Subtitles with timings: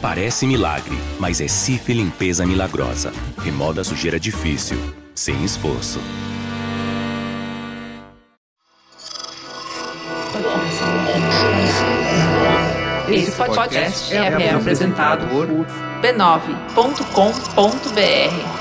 [0.00, 3.12] Parece milagre, mas é Cif Limpeza Milagrosa.
[3.36, 4.78] Remoda sujeira difícil,
[5.14, 6.00] sem esforço.
[13.10, 15.46] Esse podcast é apresentado por
[16.00, 18.59] b9.com.br.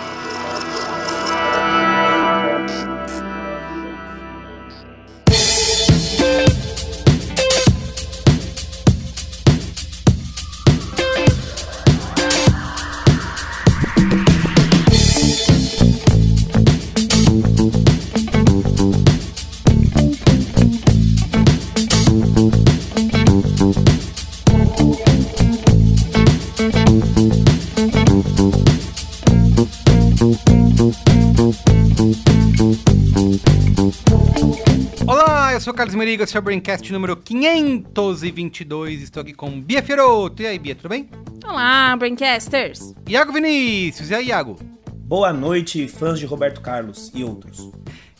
[35.89, 39.02] Carlos Merigo, esse é o Braincast número 522.
[39.02, 40.44] Estou aqui com Bia Fioroto.
[40.44, 41.09] E aí, Bia, tudo bem?
[41.44, 42.94] Olá, Braincasters!
[43.08, 44.12] Iago Vinícius.
[44.12, 44.59] E aí, Iago?
[44.94, 47.72] Boa noite, fãs de Roberto Carlos e outros.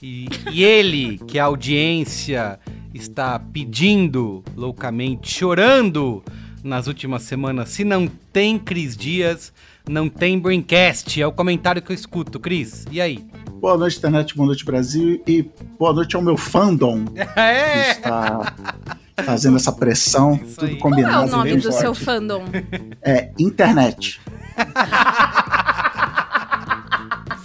[0.02, 2.60] E, e ele, que a audiência
[2.92, 6.24] está pedindo loucamente, chorando
[6.64, 9.54] nas últimas semanas, se não tem Cris Dias,
[9.88, 11.22] não tem Braincast.
[11.22, 12.40] É o comentário que eu escuto.
[12.40, 13.24] Cris, e aí?
[13.60, 15.22] Boa noite, internet, boa noite, Brasil.
[15.28, 15.44] E
[15.78, 17.92] boa noite ao meu fandom que É!
[17.92, 18.54] está
[19.24, 20.76] fazendo essa pressão, Isso tudo aí.
[20.78, 21.28] Qual é combinado.
[21.28, 21.80] o nome do forte.
[21.80, 22.46] seu fandom?
[23.02, 24.20] É internet.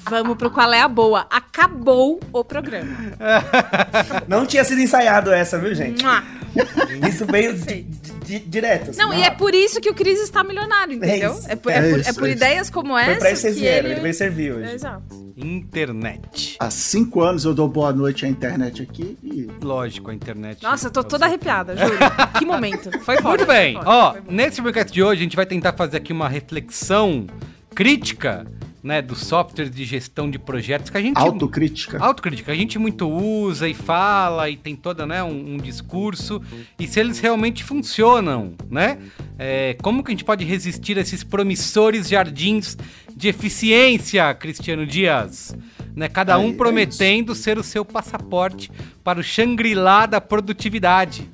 [0.08, 1.26] Vamos pro qual é a boa.
[1.30, 2.94] Acabou o programa.
[4.28, 6.04] Não tinha sido ensaiado essa, viu, gente?
[6.04, 6.22] Mua.
[7.08, 8.12] Isso veio di- Perfeito.
[8.24, 8.90] di- direto.
[8.90, 9.38] assim, Não, e é rápido.
[9.38, 11.32] por isso que o Cris está milionário, entendeu?
[11.32, 11.50] isso.
[11.50, 12.36] É por, É é por- isso, é por é isso.
[12.36, 14.00] ideias como essa Foi pra isso que vocês vieram, ele ele...
[14.00, 14.72] veio servir hoje.
[14.74, 15.24] Exato.
[15.36, 16.56] Internet.
[16.60, 20.62] Há cinco anos eu dou boa noite à internet aqui e Lógico, a internet.
[20.62, 21.96] Nossa, eu tô é toda arrepiada, juro.
[22.38, 22.90] que momento.
[23.00, 23.28] Foi foda.
[23.38, 23.76] Muito bem.
[23.84, 27.26] Ó, nesse podcast de hoje a gente vai tentar fazer aqui uma reflexão
[27.74, 28.46] crítica,
[28.84, 31.98] né, dos softwares de gestão de projetos que a gente autocrítica.
[31.98, 36.42] autocrítica, a gente muito usa e fala e tem toda, né, um, um discurso
[36.78, 38.98] e se eles realmente funcionam, né?
[39.38, 42.76] É, como que a gente pode resistir a esses promissores jardins
[43.16, 45.56] de eficiência, Cristiano Dias?
[45.96, 48.70] Né, cada É, um é prometendo ser o seu passaporte
[49.02, 51.26] para o Shangri-La da produtividade,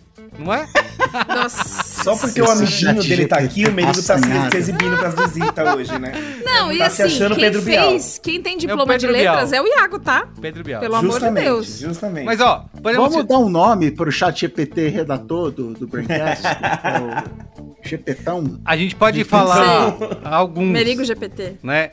[0.45, 0.67] não é?
[1.29, 2.03] Nossa.
[2.03, 5.99] Só porque o amiguinho dele tá aqui, o Merigo tá se, exibindo pras visitas hoje,
[5.99, 6.13] né?
[6.45, 7.91] Não, e Tá se assim, achando quem Pedro Bial.
[7.91, 9.65] fez, quem tem diploma de Pedro letras Bial.
[9.65, 10.29] é o Iago, tá?
[10.41, 10.81] Pedro Bial.
[10.81, 11.79] Pelo amor de justamente, Deus.
[11.79, 12.25] justamente.
[12.25, 16.43] Mas ó, podemos Vamos dar um nome para o chat GPT redator do, do Braincast,
[16.43, 18.61] que é o GPtão.
[18.65, 21.57] a gente pode falar alguns, Merigo GPT.
[21.63, 21.91] né?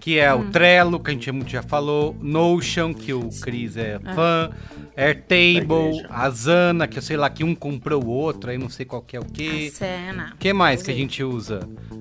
[0.00, 0.40] Que é Hum.
[0.40, 4.50] o Trello, que a gente muito já falou, Notion, que o Cris é fã,
[4.96, 6.04] Airtable.
[6.10, 9.16] Asana, que eu sei lá que um comprou o outro, aí não sei qual que
[9.16, 9.72] é o que.
[10.34, 11.60] O que mais que a gente usa?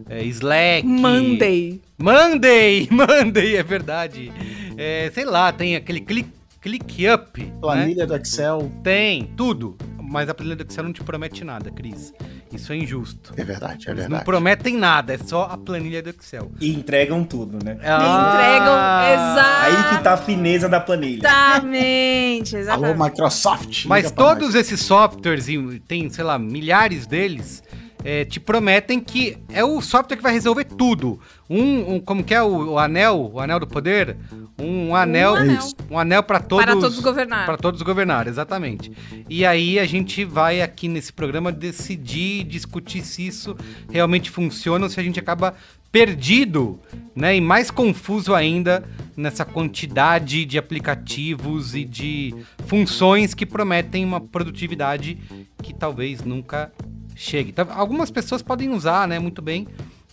[0.09, 0.85] É, Slack.
[0.85, 1.81] Monday.
[1.97, 2.87] Monday!
[2.91, 4.31] Monday, é verdade.
[4.77, 6.29] É, sei lá, tem aquele click,
[6.61, 7.37] ClickUp.
[7.43, 7.51] Né?
[7.61, 8.71] Planilha do Excel.
[8.83, 9.77] Tem, tudo.
[10.07, 12.13] Mas a planilha do Excel não te promete nada, Cris.
[12.53, 13.33] Isso é injusto.
[13.35, 14.25] É verdade, é Eles não verdade.
[14.25, 16.51] prometem nada, é só a planilha do Excel.
[16.59, 17.77] E entregam tudo, né?
[17.83, 18.31] Ah.
[18.31, 19.65] Entregam, exato.
[19.91, 21.19] Aí que tá a fineza da planilha.
[21.19, 23.01] Exatamente, Alô, exatamente.
[23.03, 23.85] Microsoft.
[23.85, 24.55] Mas todos nós.
[24.55, 27.63] esses softwares, e tem, sei lá, milhares deles,
[28.05, 31.19] é, te prometem que é o software que vai resolver tudo.
[31.49, 34.15] Um, um- como que é o, o anel, o anel do poder?
[34.59, 35.59] Um anel, anel.
[35.89, 37.45] um anel para todos, Para todos governar.
[37.45, 38.91] Para todos governar, exatamente.
[39.27, 43.55] E aí a gente vai aqui nesse programa decidir, discutir se isso
[43.91, 45.55] realmente funciona ou se a gente acaba
[45.91, 46.77] perdido,
[47.15, 48.83] né, e mais confuso ainda
[49.15, 52.35] nessa quantidade de aplicativos e de
[52.67, 55.17] funções que prometem uma produtividade
[55.63, 56.69] que talvez nunca
[57.15, 57.51] chegue.
[57.51, 59.67] Tá- Algumas pessoas podem usar, né, muito bem,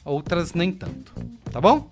[0.04, 1.12] outras nem tanto.
[1.50, 1.88] Tá bom?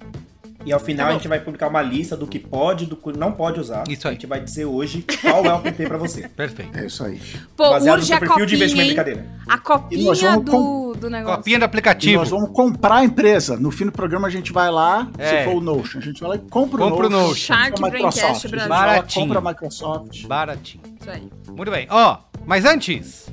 [0.64, 2.94] E ao final Tá a gente vai publicar uma lista do que pode e do
[2.94, 3.84] que não pode usar.
[3.88, 4.10] Isso aí.
[4.10, 6.28] A gente vai dizer hoje qual é o app pra você.
[6.36, 6.76] Perfeito.
[6.78, 7.18] É isso aí.
[7.56, 8.94] Pô, Baseado no urge seu a perfil de copinha, investimento, hein?
[8.94, 9.26] brincadeira.
[9.48, 11.38] A E copinha do, do negócio.
[11.38, 12.18] Copinha do E aplicativo.
[12.18, 13.56] nós vamos comprar a empresa.
[13.56, 15.38] No fim do programa a gente vai lá, É.
[15.38, 17.28] se for o Notion, a gente vai lá e compra Compra o o Notion.
[17.28, 17.54] Notion.
[17.54, 18.28] Compra a Braincast Microsoft.
[18.28, 18.68] A gente Brasil.
[18.68, 19.26] Baratinho.
[19.26, 20.26] compra a Microsoft.
[20.26, 20.82] Baratinho.
[21.00, 21.28] Isso aí.
[21.48, 21.86] Muito bem.
[21.88, 23.32] Ó, mas antes.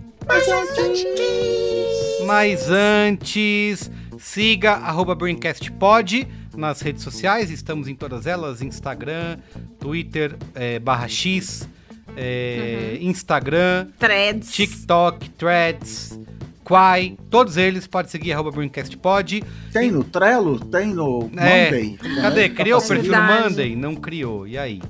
[2.26, 3.90] Mas antes,
[4.20, 9.38] siga arroba BrainCastPod nas redes sociais, estamos em todas elas, Instagram,
[9.80, 11.68] Twitter, é, barra X,
[12.16, 14.52] é, Instagram, Threads.
[14.52, 16.20] TikTok, Threads,
[16.64, 19.44] Quai, todos eles, pode seguir arroba BrainCastPod.
[19.72, 21.98] Tem no Trello, tem no É, Monday.
[22.22, 22.42] Cadê?
[22.42, 22.50] né?
[22.50, 23.22] Criou o perfil no.
[23.24, 23.76] Monday?
[23.76, 24.82] Não criou, e aí?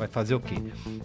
[0.00, 0.54] Vai fazer o quê?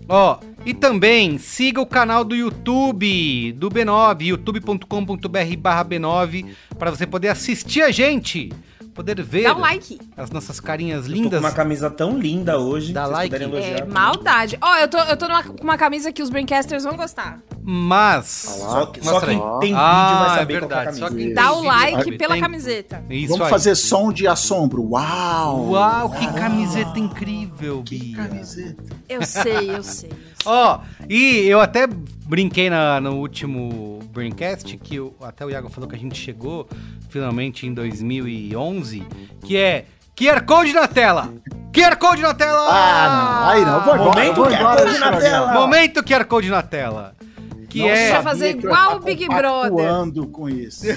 [0.07, 6.45] Ó, e também siga o canal do YouTube do B9, youtube.com.br barra B9,
[6.79, 8.53] para você poder assistir a gente,
[8.95, 9.99] poder ver Dá um like.
[10.17, 11.39] as nossas carinhas Tô com lindas.
[11.39, 12.93] uma camisa tão linda hoje.
[12.93, 13.35] Dá like.
[13.35, 13.79] elogiar.
[13.81, 14.57] É maldade.
[14.61, 17.39] Ó, eu tô, eu tô numa- com uma camisa que os Braincasters vão gostar.
[17.61, 18.25] Mas.
[18.59, 20.97] Só, que- só quem tem vídeo Ah, vai é saber qual que é a verdade,
[20.99, 21.25] só camisa.
[21.25, 22.17] quem Dá o like sabe.
[22.17, 23.03] pela Tem- camiseta.
[23.09, 23.49] Isso Vamos aí.
[23.49, 24.81] fazer som de assombro.
[24.91, 25.69] Uau!
[25.71, 28.17] Uau, que camiseta incrível, Que Bia.
[28.17, 28.83] camiseta.
[29.09, 30.09] Eu sei, eu sei.
[30.45, 35.89] Ó, e eu até brinquei na- no último Braincast, que o- até o Iago falou
[35.89, 36.67] que a gente chegou
[37.09, 39.03] finalmente em 2011,
[39.43, 41.33] que é QR Code na tela!
[41.73, 42.67] QR Code na tela!
[42.69, 43.09] Ah,
[43.41, 43.49] não.
[43.49, 43.81] Aí não.
[43.83, 44.03] Vou embora.
[44.11, 45.53] Momento vou QR embora Code na tela.
[45.53, 47.14] Momento QR Code na tela!
[47.75, 48.09] Que Não é...
[48.13, 50.25] Vai fazer igual o Big Brother.
[50.31, 50.85] com isso.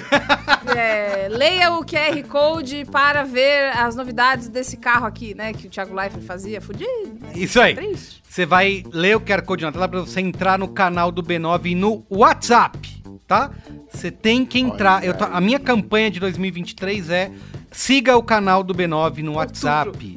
[0.77, 5.53] É, leia o QR Code para ver as novidades desse carro aqui, né?
[5.53, 6.61] Que o Thiago Leifert fazia.
[6.61, 7.19] Fudido.
[7.35, 7.75] Isso aí.
[7.75, 8.23] Triste.
[8.29, 11.75] Você vai ler o QR Code na tela pra você entrar no canal do B9
[11.75, 12.79] no WhatsApp,
[13.27, 13.51] tá?
[13.91, 15.03] Você tem que entrar.
[15.05, 17.31] Eu tô- a minha campanha de 2023 é
[17.73, 20.15] siga o canal do B9 no WhatsApp.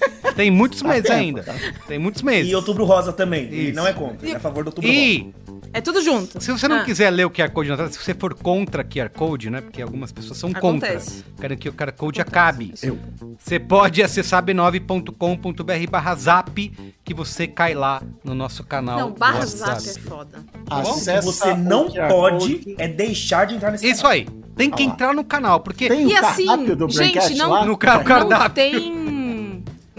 [0.00, 0.34] De 2023.
[0.36, 1.42] Tem muitos meses tempo, ainda.
[1.42, 1.54] tá?
[1.86, 2.50] Tem muitos meses.
[2.50, 3.48] E outubro rosa também.
[3.50, 3.76] E Isso.
[3.76, 4.28] não é contra.
[4.28, 5.00] É a favor do outubro rosa.
[5.00, 5.34] E
[5.72, 6.40] É tudo junto.
[6.40, 6.84] se você não Ah.
[6.84, 9.60] quiser ler o QR Code na tela, se você for contra QR Code, né?
[9.60, 11.22] Porque algumas pessoas são Acontece.
[11.24, 11.40] contra.
[11.42, 12.72] Querem que o QR Code acabe.
[12.82, 12.98] Eu.
[13.38, 16.72] Você pode acessar b9.com.br barra zap
[17.04, 18.98] que você cai lá no nosso canal.
[18.98, 20.38] Não, barra zap é foda.
[20.70, 22.74] O que Acessa você não pode Code.
[22.78, 24.12] é deixar de entrar nesse Isso canal.
[24.12, 24.26] aí.
[24.56, 27.50] Tem que Ah entrar no canal, porque Tem E o assim, cardápio do gente, não-
[27.50, 27.64] lá?
[27.64, 28.50] no ca- Não cardápio.
[28.54, 29.09] tem.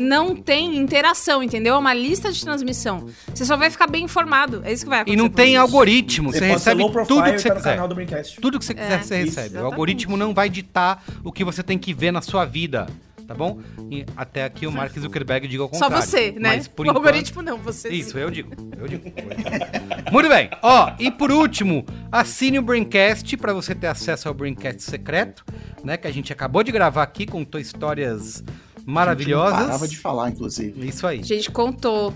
[0.01, 1.75] Não tem interação, entendeu?
[1.75, 3.07] É uma lista de transmissão.
[3.33, 4.61] Você só vai ficar bem informado.
[4.65, 5.17] É isso que vai E acontecer.
[5.17, 6.31] não com tem algoritmo.
[6.31, 7.69] Você, Você recebe profile tudo que e você tá quiser.
[7.71, 8.41] canal do Braincast.
[8.41, 9.35] Tudo que você quiser, É, você isso, recebe.
[9.35, 9.71] O exatamente.
[9.73, 12.87] algoritmo não vai ditar o que você tem que ver na sua vida.
[13.27, 13.59] Tá bom?
[13.89, 15.95] E até aqui o Mark Zuckerberg diga Só contrário.
[16.05, 16.57] você, né?
[16.57, 17.87] Mas por o enquanto- algoritmo não, você.
[17.87, 18.17] Isso, sim.
[18.19, 18.51] eu digo.
[18.77, 19.09] Eu digo.
[20.11, 20.49] Muito bem.
[20.61, 25.45] Ó, e por último, assine o Braincast para você ter acesso ao Braincast secreto,
[25.81, 25.95] né?
[25.95, 28.43] Que a gente acabou de gravar aqui, contou histórias
[28.85, 29.59] maravilhosas.
[29.59, 30.87] Não parava de falar, inclusive.
[30.87, 31.19] Isso aí.
[31.19, 32.13] A gente contou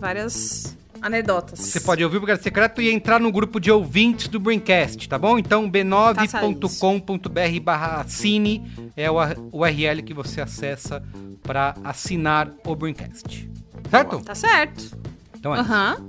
[0.00, 1.58] várias anedotas.
[1.60, 5.18] Você pode ouvir o Braincast secreto e entrar no grupo de ouvintes do Braincast, tá
[5.18, 5.38] bom?
[5.38, 9.16] Então, b9.com.br barra assine é o
[9.52, 11.02] URL que você acessa
[11.42, 13.48] para assinar o Braincast.
[13.90, 14.20] Certo?
[14.20, 14.98] Tá certo.
[15.38, 15.60] Então é.
[15.60, 16.04] Aham.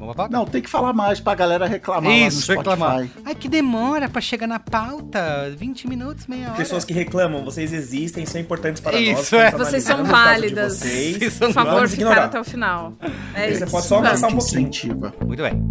[0.00, 0.30] Vamos lá?
[0.30, 2.70] Não, tem que falar mais pra galera reclamar Isso, lá no Spotify.
[2.70, 3.08] reclamar.
[3.22, 5.52] Ai, que demora pra chegar na pauta.
[5.54, 6.56] 20 minutos, meia hora.
[6.56, 9.44] Pessoas que reclamam, vocês existem, são importantes para Isso, nós.
[9.44, 9.70] estamos é.
[9.70, 10.78] Vocês são válidas.
[10.78, 11.18] Vocês.
[11.18, 12.94] Vocês são Por favor, ficar até o final.
[13.34, 13.58] É isso.
[13.58, 14.60] você pode só avançar um pouquinho.
[14.62, 15.14] incentiva.
[15.22, 15.62] Muito bem.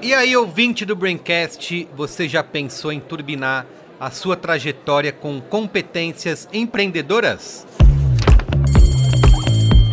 [0.00, 3.66] E aí, ouvinte do Braincast, você já pensou em turbinar
[4.00, 7.66] a sua trajetória com competências empreendedoras?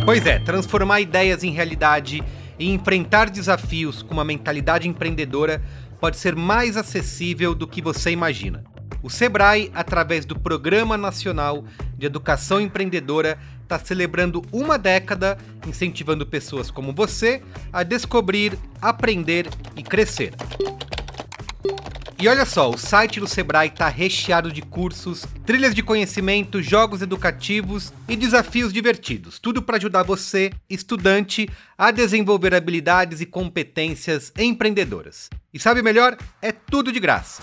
[0.02, 2.24] Pois é, transformar ideias em realidade
[2.58, 5.62] e enfrentar desafios com uma mentalidade empreendedora
[6.00, 8.64] pode ser mais acessível do que você imagina.
[9.02, 11.64] O Sebrae, através do Programa Nacional
[11.96, 19.46] de Educação Empreendedora, está celebrando uma década incentivando pessoas como você a descobrir, aprender
[19.76, 20.32] e crescer.
[22.20, 27.00] E olha só, o site do Sebrae está recheado de cursos, trilhas de conhecimento, jogos
[27.00, 29.38] educativos e desafios divertidos.
[29.38, 31.48] Tudo para ajudar você, estudante,
[31.78, 35.30] a desenvolver habilidades e competências empreendedoras.
[35.54, 36.18] E sabe melhor?
[36.42, 37.40] É tudo de graça.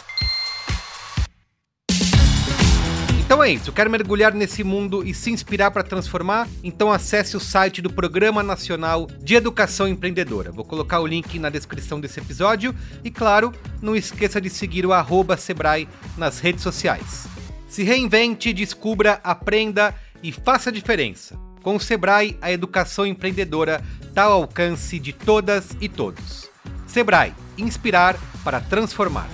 [3.25, 6.47] Então é isso, quer mergulhar nesse mundo e se inspirar para transformar?
[6.63, 10.51] Então acesse o site do Programa Nacional de Educação Empreendedora.
[10.51, 13.51] Vou colocar o link na descrição desse episódio e, claro,
[13.81, 17.25] não esqueça de seguir o arroba Sebrae nas redes sociais.
[17.67, 21.35] Se reinvente, descubra, aprenda e faça a diferença.
[21.63, 26.47] Com o Sebrae, a educação empreendedora está ao alcance de todas e todos.
[26.85, 29.27] Sebrae, inspirar para transformar.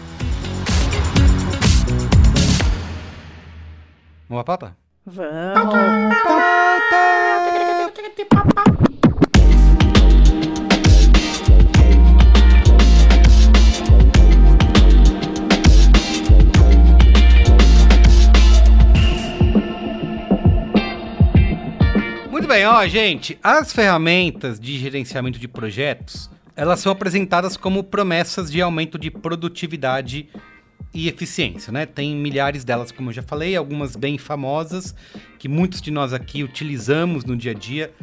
[4.32, 4.78] Vamos pra pauta?
[5.06, 5.74] Vamos.
[22.32, 23.38] Muito bem, ó, gente.
[23.44, 30.30] As ferramentas de gerenciamento de projetos, elas são apresentadas como promessas de aumento de produtividade
[30.94, 31.86] e eficiência, né?
[31.86, 34.94] Tem milhares delas, como eu já falei, algumas bem famosas
[35.40, 37.94] que muitos de nós aqui utilizamos no dia a dia.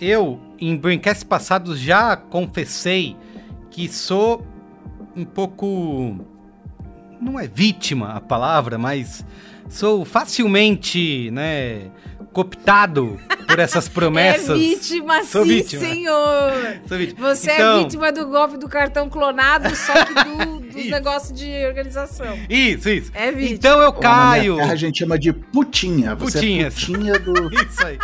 [0.00, 3.16] Eu, em Braincasts passados, já confessei
[3.70, 4.46] que sou
[5.16, 6.18] um pouco
[7.20, 9.24] não é vítima a palavra, mas
[9.70, 11.90] sou facilmente, né,
[12.32, 14.50] cooptado por essas promessas.
[14.50, 15.80] É vítima, Sou sim, vítima.
[15.80, 16.52] senhor.
[16.86, 17.34] Sou vítima.
[17.34, 20.90] Você é Então- vítima do golpe do cartão clonado, só que do, dos Isso.
[20.94, 22.38] negócios de organização.
[22.48, 23.10] Isso, isso.
[23.14, 23.54] É vítima.
[23.54, 24.52] Então eu caio.
[24.54, 26.14] minha terra a gente chama de putinha.
[26.14, 26.66] Você Putinha.
[26.66, 27.32] é putinha do...
[27.64, 27.98] Isso aí.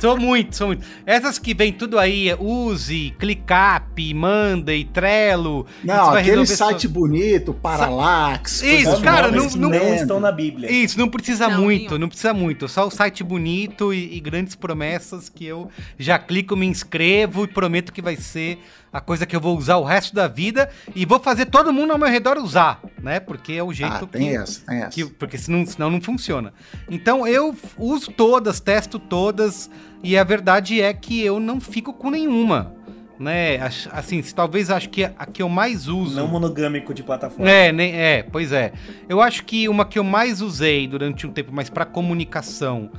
[0.00, 0.84] Sou muito, sou muito.
[1.06, 5.66] Essas que vem tudo aí, é Use, ClickUp, Monday, Trello.
[5.82, 8.60] Não, aquele site bonito, Parallax.
[8.62, 10.70] Isso, cara, não- esse não- não estão na Bíblia.
[10.70, 11.98] Isso, não precisa Não, muito, nenhum.
[12.00, 12.68] não precisa muito.
[12.68, 17.46] Só o site bonito e, e grandes promessas que eu já clico, me inscrevo e
[17.48, 18.58] prometo que vai ser
[18.94, 21.90] a coisa que eu vou usar o resto da vida e vou fazer todo mundo
[21.92, 23.18] ao meu redor usar, né?
[23.18, 24.90] Porque é o jeito Ah, que, tem essa, tem essa.
[24.90, 26.54] que- porque senão, senão não funciona.
[26.88, 29.68] Então eu uso todas, testo todas
[30.02, 32.72] e a verdade é que eu não fico com nenhuma,
[33.18, 33.58] né?
[33.90, 37.50] Assim, se- talvez acho que a que eu mais uso Não monogâmico de plataforma.
[37.50, 38.72] é, nem, é, pois é.
[39.08, 42.90] Eu acho que uma que eu mais usei durante um tempo, mas para comunicação,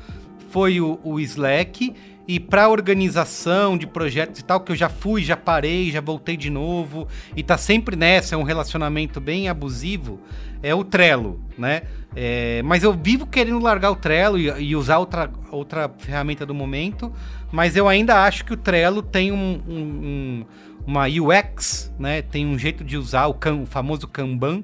[0.49, 1.93] foi o, o Slack.
[2.27, 6.35] E para organização de projetos e tal, que eu já fui, já parei, já voltei
[6.35, 10.19] de novo, e tá sempre nessa, é um relacionamento bem abusivo,
[10.63, 11.83] é o Trello, né?
[12.15, 16.53] É, mas eu vivo querendo largar o Trello e, e usar outra, outra ferramenta do
[16.55, 17.13] momento,
[17.51, 20.45] mas eu ainda acho que o Trello tem um- um- um,
[20.87, 22.21] uma UX, né?
[22.23, 24.63] Tem um jeito de usar o, kan- o famoso Kanban,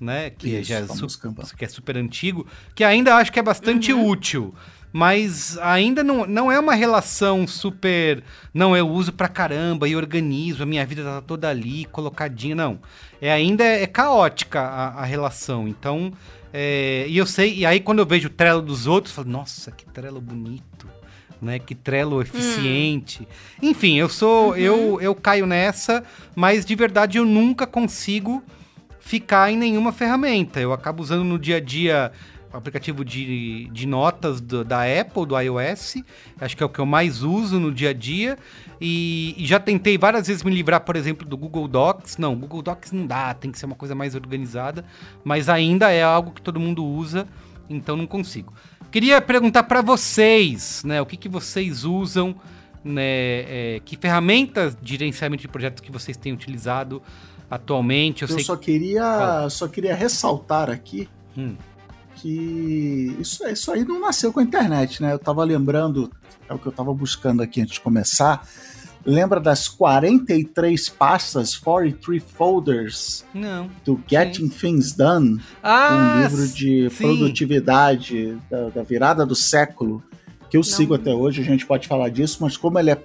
[0.00, 0.30] né?
[0.30, 1.42] Que Isso, já é, famoso su- Kanban.
[1.58, 4.54] que é super antigo, que ainda acho que é bastante útil.
[4.92, 8.22] Mas ainda não, não é uma relação super.
[8.52, 12.54] Não, eu uso pra caramba e organizo, a minha vida tá toda ali, colocadinha.
[12.54, 12.78] Não.
[13.20, 15.66] É ainda é caótica a, a relação.
[15.66, 16.12] Então.
[16.52, 19.30] é, e eu sei, e aí quando eu vejo o Trello dos outros, eu falo,
[19.30, 20.86] nossa, que Trello bonito.
[21.40, 23.26] Né, que Trello eficiente.
[23.60, 24.56] Enfim, eu sou.
[24.56, 26.04] Eu, eu caio nessa,
[26.36, 28.40] mas de verdade eu nunca consigo
[29.00, 30.60] ficar em nenhuma ferramenta.
[30.60, 32.12] Eu acabo usando no dia a dia
[32.52, 35.96] aplicativo de, de notas do- da Apple, do iOS.
[36.40, 38.38] Acho que é o que eu mais uso no dia a dia.
[38.80, 42.18] E, e já tentei várias vezes me livrar, por exemplo, do Google Docs.
[42.18, 44.84] Não, Google Docs não dá, tem que ser uma coisa mais organizada.
[45.24, 47.26] Mas ainda é algo que todo mundo usa,
[47.70, 48.52] então não consigo.
[48.90, 51.00] Queria perguntar para vocês, né?
[51.00, 52.34] O que, que vocês usam,
[52.84, 53.02] né?
[53.04, 57.00] é, que ferramentas de gerenciamento de projetos que vocês têm utilizado
[57.50, 58.22] atualmente?
[58.22, 61.54] Eu, Eu só queria, só queria ressaltar aqui Hum.
[62.22, 65.12] Que isso, isso aí não nasceu com a internet, né?
[65.12, 66.08] Eu tava lembrando,
[66.48, 68.46] é o que eu tava buscando aqui antes de começar.
[69.04, 73.68] Lembra das 43 pastas, 43 folders Não.
[73.84, 75.40] do Getting Things Done?
[75.60, 76.96] Ah, um livro de sim.
[76.98, 80.00] produtividade da, da virada do século,
[80.48, 83.02] que eu sigo até hoje, a gente pode falar disso, mas como ele é,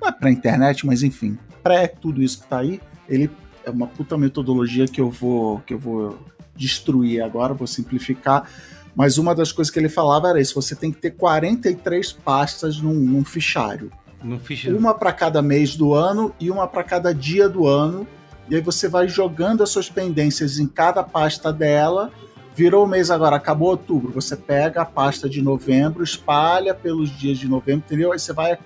[0.00, 3.30] não é pra internet, mas enfim, pré tudo isso que tá aí, ele
[3.64, 6.18] é uma puta metodologia que eu vou, que eu vou
[6.56, 8.48] destruir agora, vou simplificar.
[8.94, 12.80] Mas uma das coisas que ele falava era isso: você tem que ter 43 pastas
[12.80, 13.90] num, num fichário
[14.38, 14.64] fiz.
[14.66, 18.06] uma para cada mês do ano e uma para cada dia do ano.
[18.48, 22.10] E aí você vai jogando as suas pendências em cada pasta dela.
[22.54, 24.12] Virou o mês agora, acabou outubro.
[24.12, 28.12] Você pega a pasta de novembro, espalha pelos dias de novembro, entendeu?
[28.12, 28.58] Aí você vai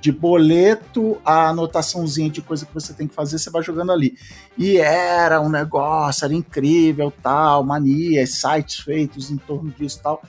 [0.00, 4.16] de boleto a anotaçãozinha de coisa que você tem que fazer, você vai jogando ali.
[4.56, 10.22] E era um negócio, era incrível, tal, manias, sites feitos em torno disso tal.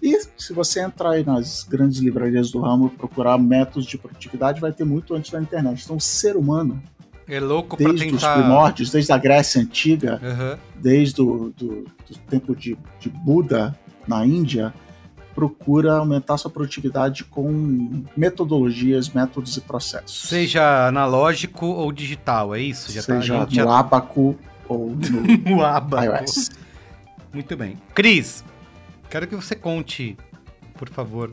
[0.00, 4.60] E se você entrar aí nas grandes livrarias do ramo e procurar métodos de produtividade,
[4.60, 5.82] vai ter muito antes da internet.
[5.84, 6.80] Então, o ser humano,
[7.26, 8.34] É louco pra desde os tentar.
[8.38, 10.58] primórdios, desde a Grécia Antiga, Aham.
[10.76, 14.72] desde o do, do tempo de, de Buda na Índia,
[15.38, 20.28] procura aumentar sua produtividade com metodologias, métodos e processos.
[20.28, 22.90] Seja analógico ou digital, é isso?
[22.90, 23.78] Já Seja tá, a gente no já...
[23.78, 24.36] Abaco
[24.68, 26.50] ou no iOS.
[27.32, 27.76] Muito bem.
[27.94, 28.44] Cris,
[29.08, 30.16] quero que você conte,
[30.76, 31.32] por favor,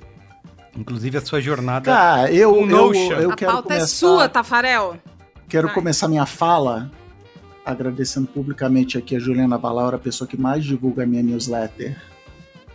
[0.77, 1.85] inclusive a sua jornada.
[1.85, 3.13] Cara, eu, Com eu, Notion.
[3.13, 3.83] eu a quero pauta começar...
[3.83, 4.97] é sua, Tafarel.
[5.49, 5.73] Quero Vai.
[5.73, 6.91] começar minha fala
[7.65, 11.97] agradecendo publicamente aqui a Juliana Valaura, a pessoa que mais divulga a minha newsletter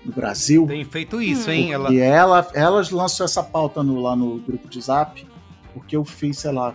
[0.04, 0.66] no Brasil.
[0.66, 1.72] Tem feito isso, hein?
[1.72, 1.92] Ela...
[1.92, 5.26] E ela, elas lançou essa pauta no- lá no grupo de zap,
[5.74, 6.74] porque eu fiz, sei lá,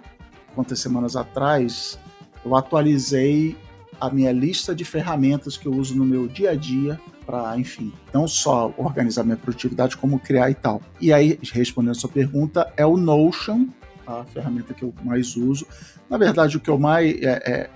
[0.54, 2.00] quantas semanas atrás,
[2.46, 3.58] eu atualizei
[4.00, 7.92] a minha lista de ferramentas que eu uso no meu dia a dia para, enfim,
[8.14, 10.82] não só organizar minha produtividade, como criar e tal.
[11.02, 13.68] E aí, respondendo a sua pergunta, é o Notion,
[14.06, 15.66] a ferramenta que eu mais uso.
[16.08, 17.70] Na verdade, o que eu mais é, é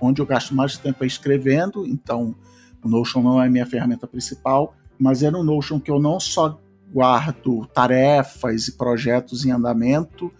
[0.00, 2.34] onde eu gasto mais tempo é escrevendo, então
[2.82, 6.18] o Notion não é a minha ferramenta principal, mas é no Notion que eu não
[6.20, 6.58] só
[6.92, 10.32] guardo tarefas e projetos em andamento,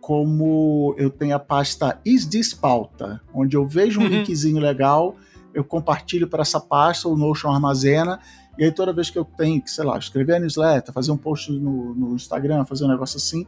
[0.00, 4.08] como eu tenho a pasta Is This Pauta, onde eu vejo um Uhum.
[4.08, 5.16] linkzinho legal,
[5.52, 8.18] eu compartilho para essa pasta, o Notion armazena,
[8.58, 11.16] e aí toda vez que eu tenho que, sei lá, escrever a newsletter, fazer um
[11.16, 13.46] post no, no Instagram, fazer um negócio assim,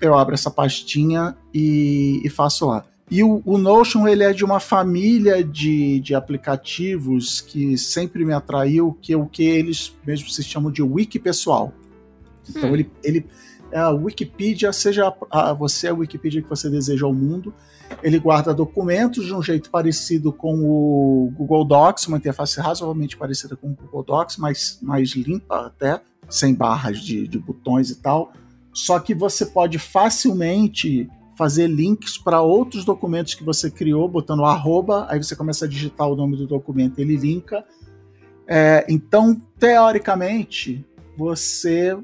[0.00, 2.84] eu abro essa pastinha e, e faço lá.
[3.10, 8.34] E o, o, Notion ele é de uma família de, de aplicativos que sempre me
[8.34, 11.72] atraiu, que é o que eles mesmos se chamam de wiki pessoal.
[12.48, 12.74] Então hum.
[12.74, 13.26] ele, ele
[13.70, 17.52] é a Wikipedia, seja a, a, você a Wikipedia que você deseja ao mundo.
[18.02, 23.56] Ele guarda documentos de um jeito parecido com o Google Docs, uma interface razoavelmente parecida
[23.56, 28.32] com o Google Docs, mas mais limpa até, sem barras de, de botões e tal.
[28.72, 35.06] Só que você pode facilmente fazer links para outros documentos que você criou, botando arroba,
[35.08, 37.64] aí você começa a digitar o nome do documento, ele linka.
[38.44, 40.84] É, então, teoricamente,
[41.16, 41.96] você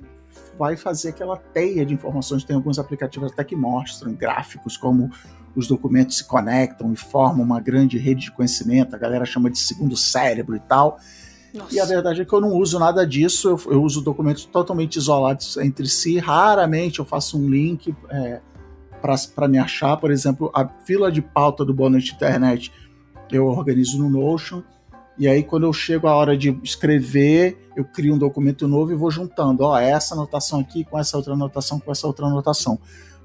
[0.57, 2.45] vai fazer aquela teia de informações.
[2.45, 5.11] Tem alguns aplicativos até que mostram gráficos como
[5.57, 9.59] os documentos se conectam e formam uma grande rede de conhecimento, a galera chama de
[9.59, 10.99] segundo cérebro e tal.
[11.53, 11.75] Nossa.
[11.75, 14.97] E a verdade é que eu não uso nada disso, eu, eu, uso documentos totalmente
[14.97, 16.19] isolados entre si.
[16.19, 18.41] Raramente eu faço um link é,
[19.35, 19.97] para me achar.
[19.97, 22.73] Por exemplo, a fila de pauta do Bônus Internet
[23.31, 24.63] eu organizo no Notion.
[25.17, 28.97] E aí, quando eu chego a hora de escrever, eu crio um documento novo e
[28.97, 29.63] vou juntando.
[29.63, 32.79] Ó, essa anotação aqui com essa outra anotação com essa outra anotação.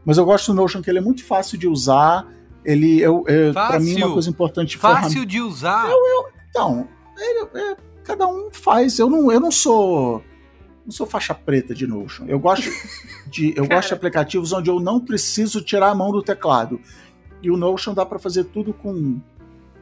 [0.05, 2.27] Mas eu gosto do Notion que ele é muito fácil de usar.
[2.63, 4.77] Ele, eu, eu para mim, uma coisa importante.
[4.77, 5.25] Fácil ferram...
[5.25, 5.89] de usar.
[5.89, 8.99] Eu, eu, então, ele, é, cada um faz.
[8.99, 10.21] Eu não, eu não sou,
[10.85, 12.25] não sou faixa preta de Notion.
[12.27, 12.69] Eu gosto
[13.27, 16.79] de, eu gosto de aplicativos onde eu não preciso tirar a mão do teclado.
[17.41, 19.19] E o Notion dá para fazer tudo com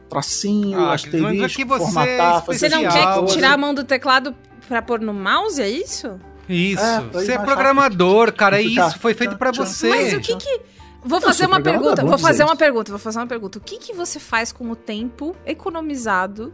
[0.08, 4.34] tracinho, ah, asterisco, você formatar, fazer Você não quer tirar a mão do teclado
[4.66, 6.18] para pôr no mouse, é isso?
[6.48, 6.82] Isso.
[6.82, 8.98] É, você é programador, cara, é isso.
[8.98, 9.88] Foi feito para você.
[9.88, 10.60] Mas o que que.
[11.04, 13.58] Vou fazer uma pergunta, vou fazer uma pergunta, vou fazer uma pergunta.
[13.58, 16.52] O que que você faz com o tempo economizado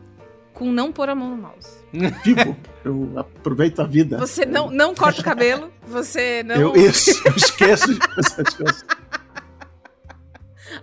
[0.54, 1.84] com não pôr a mão no mouse?
[2.24, 2.56] Vivo.
[2.84, 4.16] Eu aproveito a vida.
[4.18, 6.54] Você não, não corta o cabelo, você não.
[6.54, 8.84] Eu, isso, eu esqueço de fazer as coisas.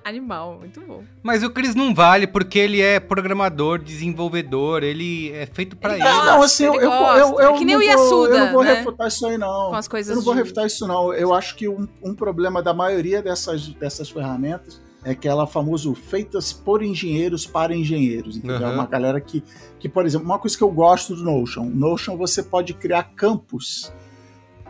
[0.03, 1.03] Animal, muito bom.
[1.21, 6.03] Mas o Cris não vale porque ele é programador, desenvolvedor, ele é feito para ele.
[6.03, 8.63] Não, não, assim, eu, eu, eu, eu, é que nem o Yasuda, Eu não vou
[8.63, 8.73] né?
[8.75, 9.69] refutar isso aí, não.
[9.69, 10.41] Com as coisas eu não vou de...
[10.41, 11.13] refutar isso, não.
[11.13, 16.53] Eu acho que um, um problema da maioria dessas, dessas ferramentas é aquela famoso feitas
[16.53, 18.67] por engenheiros para engenheiros, entendeu?
[18.67, 18.73] Uhum.
[18.75, 19.43] Uma galera que,
[19.79, 23.91] que, por exemplo, uma coisa que eu gosto do Notion, Notion você pode criar campos.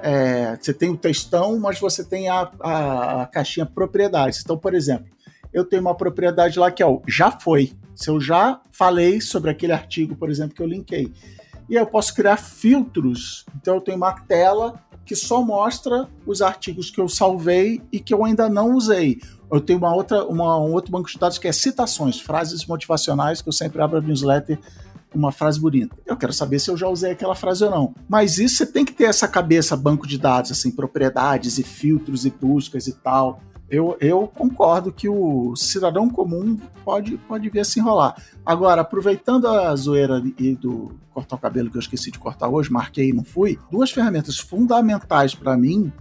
[0.02, 4.42] É, você tem o textão, mas você tem a, a, a caixinha propriedades.
[4.42, 5.08] Então, por exemplo,
[5.54, 7.74] eu tenho uma propriedade lá que é o já foi.
[7.94, 11.12] Se eu já falei sobre aquele artigo, por exemplo, que eu linkei.
[11.70, 13.46] E aí eu posso criar filtros.
[13.56, 18.14] Então eu tenho uma tela que só mostra os artigos que eu salvei e que
[18.14, 19.20] eu ainda não usei.
[19.52, 23.42] Eu tenho uma outra, uma, um outro banco de dados que é citações, frases motivacionais,
[23.42, 24.60] que eu sempre abro a newsletter
[25.14, 25.94] uma frase bonita.
[26.06, 27.94] Eu quero saber se eu já usei aquela frase ou não.
[28.08, 32.26] Mas isso você tem que ter essa cabeça, banco de dados, assim, propriedades e filtros
[32.26, 37.64] e buscas e tal eu, eu concordo que o cidadão comum pode, pode vir a
[37.64, 38.22] se enrolar.
[38.46, 42.70] Agora, aproveitando a zoeira e do cortar o cabelo que eu esqueci de cortar hoje,
[42.70, 45.92] marquei e não fui, duas ferramentas fundamentais para mim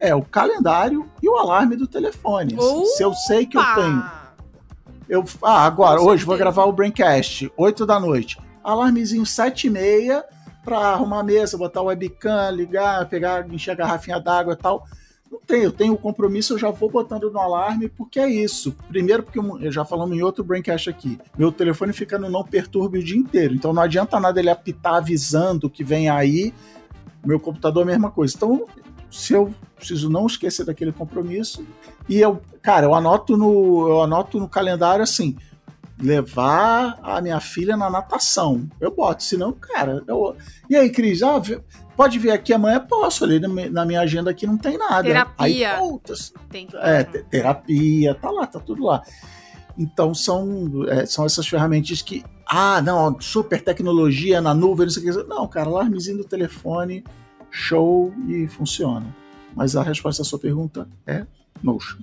[0.00, 2.56] é o calendário e o alarme do telefone.
[2.58, 2.86] Opa!
[2.86, 4.02] Se eu sei que eu tenho.
[5.08, 8.38] Eu, ah, agora, hoje vou gravar o Braincast, 8 da noite.
[8.64, 10.24] Alarmezinho 7 e meia
[10.64, 14.86] para arrumar a mesa, botar o webcam, ligar, pegar, encher a garrafinha d'água e tal.
[15.30, 18.74] Não tenho, eu tenho o compromisso, eu já vou botando no alarme, porque é isso.
[18.88, 22.98] Primeiro, porque eu já falamos em outro Braincast aqui, meu telefone fica no não perturbe
[22.98, 26.52] o dia inteiro, então não adianta nada ele apitar avisando que vem aí,
[27.24, 28.34] meu computador é a mesma coisa.
[28.36, 28.66] Então,
[29.10, 31.66] se eu preciso não esquecer daquele compromisso,
[32.08, 35.36] e eu, cara, eu anoto no, eu anoto no calendário assim,
[36.00, 38.68] levar a minha filha na natação.
[38.80, 40.36] Eu boto, senão, cara, eu...
[40.68, 41.40] E aí, Cris, ah,
[41.96, 42.80] pode vir aqui amanhã?
[42.80, 45.02] Posso, ali na minha agenda aqui não tem nada.
[45.02, 45.44] Terapia.
[45.44, 45.64] Aí,
[46.48, 46.68] tem.
[46.74, 49.02] É, terapia, tá lá, tá tudo lá.
[49.76, 55.10] Então são, é, são essas ferramentas que, ah, não, super tecnologia na nuvem, não sei
[55.10, 55.28] o que.
[55.28, 57.04] Não, cara, alarmezinho do telefone,
[57.50, 59.14] show e funciona.
[59.54, 61.26] Mas a resposta à sua pergunta é
[61.62, 61.98] Notion.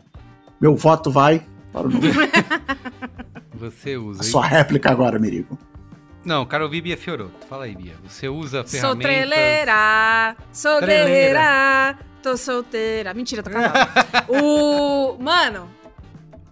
[0.60, 2.12] Meu voto vai para o Notion.
[3.54, 4.22] Você usa.
[4.22, 5.58] A sua réplica agora, Mirigo.
[6.24, 7.48] Não, quero ouvir Bia Fioroto.
[7.48, 7.96] Fala aí, Bia.
[8.04, 8.82] Você usa ferramentas...
[8.82, 13.14] Sou treleira, sou guerreira, tô solteira.
[13.14, 13.90] Mentira, tô casada.
[14.28, 15.18] o...
[15.20, 15.70] Mano,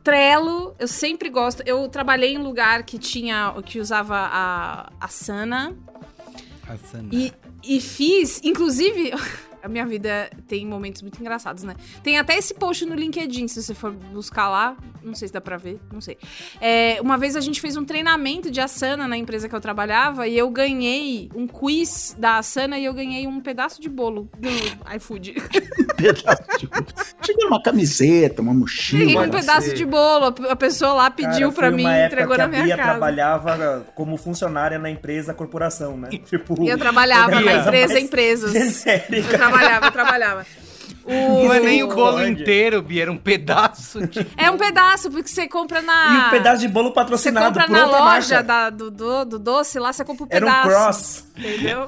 [0.01, 1.61] Trello, eu sempre gosto.
[1.65, 3.53] Eu trabalhei em um lugar que tinha...
[3.65, 5.75] que usava a, a Sana.
[6.67, 7.09] A Sana.
[7.11, 9.11] E, e fiz, inclusive...
[9.65, 11.75] a minha vida tem momentos muito engraçados, né?
[12.03, 14.77] Tem até esse post no LinkedIn, se você for buscar lá.
[15.03, 16.17] Não sei se dá pra ver, não sei.
[16.61, 20.27] É, uma vez a gente fez um treinamento de Asana na empresa que eu trabalhava
[20.27, 24.49] e eu ganhei um quiz da Asana e eu ganhei um pedaço de bolo do
[24.95, 25.35] iFood.
[25.79, 26.67] Um pedaço de...
[27.21, 29.03] Tinha uma camiseta, uma mochila.
[29.05, 29.75] Ganhei um pedaço ser.
[29.75, 30.33] de bolo.
[30.49, 32.89] A pessoa lá pediu Cara, pra mim e entregou na a minha Bia casa.
[32.91, 36.09] trabalhava como funcionária na empresa corporação, né?
[36.09, 38.51] Tipo, E eu trabalhava na empresa empresas.
[38.73, 39.54] Sério, Eu trabalhava,
[39.85, 40.45] eu trabalhava.
[41.07, 44.25] O- Não é nem o bolo inteiro, Bia, era um pedaço de...
[44.35, 46.07] É um pedaço, porque você compra na.
[46.07, 49.23] E um pedaço de bolo Você patrocinado compra por na outra loja da- do, do,
[49.25, 50.67] do doce lá, você compra um Era um pedaço.
[50.71, 51.27] cross.
[51.37, 51.87] Entendeu?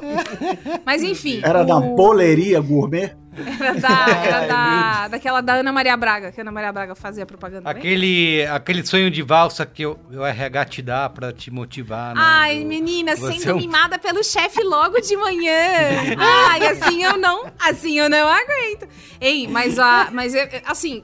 [0.86, 1.42] Mas enfim.
[1.44, 3.16] Era da o- boleria gourmet?
[3.60, 7.26] Era, da, era da, daquela da Ana Maria Braga, que a Ana Maria Braga fazia
[7.26, 7.70] propaganda.
[7.70, 12.22] Aquele, aquele sonho de valsa que o, o RH te dá pra te motivar, né?
[12.24, 15.52] Ai, Do- menina, sendo é um- mimada pelo chefe logo de manhã.
[16.18, 18.88] Ai, assim eu não, assim eu não aguento.
[19.20, 21.04] Ei, mas a, mas eu, assim,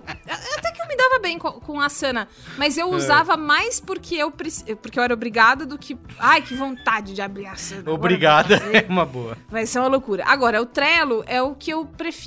[0.57, 2.81] até que eu me dava bem com, com a Sana, mas É.
[2.81, 7.21] eu usava mais porque eu porque eu era obrigada do que, ai, que vontade de
[7.21, 7.83] abrir a Sana.
[7.91, 9.37] Obrigada, eu é uma boa.
[9.49, 10.23] Vai ser uma loucura.
[10.25, 12.22] Agora, o Trello é o que eu prefiro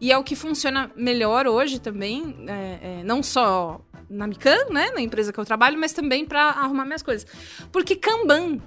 [0.00, 4.90] e é o que funciona melhor hoje também, é, é, não só na Mican, né,
[4.92, 7.26] na empresa que eu trabalho, mas também pra arrumar minhas coisas.
[7.70, 8.58] Porque Kanban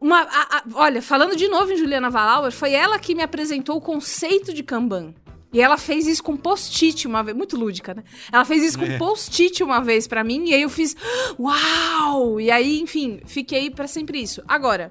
[0.00, 3.76] uma, a- a- olha, falando de novo em Juliana Valauer, foi ela que me apresentou
[3.76, 5.14] o conceito de Kanban.
[5.52, 8.02] E ela fez isso com post-it uma vez, muito lúdica, né?
[8.32, 10.96] Ela fez isso com post-it uma vez pra mim, e aí eu fiz,
[11.38, 12.40] uau!
[12.40, 14.42] E aí, enfim, fiquei pra sempre isso.
[14.48, 14.90] Agora,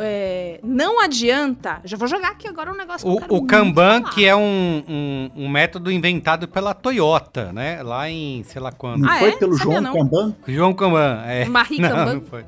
[0.00, 1.80] é, não adianta.
[1.84, 4.14] Já vou jogar aqui agora um negócio que eu quero O, o muito Kanban, falar.
[4.14, 7.82] que é um, um, um método inventado pela Toyota, né?
[7.82, 9.02] Lá em, sei lá quando.
[9.02, 9.36] Não Ah, foi é?
[9.36, 9.92] pelo Sabia João não.
[9.92, 10.36] Kanban?
[10.48, 11.44] João Kanban, é.
[11.50, 12.14] Marie não, Kanban?
[12.14, 12.44] não foi.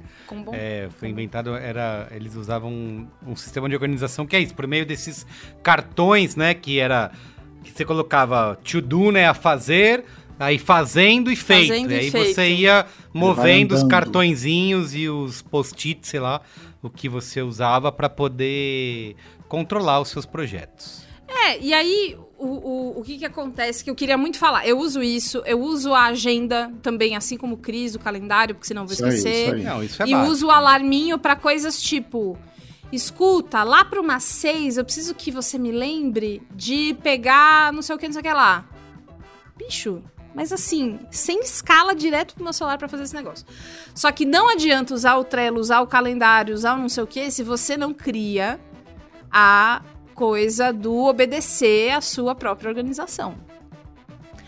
[0.53, 4.67] É, foi inventado, era, eles usavam um, um sistema de organização que é isso, por
[4.67, 5.27] meio desses
[5.63, 7.11] cartões, né, que era,
[7.63, 10.05] que você colocava to do, né, a fazer,
[10.39, 12.35] aí fazendo e feito, Fazendo e aí feito.
[12.35, 16.41] você ia movendo os cartõezinhos e os post-its, sei lá,
[16.83, 19.15] o que você usava para poder
[19.49, 21.05] controlar os seus projetos.
[21.29, 24.67] É, e aí, o, o, o que que acontece que eu queria muito falar?
[24.67, 28.67] Eu uso isso, eu uso a agenda também, assim como o Cris, o calendário, porque
[28.67, 29.45] senão eu vou Isso aí, esquecer.
[29.47, 29.63] isso aí.
[29.63, 30.31] Não, isso é e básico.
[30.33, 32.39] uso o alarminho pra coisas tipo...
[32.93, 37.97] Escuta, lá para umas seis, eu preciso que você me lembre de pegar não sei
[37.97, 38.69] o que, não sei o que lá.
[39.57, 40.03] Bicho,
[40.35, 43.47] mas assim, sem escala direto pro meu celular pra fazer esse negócio.
[43.95, 47.07] Só que não adianta usar o Trello, usar o calendário, usar o não sei o
[47.07, 48.61] que, se você não cria
[49.31, 49.83] a
[50.15, 53.35] coisa do obedecer à sua própria organização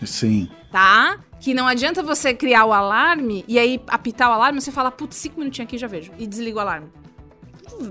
[0.03, 0.49] Sim.
[0.71, 1.19] tá?
[1.39, 5.15] Que não adianta você criar o alarme e aí apitar o alarme, você fala, putz,
[5.17, 6.11] cinco minutinhos aqui já vejo.
[6.17, 6.87] E desliga o alarme.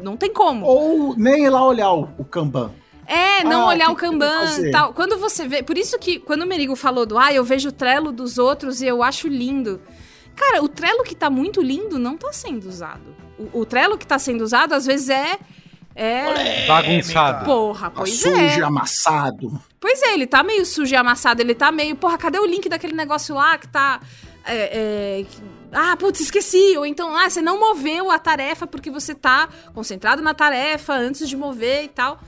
[0.03, 0.67] Não tem como.
[0.67, 2.73] Ou nem ir lá olhar o, o Kanban.
[3.07, 4.93] É, não Ah, olhar o Kanban e tal.
[4.95, 5.63] Quando você vê.
[5.63, 8.81] Por isso que quando o Merigo falou do ah, eu vejo o Trello dos outros
[8.81, 9.81] e eu acho lindo.
[10.37, 13.15] Cara, o Trello que tá muito lindo não tá sendo usado.
[13.39, 15.39] O, o Trello que tá sendo usado, às vezes, é.
[15.97, 16.67] É.
[16.67, 17.45] Bagunçado.
[17.45, 18.61] Porra, Tá pois sujo, é.
[18.63, 19.61] amassado.
[19.79, 21.95] Pois é, ele tá meio sujo e amassado, ele tá meio.
[21.95, 24.01] Porra, cadê o link daquele negócio lá que tá.
[24.45, 26.77] é, é, que- ah, putz, esqueci.
[26.77, 31.29] Ou então, ah, você não moveu a tarefa porque você tá concentrado na tarefa antes
[31.29, 32.19] de mover e tal.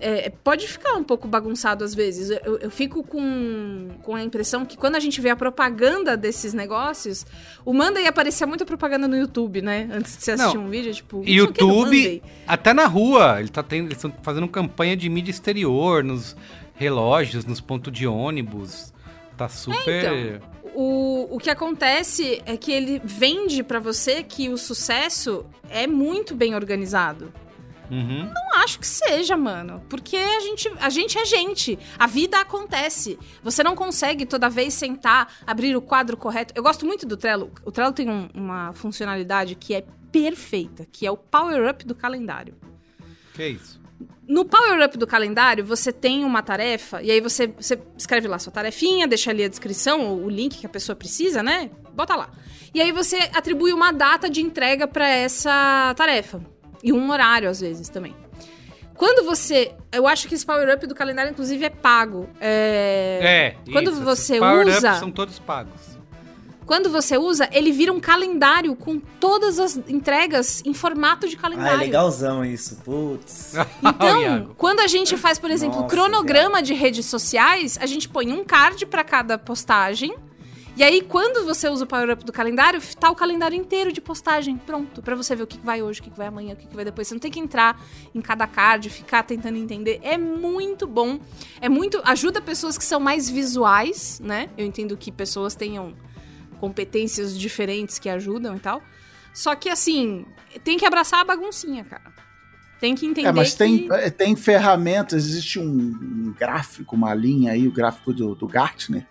[0.00, 2.30] É, pode ficar um pouco bagunçado às vezes.
[2.44, 6.54] Eu, eu fico com, com a impressão que quando a gente vê a propaganda desses
[6.54, 7.26] negócios,
[7.64, 9.88] o Manda ia aparecer muita propaganda no YouTube, né?
[9.92, 10.64] Antes de você assistir Não.
[10.64, 12.22] um vídeo, tipo, é YouTube, Monday.
[12.46, 16.34] até na rua, ele tá tendo, eles estão fazendo campanha de mídia exterior, nos
[16.74, 18.92] relógios, nos pontos de ônibus.
[19.36, 20.36] Tá super.
[20.36, 20.50] então.
[20.74, 26.34] O, o que acontece é que ele vende pra você que o sucesso é muito
[26.34, 27.32] bem organizado.
[27.90, 28.30] Uhum.
[28.32, 29.82] Não acho que seja, mano.
[29.88, 31.78] Porque a gente, a gente é gente.
[31.98, 33.18] A vida acontece.
[33.42, 36.54] Você não consegue toda vez sentar, abrir o quadro correto.
[36.56, 37.50] Eu gosto muito do Trello.
[37.64, 41.94] O Trello tem um- uma funcionalidade que é perfeita, que é o power up do
[41.94, 42.54] calendário.
[43.34, 43.80] Que isso?
[44.26, 48.38] No Power Up do calendário, você tem uma tarefa, e aí você, você escreve lá
[48.38, 51.68] sua tarefinha, deixa ali a descrição, o link que a pessoa precisa, né?
[51.92, 52.30] Bota lá.
[52.72, 56.40] E aí você atribui uma data de entrega pra essa tarefa.
[56.82, 58.14] E um horário, às vezes, também.
[58.94, 59.72] Quando você.
[59.92, 62.28] Eu acho que esse Power Up do calendário, inclusive, é pago.
[62.40, 63.54] É.
[63.66, 63.72] É.
[63.72, 65.72] Quando isso, você power-ups usa- são todos pagos.
[66.66, 71.38] Quando você usa, ele vira um calendário com todas as entregas em formato de Ah,
[71.38, 71.78] é calendário.
[71.80, 72.76] legalzão isso.
[72.84, 73.54] Putz.
[73.82, 78.08] Então, quando a gente faz, por exemplo, o Nossa, cronograma de redes sociais, a gente
[78.08, 80.14] põe um card para cada postagem.
[80.80, 84.00] E aí, quando você usa o Power Up do calendário, tá o calendário inteiro de
[84.00, 86.74] postagem pronto, pra você ver o que vai hoje, o que vai amanhã, o que
[86.74, 87.06] vai depois.
[87.06, 87.78] Você não tem que entrar
[88.14, 90.00] em cada card, ficar tentando entender.
[90.02, 91.20] É muito bom.
[91.60, 92.00] É muito.
[92.02, 94.48] Ajuda pessoas que são mais visuais, né?
[94.56, 95.92] Eu entendo que pessoas tenham
[96.58, 98.82] competências diferentes que ajudam e tal.
[99.34, 100.24] Só que, assim,
[100.64, 102.10] tem que abraçar a baguncinha, cara.
[102.80, 107.52] Tem que entender É, mas tem, é, tem ferramentas, existe um, um gráfico, uma linha
[107.52, 109.06] aí, o gráfico do, do Gartner,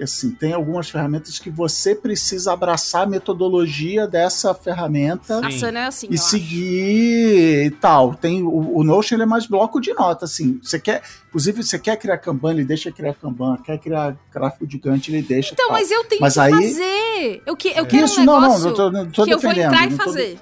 [0.00, 5.66] que assim, tem algumas ferramentas que você precisa abraçar a metodologia dessa ferramenta Sim.
[5.76, 8.14] É assim, e eu seguir e tal.
[8.14, 10.58] Tem o, o Notion ele é mais bloco de nota, assim.
[10.62, 13.58] Você quer, inclusive, você quer criar Kanban, ele deixa criar Kanban.
[13.58, 15.52] Quer criar gráfico gigante, ele deixa.
[15.52, 15.76] Então, tal.
[15.76, 17.42] mas eu tenho Mas que aí- fazer.
[17.44, 19.38] Eu, que, eu quero Isso, um não, não, negócio não tô, não tô que eu
[19.38, 20.38] vou entrar e não tô- fazer.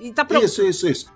[0.00, 0.42] E tá pronto.
[0.46, 1.06] Isso, isso, isso.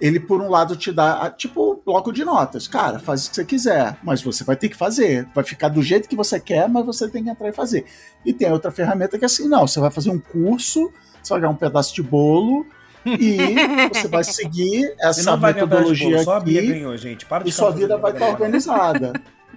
[0.00, 2.68] Ele, por um lado, te dá, tipo, bloco de notas.
[2.68, 5.26] Cara, faz o que você quiser, mas você vai ter que fazer.
[5.34, 7.86] Vai ficar do jeito que você quer, mas você tem que entrar e fazer.
[8.24, 11.40] E tem outra ferramenta que é assim, não, você vai fazer um curso, você vai
[11.40, 12.66] ganhar um pedaço de bolo
[13.06, 13.36] e
[13.94, 17.24] você vai seguir essa vai metodologia bolo, só a Bia aqui ganhou, gente.
[17.24, 18.32] Para de e sua vida vai estar brincadeira.
[18.32, 19.12] organizada.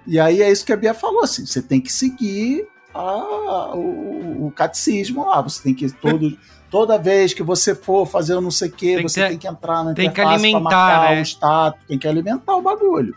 [0.06, 4.46] e aí é isso que a Bia falou, assim, você tem que seguir a- o,
[4.46, 6.36] o catecismo lá, você tem que todo...
[6.70, 9.28] Toda vez que você for fazer o não sei o que, Tem que você ter-
[9.30, 11.20] tem que entrar na tem que interface pra alimentar, marcar né?
[11.20, 13.14] o status, tem que alimentar o bagulho.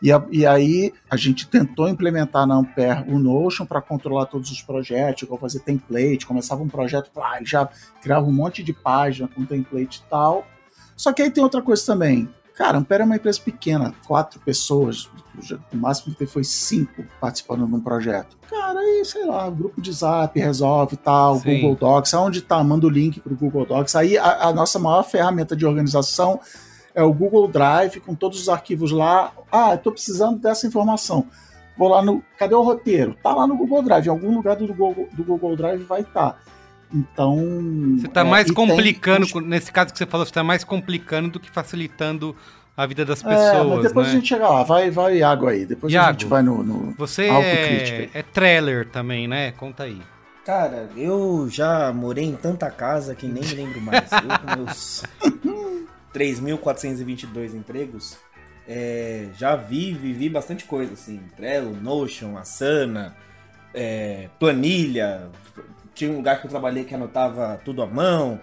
[0.00, 4.50] E, a- e aí a gente tentou implementar na Ampere o Notion para controlar todos
[4.50, 7.10] os projetos, igual fazer template, começava um projeto,
[7.42, 7.68] já
[8.02, 10.46] criava um monte de página com template e tal.
[10.96, 12.28] Só que aí tem outra coisa também.
[12.54, 15.10] Cara, Ampere é uma empresa pequena, quatro pessoas,
[15.72, 18.36] o máximo que teve foi cinco participando de um projeto.
[18.48, 21.60] Cara, aí, sei lá, grupo de zap resolve tal, Sim.
[21.60, 22.62] Google Docs, aonde tá?
[22.62, 23.96] Manda o link pro Google Docs.
[23.96, 26.38] Aí a, a nossa maior ferramenta de organização
[26.94, 29.32] é o Google Drive, com todos os arquivos lá.
[29.50, 31.26] Ah, eu tô precisando dessa informação.
[31.76, 32.22] Vou lá no.
[32.38, 33.16] Cadê o roteiro?
[33.20, 34.06] Tá lá no Google Drive.
[34.06, 36.40] Em algum lugar do Google, do Google Drive vai estar.
[36.92, 37.36] Então.
[37.98, 40.64] Você tá é, mais tem complicando, com- nesse caso que você falou, você tá mais
[40.64, 42.34] complicando do que facilitando
[42.76, 44.12] a vida das É, mas pessoas, depois né?
[44.12, 44.62] a gente chega lá.
[44.64, 45.64] Vai, vai água aí.
[45.64, 46.12] Depois a Iago.
[46.20, 46.62] gente vai no.
[46.62, 48.10] no- Você Autocrítica.
[48.16, 49.52] é, é trailer também, né?
[49.52, 50.00] Conta aí.
[50.44, 54.10] Cara, eu já morei em tanta casa que nem me lembro mais.
[54.12, 55.02] Eu com meus
[56.12, 58.16] 3.422 empregos,
[58.68, 61.20] é, já vi, vivi bastante coisa, assim.
[61.36, 63.14] Trello, Notion, Asana,
[63.72, 65.28] é, planilha.
[65.94, 68.40] Tinha um lugar que eu trabalhei que anotava tudo à mão.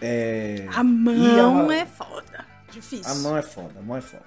[0.00, 2.44] é, A mão a- é foda.
[2.70, 3.10] Difícil.
[3.10, 4.22] a mão é foda, a mão é foda.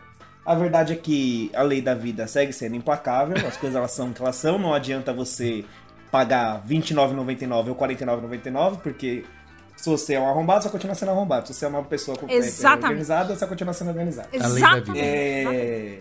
[0.46, 4.10] A verdade é que a lei da vida segue sendo implacável, as coisas elas são
[4.10, 5.64] o que elas são, não adianta você
[6.10, 9.24] pagar R$29,99 ou R$49,99, porque
[9.78, 11.48] se você é um arrombado, você vai continuar sendo arrombado.
[11.48, 12.86] Se você é uma pessoa com- Exatamente.
[12.86, 14.30] organizada, você vai continuar sendo organizada.
[14.32, 14.92] lei da Exatamente.
[14.94, 15.06] vida.
[15.06, 16.00] É,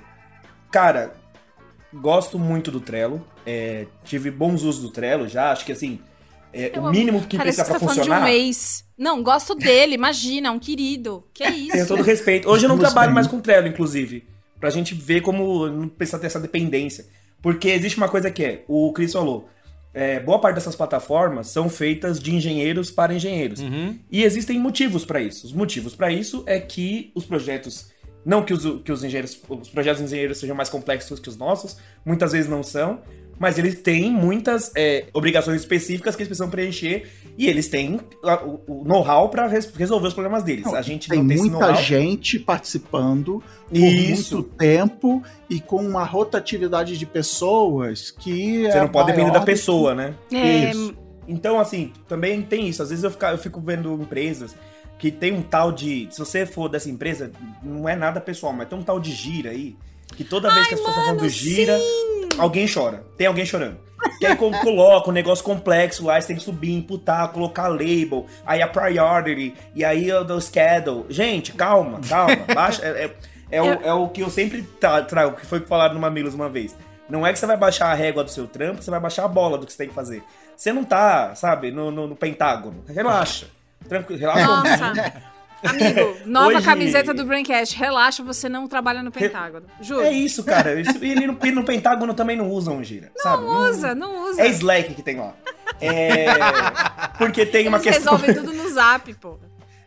[0.70, 1.12] Cara,
[1.92, 3.22] gosto muito do Trello.
[3.44, 5.50] é, tive bons usos do Trello já.
[5.52, 6.00] Acho que assim,
[6.52, 8.24] é, Eu o mínimo que Parece precisa que você pra tá falando de funcionar.
[8.24, 8.84] um ex.
[8.96, 11.24] Não, gosto dele, imagina, um querido.
[11.32, 11.72] Que isso?
[11.72, 12.48] Tenho todo respeito.
[12.48, 13.14] Hoje eu não trabalho bem.
[13.14, 14.26] mais com Trello, inclusive.
[14.58, 17.06] Pra gente ver como não precisa ter essa dependência.
[17.40, 19.48] Porque existe uma coisa que é, o Cris falou,
[19.94, 23.60] é, boa parte dessas plataformas são feitas de engenheiros para engenheiros.
[23.60, 23.98] Uhum.
[24.10, 25.46] E existem motivos para isso.
[25.46, 27.90] Os motivos para isso é que os projetos,
[28.24, 31.78] não que os, que os engenheiros, os projetos engenheiros sejam mais complexos que os nossos,
[32.04, 33.00] muitas vezes não são,
[33.38, 38.00] mas eles têm muitas é, obrigações específicas que eles precisam preencher e eles têm
[38.44, 40.64] o, o know-how para resolver os problemas deles.
[40.64, 44.36] Não, a gente Tem não tem esse muita gente participando por Isso.
[44.38, 49.38] muito tempo e com uma rotatividade de pessoas que Você é não pode depender da
[49.38, 50.14] do que- pessoa, né?
[50.32, 50.94] É, Isso.
[51.26, 52.82] Então, assim, também tem isso.
[52.82, 54.56] Às vezes eu, fica- eu fico vendo empresas
[54.98, 56.08] que tem um tal de.
[56.10, 57.30] Se você for dessa empresa,
[57.62, 59.76] não é nada pessoal, mas tem um tal de gira aí.
[60.16, 61.78] Que toda vez que as pessoas estão falando gira,
[62.38, 63.04] alguém chora.
[63.16, 63.78] Tem alguém chorando.
[64.20, 68.26] Que aí co- coloca um negócio complexo lá, você tem que subir, imputar, colocar label,
[68.46, 71.04] aí a priority, e aí o schedule.
[71.08, 72.36] Gente, calma, calma.
[72.54, 72.84] Baixa.
[72.84, 73.14] É, é-
[73.50, 76.48] é o, é o que eu sempre tra- trago, que foi falado no Mamilos uma
[76.50, 76.76] vez.
[77.08, 79.28] Não é que você vai baixar a régua do seu trampo, você vai baixar a
[79.28, 80.22] bola do que você tem que fazer.
[80.54, 82.84] Você não tá, sabe, no, no- no pentágono.
[82.86, 83.46] Relaxa.
[83.88, 84.46] Tranquilo, relaxa.
[84.46, 85.12] Nossa.
[85.62, 87.76] Amigo, nova Hoje- camiseta do Braincast.
[87.76, 89.66] Relaxa, você não trabalha no Pentágono.
[89.80, 90.02] Juro.
[90.02, 90.80] É isso, cara.
[90.80, 93.44] Isso- E ele no, no Pentágono também não usam gira, sabe?
[93.44, 94.42] Não usa, não usa.
[94.42, 95.34] É Slack que tem lá.
[95.80, 96.26] É.
[97.18, 98.16] Porque tem uma Eles questão.
[98.16, 99.38] resolvem tudo no zap, pô.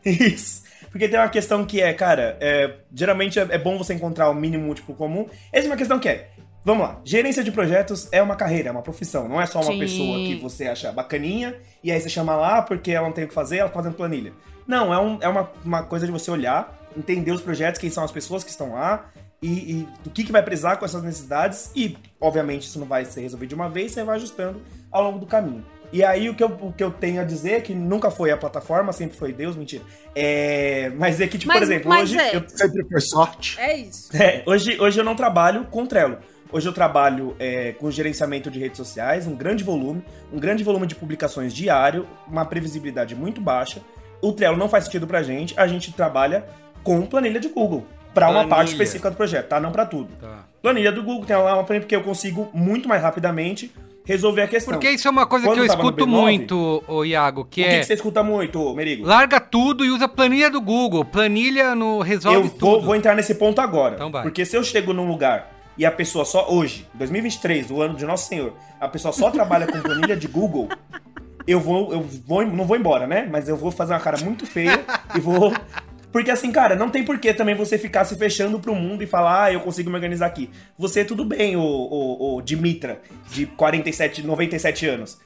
[0.06, 0.62] Isso.
[0.92, 4.34] Porque tem uma questão que é, cara, é, geralmente é, é bom você encontrar o
[4.34, 5.26] mínimo múltiplo comum.
[5.54, 6.30] Essa é uma questão que é,
[6.64, 9.72] vamos lá, gerência de projetos é uma carreira, é uma profissão, não é só uma
[9.74, 9.80] Sim.
[9.80, 13.28] pessoa que você acha bacaninha e aí você chama lá porque ela não tem o
[13.28, 14.34] que fazer, ela tá fazendo planilha.
[14.68, 18.04] Não, é, um- é uma, uma coisa de você olhar, entender os projetos, quem são
[18.04, 19.10] as pessoas que estão lá,
[19.42, 19.48] e,
[19.82, 23.22] e do que, que vai precisar com essas necessidades e, obviamente, isso não vai ser
[23.22, 25.66] resolvido de uma vez, você vai ajustando ao longo do caminho.
[25.92, 28.32] E aí o que, eu, o que eu tenho a dizer é que nunca foi
[28.32, 29.84] a plataforma, sempre foi Deus, mentira.
[30.16, 32.36] É, mas é que, tipo, Mas- por exemplo, mas hoje, é.
[32.38, 33.60] eu, Sempre foi sorte.
[33.60, 34.16] É isso.
[34.16, 36.18] é, hoje, hoje eu não trabalho com Trello.
[36.52, 40.86] Hoje eu trabalho é, com gerenciamento de redes sociais, um grande volume, um grande volume
[40.86, 43.82] de publicações diário, uma previsibilidade muito baixa.
[44.22, 46.46] O Trello não faz sentido pra gente, a gente trabalha
[46.84, 49.60] com planilha de Google, pra uma parte específica do projeto, tá?
[49.60, 50.10] Não pra tudo.
[50.20, 50.46] Tá.
[50.62, 53.72] Planilha do Google tem lá uma planilha porque eu consigo muito mais rapidamente
[54.04, 54.74] resolver a questão.
[54.74, 57.62] Porque isso é uma coisa Quando que eu eu escuto B9, muito, ô Iago, que
[57.62, 59.06] o que, é que você escuta muito, Merigo?
[59.06, 61.06] larga tudo e usa planilha do Google.
[61.06, 62.86] Planilha no resolve eu vou, tudo.
[62.86, 63.96] vou entrar nesse ponto agora.
[63.96, 64.24] Então vai.
[64.24, 68.06] Porque se eu chego num lugar e a pessoa só hoje, 2023, o ano de
[68.06, 70.70] Nosso Senhor, a pessoa só trabalha com planilha de Google,
[71.48, 73.28] eu vou, eu vou, não vou embora, né?
[73.32, 74.80] Mas eu vou fazer uma cara muito feia
[75.16, 75.52] e vou.
[76.12, 79.46] Porque assim, cara, não tem porquê também você ficar se fechando pro mundo e falar,
[79.46, 80.52] ah, eu consigo me organizar aqui.
[80.78, 85.20] Você tudo bem, o, o, o Dimitra, de 47, 97 anos.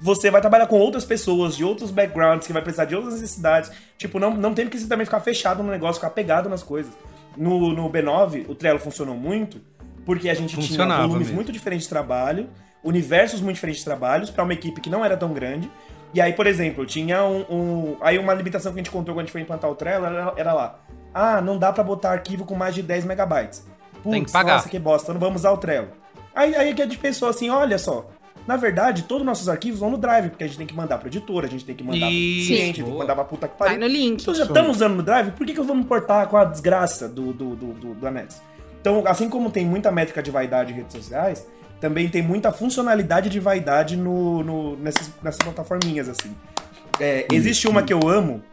[0.00, 3.72] Você vai trabalhar com outras pessoas, de outros backgrounds, que vai precisar de outras necessidades.
[3.98, 6.92] Tipo, não, não tem que você também ficar fechado no negócio, ficar pegado nas coisas.
[7.36, 9.60] No, no B9, o Trello funcionou muito,
[10.06, 11.34] porque a gente tinha volumes mesmo.
[11.34, 12.48] muito diferentes de trabalho,
[12.82, 15.70] universos muito diferentes de trabalhos, pra uma equipe que não era tão grande.
[16.14, 19.24] E aí, por exemplo, tinha um, um- Aí uma limitação que a gente encontrou quando
[19.24, 20.78] a gente foi implantar o Trello era, era lá.
[21.12, 23.66] Ah, não dá pra botar arquivo com mais de 10 megabytes.
[24.02, 24.54] Putz, Tem que pagar.
[24.54, 25.88] nossa, que bosta, não vamos usar o Trello.
[26.34, 28.08] Aí, aí que a gente pensou assim, olha só,
[28.46, 30.98] na verdade, todos os nossos arquivos vão no Drive, porque a gente tem que mandar
[30.98, 32.46] pro editor, a gente tem que mandar Isso.
[32.46, 33.80] pro cliente, tem que mandar pra puta que Vai pariu.
[33.80, 34.20] no link.
[34.22, 36.44] Então já estamos usando no Drive, por que, que eu vou me importar com a
[36.44, 38.40] desgraça do, do, do, do, do anexo?
[38.88, 41.44] Então, assim como tem muita métrica de vaidade em redes sociais,
[41.80, 46.32] também tem muita funcionalidade de vaidade no, no- nessas, nessas plataforminhas, assim.
[47.00, 48.44] É, existe uma que eu amo,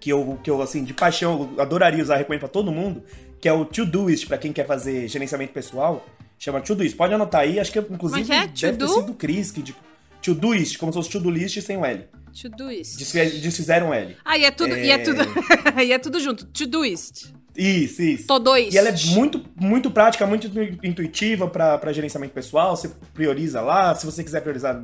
[0.00, 3.02] que eu, que eu, assim, de paixão, eu adoraria usar, recomendo pra todo mundo,
[3.40, 6.06] que é o Todoist, pra quem quer fazer gerenciamento pessoal.
[6.38, 6.96] Chama Todoist.
[6.96, 8.70] Pode anotar aí, acho que inclusive é que é?
[8.70, 9.62] deve ter sido o Chris que...
[9.62, 9.74] de-
[10.22, 12.04] Todoist, como se fosse To-Do List sem o L.
[12.42, 12.96] To do it.
[12.98, 14.14] Desfiz- Desfizeram o L.
[14.22, 14.98] Ah, e é tudo, e é É.
[14.98, 15.22] tudo,
[15.82, 16.44] e é tudo junto.
[16.44, 17.34] To do it.
[17.56, 18.26] Isso, isso.
[18.26, 18.74] Todo isso.
[18.74, 20.50] E ela é muito, muito prática, muito
[20.82, 22.76] intuitiva para gerenciamento pessoal.
[22.76, 24.82] Você prioriza lá, se você quiser priorizar,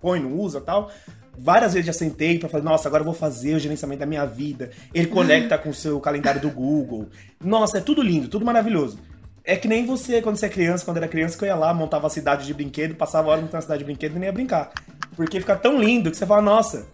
[0.00, 0.90] põe, não usa tal.
[1.38, 4.26] Várias vezes já sentei para falar, nossa, agora eu vou fazer o gerenciamento da minha
[4.26, 4.70] vida.
[4.92, 7.08] Ele conecta com o seu calendário do Google.
[7.42, 8.98] Nossa, é tudo lindo, tudo maravilhoso.
[9.42, 11.72] É que nem você, quando você é criança, quando era criança, que eu ia lá,
[11.72, 14.26] montava a cidade de brinquedo, passava a hora montando a cidade de brinquedo e nem
[14.26, 14.70] ia brincar.
[15.16, 16.86] Porque fica tão lindo que você fala, nossa,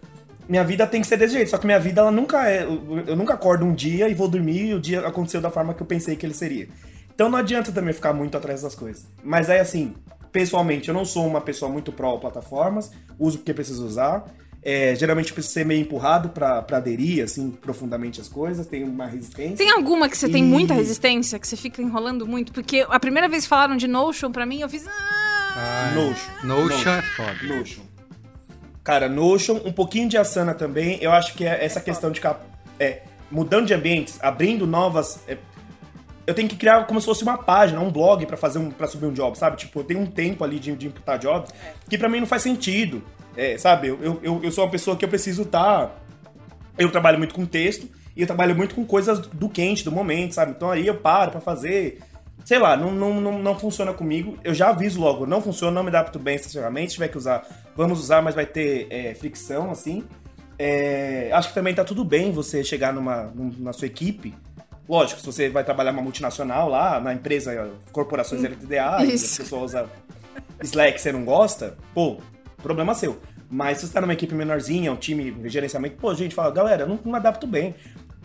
[0.47, 1.49] minha vida tem que ser desse jeito.
[1.49, 2.63] Só que minha vida, ela nunca é.
[2.63, 5.73] Eu, eu nunca acordo um dia e vou dormir e o dia aconteceu da forma
[5.73, 6.67] que eu pensei que ele seria.
[7.13, 9.07] Então não adianta também ficar muito atrás das coisas.
[9.23, 9.95] Mas é assim,
[10.31, 14.25] pessoalmente, eu não sou uma pessoa muito pró-plataformas, uso porque preciso usar.
[14.63, 18.83] É, geralmente eu preciso ser meio empurrado pra, pra aderir, assim, profundamente as coisas, tem
[18.83, 19.55] uma resistência.
[19.57, 22.51] Tem alguma que você tem E- muita resistência, que você fica enrolando muito?
[22.51, 24.85] Porque a primeira vez que falaram de Notion pra mim, eu fiz.
[24.87, 24.91] Ah,
[25.59, 26.31] Ah, Notion.
[26.43, 27.33] Notion é foda.
[27.43, 27.81] Notion.
[28.87, 30.97] Cara, Notion, um pouquinho de Asana também.
[31.01, 32.39] Eu acho que é essa questão de ficar
[32.79, 35.19] é, mudando de ambientes, abrindo novas.
[35.27, 35.37] é,
[36.25, 38.87] eu tenho que criar como se fosse uma página, um blog pra fazer um, para
[38.87, 39.57] subir um job, sabe?
[39.57, 41.51] Tipo, tem um tempo ali de, de imputar jobs
[41.89, 43.03] que pra mim não faz sentido.
[43.35, 43.89] É, sabe?
[43.89, 45.93] Eu, eu- eu, eu sou uma pessoa que eu preciso estar.
[46.77, 50.33] Eu trabalho muito com texto e eu trabalho muito com coisas do quente, do momento,
[50.33, 50.51] sabe?
[50.55, 51.99] Então aí eu paro pra fazer.
[52.47, 54.37] Sei lá, não, não, não, não funciona comigo.
[54.41, 56.91] Eu já aviso logo, não funciona, não me adapto bem ferramentas.
[56.91, 60.05] Se tiver que usar, vamos usar, mas vai ter é, fricção, assim.
[60.57, 64.33] É, acho que também tá tudo bem você chegar numa, num- na sua equipe.
[64.87, 69.41] Lógico, se você vai trabalhar numa multinacional lá, na empresa, corporações LTDA, e Isso.
[69.41, 69.89] a pessoa usa
[70.63, 72.15] Slack você não gosta, pô,
[72.63, 73.19] problema seu.
[73.51, 76.83] Mas se você tá numa equipe menorzinha, um time de gerenciamento, pô, gente, fala, galera,
[76.83, 77.75] eu não, não me adapto bem.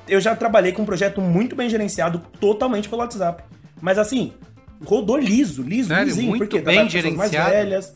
[0.07, 3.43] Eu já trabalhei com um projeto muito bem gerenciado, totalmente pelo WhatsApp.
[3.83, 4.33] Mas assim,
[4.85, 6.07] rodou liso, liso, Sério?
[6.07, 6.29] lisinho.
[6.31, 7.51] Muito porque bem pessoas mais gerenciado?
[7.51, 7.95] velhas.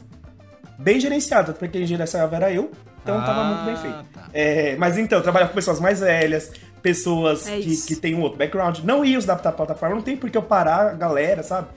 [0.78, 2.70] Bem gerenciado, porque quem gerenciava era eu,
[3.02, 4.04] então tava Ah, muito bem feito.
[4.12, 4.28] tá.
[4.34, 6.50] É, mas então, trabalhar com pessoas mais velhas,
[6.82, 8.80] pessoas É que, que têm um outro background.
[8.80, 11.68] Não ia adaptar à plataforma, não tem por que eu parar a galera, sabe?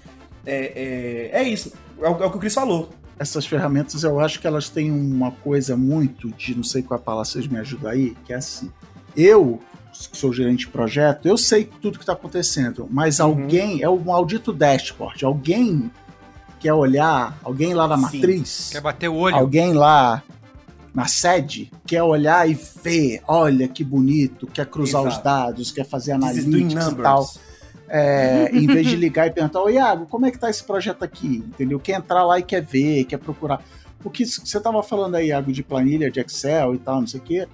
[0.45, 1.71] É, é, é isso.
[2.01, 2.89] É o, é o que o Chris falou.
[3.17, 7.01] Essas ferramentas eu acho que elas têm uma coisa muito de, não sei qual é
[7.01, 8.69] a palavra, vocês me ajudam aí, que é assim.
[9.15, 9.59] Eu,
[10.07, 13.25] que sou gerente de projeto, eu sei tudo que está acontecendo, mas Uhum.
[13.25, 15.91] alguém, é o maldito dashboard, alguém
[16.59, 18.01] quer olhar, alguém lá na Sim.
[18.01, 19.35] matriz, Quer bater o olho?
[19.35, 20.21] alguém lá
[20.93, 25.23] na sede quer olhar e ver, olha que bonito, quer cruzar os Exato.
[25.23, 27.29] dados, quer fazer analytics e tal.
[27.91, 31.01] É, em vez de ligar e perguntar, ô Iago, como é que tá esse projeto
[31.03, 31.43] aqui?
[31.47, 31.79] Entendeu?
[31.79, 33.63] Quer entrar lá e quer ver, quer procurar.
[34.03, 37.19] O que você tava falando aí, Iago, de planilha, de Excel e tal, não sei
[37.19, 37.47] o quê.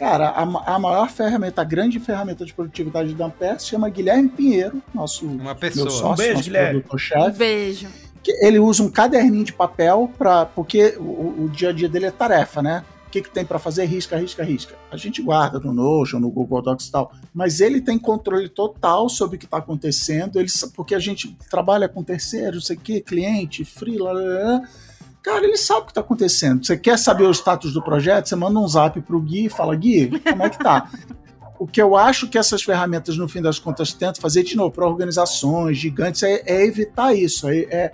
[0.00, 0.42] Cara, a,
[0.74, 5.26] a, maior ferramenta, a grande ferramenta de produtividade da Ampere se chama Guilherme Pinheiro, nosso
[5.26, 5.84] Uma pessoa.
[5.84, 6.70] meu sócio, Um beijo, nosso Guilherme.
[6.70, 7.38] produtor-chefe.
[7.38, 7.86] Beijo.
[8.22, 12.06] que ele usa um caderninho de papel para porque o, o dia a dia dele
[12.06, 12.82] é tarefa, né?
[13.06, 13.84] O que, que tem para fazer?
[13.84, 14.74] Risca, risca, risca.
[14.90, 17.12] A gente guarda no Notion, no Google Docs e tal.
[17.34, 20.38] Mas ele tem controle total sobre o que está acontecendo.
[20.40, 24.62] Ele, porque a gente trabalha com terceiros, sei que, cliente, freela, lá, lá, lá.
[25.22, 26.64] Cara, ele sabe o que está acontecendo.
[26.64, 28.28] Você quer saber o status do projeto?
[28.28, 30.90] Você manda um zap pro Gui e fala, Gui, como é que tá?
[31.58, 34.70] O que eu acho que essas ferramentas, no fim das contas, tentam fazer de novo
[34.70, 37.48] para organizações gigantes é, é evitar isso.
[37.50, 37.92] É, é-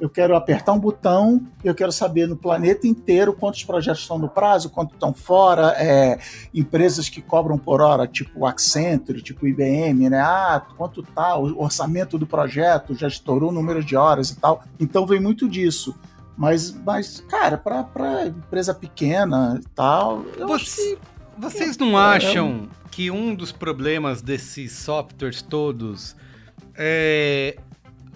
[0.00, 4.28] eu quero apertar um botão, eu quero saber no planeta inteiro quantos projetos estão no
[4.28, 6.20] prazo, quantos estão fora, é,
[6.54, 10.20] empresas que cobram por hora, tipo Accenture, tipo IBM, né?
[10.20, 14.62] Ah, quanto tá o orçamento do projeto, já estourou o número de horas e tal.
[14.78, 15.92] Então vem muito disso.
[16.38, 20.98] Mas, mas cara, para empresa pequena e tal, Você- que
[21.36, 26.16] Vocês não acham que um dos problemas desses softwares todos
[26.76, 27.56] é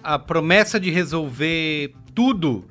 [0.01, 2.65] a promessa de resolver tudo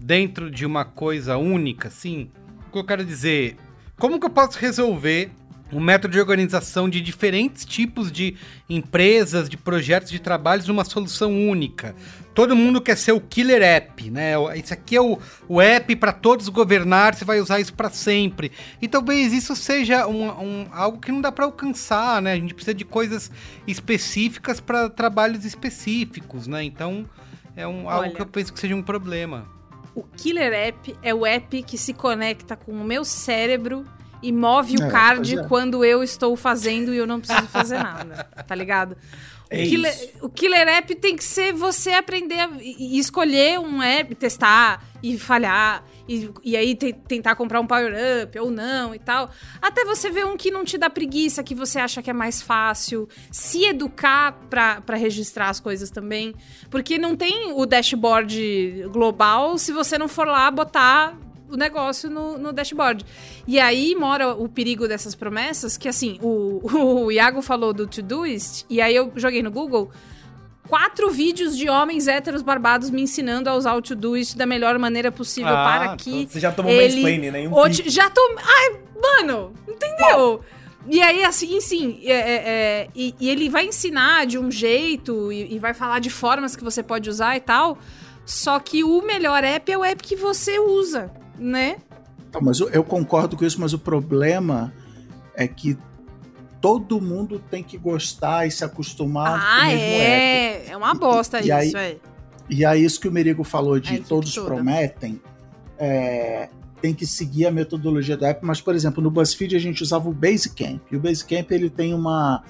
[0.00, 2.30] dentro de uma coisa única, assim?
[2.68, 3.56] O que eu quero dizer,
[3.98, 5.30] como que eu posso resolver
[5.72, 8.36] um método de organização de diferentes tipos de
[8.68, 11.94] empresas, de projetos de trabalhos numa solução única?
[12.34, 14.32] Todo mundo quer ser o killer app, né?
[14.56, 15.18] Esse aqui é o,
[15.48, 18.52] o app para todos governar, você vai usar isso para sempre.
[18.80, 22.32] E talvez isso seja um, um- algo que não dá para alcançar, né?
[22.32, 23.30] A gente precisa de coisas
[23.66, 26.62] específicas para trabalhos específicos, né?
[26.62, 27.04] Então
[27.56, 28.14] é um, algo Olha.
[28.14, 29.46] que eu penso que seja um problema.
[29.94, 33.84] O Killer App é o app que se conecta com o meu cérebro
[34.22, 35.42] e move o É, card é.
[35.44, 38.96] quando eu estou fazendo e eu não preciso fazer nada, tá ligado?
[39.52, 43.58] É o, killer, o Killer App tem que ser você aprender a, e, e escolher
[43.58, 48.94] um app, testar e falhar, e, e aí te- tentar comprar um power-up ou não
[48.94, 49.28] e tal.
[49.60, 52.40] Até você ver um que não te dá preguiça, que você acha que é mais
[52.40, 53.08] fácil.
[53.32, 56.32] Se educar pra registrar as coisas também.
[56.70, 61.16] Porque não tem o dashboard global se você não for lá botar
[61.50, 63.04] o negócio no, no dashboard.
[63.46, 66.60] E aí mora o perigo dessas promessas, que assim, o,
[67.06, 69.90] o Iago falou do Todoist, e aí eu joguei no Google
[70.68, 75.10] quatro vídeos de homens héteros barbados me ensinando a usar o Todoist da melhor maneira
[75.10, 77.48] possível Ah, para que Você já tomou ele mansplaining, né?
[77.48, 78.20] Um oti- já tô.
[78.38, 80.40] Ai, mano, entendeu?
[80.86, 85.30] E aí, assim, sim, é, é, é, e, e ele vai ensinar de um jeito
[85.30, 87.76] e, e vai falar de formas que você pode usar e tal.
[88.24, 91.10] Só que o melhor app é o app que você usa,
[91.40, 91.76] né?
[92.32, 94.72] Não, mas eu, eu concordo com isso, mas o problema
[95.34, 95.76] é que
[96.60, 100.66] todo mundo tem que gostar e se acostumar com o Ah, mesmo é.
[100.68, 101.96] É uma bosta E- e aí- isso, é.
[102.48, 104.46] E é isso que o Merigo falou de equipe todos toda.
[104.48, 105.20] prometem.
[105.82, 106.48] é,
[106.82, 110.08] tem que seguir a metodologia da app, mas, por exemplo, no BuzzFeed a gente usava
[110.08, 110.80] o Basecamp.
[110.92, 112.42] E o Basecamp ele tem uma.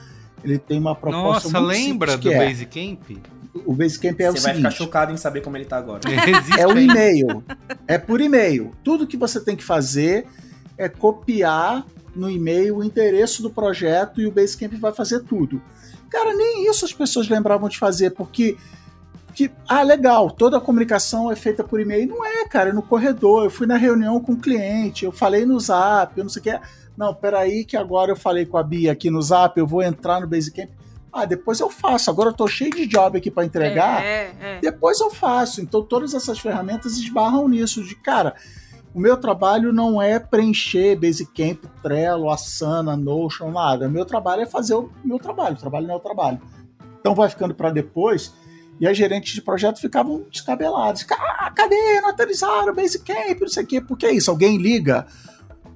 [0.42, 3.18] Ele tem uma proposta Nossa, muito lembra simples do que é, Basecamp?
[3.66, 4.76] O Basecamp é Você o vai ficar seguinte.
[4.76, 6.00] chocado em saber como ele tá agora.
[6.58, 6.80] É o ainda.
[6.92, 7.44] e-mail.
[7.86, 8.72] É por e-mail.
[8.84, 10.26] Tudo que você tem que fazer
[10.78, 11.84] é copiar
[12.14, 15.60] no e-mail o endereço do projeto e o Basecamp vai fazer tudo.
[16.08, 18.56] Cara, nem isso as pessoas lembravam de fazer, porque.
[19.32, 22.08] Que, ah, legal, toda a comunicação é feita por e-mail.
[22.08, 23.44] Não é, cara, é no corredor.
[23.44, 26.42] Eu fui na reunião com o cliente, eu falei no zap, eu não sei o
[26.42, 26.60] que.
[26.96, 30.20] Não, peraí, que agora eu falei com a Bia aqui no zap, eu vou entrar
[30.20, 30.68] no Basecamp.
[31.12, 32.10] Ah, depois eu faço.
[32.10, 34.58] Agora eu tô cheio de job aqui para entregar É, é.
[34.60, 35.60] depois eu faço.
[35.60, 38.34] Então todas essas ferramentas esbarram nisso de cara.
[38.94, 43.86] O meu trabalho não é preencher Basecamp, Trello, Asana, Notion, nada.
[43.86, 45.54] O meu trabalho é fazer o meu trabalho.
[45.54, 46.40] O trabalho não é o trabalho.
[47.00, 48.32] Então vai ficando para depois.
[48.80, 51.06] E as gerentes de projeto ficavam descabeladas.
[51.10, 52.00] Ah, cadê?
[52.00, 53.80] Não atualizaram o Basecamp, não sei o quê.
[53.80, 54.30] Por que isso?
[54.30, 55.06] Alguém liga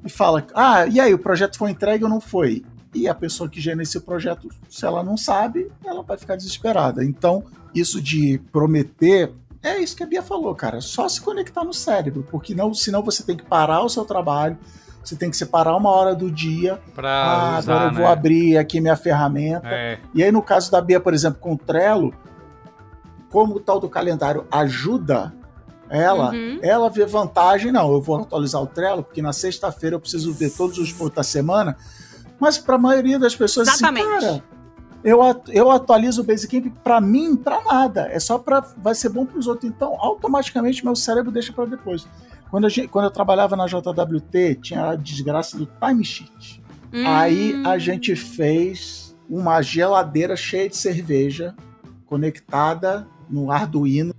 [0.05, 2.65] e fala: Ah, e aí, o projeto foi entregue ou não foi?
[2.95, 7.05] E a pessoa que gerencia o projeto, se ela não sabe, ela vai ficar desesperada.
[7.05, 7.43] Então,
[7.75, 9.33] isso de prometer
[9.63, 10.81] é isso que a Bia falou, cara.
[10.81, 14.57] Só se conectar no cérebro, porque não, senão você tem que parar o seu trabalho,
[15.03, 16.79] você tem que separar uma hora do dia.
[16.95, 18.13] Pra Ah, usar, agora eu vou né?
[18.13, 19.67] abrir aqui minha ferramenta.
[19.69, 19.99] É.
[20.15, 22.15] E aí, no caso da Bia, por exemplo, com o Trello,
[23.31, 25.35] como o tal do calendário ajuda
[25.91, 26.59] ela, Uhum.
[26.63, 27.71] ela vê vantagem.
[27.73, 31.15] Não, eu vou atualizar o Trello, porque na sexta-feira eu preciso ver todos os pontos
[31.17, 31.77] da semana.
[32.41, 34.07] Mas para a maioria das pessoas, assim, Exatamente.
[34.09, 34.45] cara,
[35.03, 38.09] eu, eu atualizo o Basecamp para mim, para nada.
[38.11, 39.71] É só para vai ser bom para os outros.
[39.71, 42.07] Então, automaticamente meu cérebro deixa para depois.
[42.51, 46.63] Quando, a gente- quando eu trabalhava na JWT, tinha a desgraça do timesheet.
[46.93, 47.07] Hum.
[47.07, 51.55] Aí a gente fez uma geladeira cheia de cerveja
[52.07, 54.15] conectada no Arduino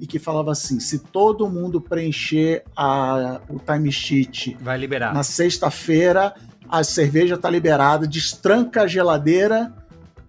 [0.00, 5.14] e que falava assim: se todo mundo preencher a- o timesheet Vai liberar.
[5.14, 6.34] na sexta-feira,
[6.68, 9.72] a cerveja está liberada, destranca a geladeira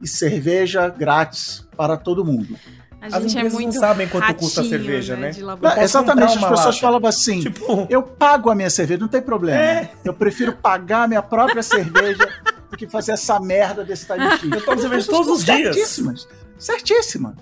[0.01, 2.55] e cerveja grátis para todo mundo.
[3.01, 5.31] A As gente é empresas muito não sabem quanto custa a ratinho, cerveja, né?
[5.33, 6.79] posso exatamente, as pessoas lata.
[6.79, 9.59] falavam assim: Tipo, eu pago a minha cerveja, não tem problema.
[9.61, 9.91] É.
[10.03, 12.27] Eu prefiro pagar a minha própria cerveja
[12.69, 14.53] do que fazer essa merda desse time sheet.
[14.53, 15.75] eu tomo cerveja todos os dias.
[15.75, 16.27] Certíssimas.
[16.57, 17.35] Certíssima.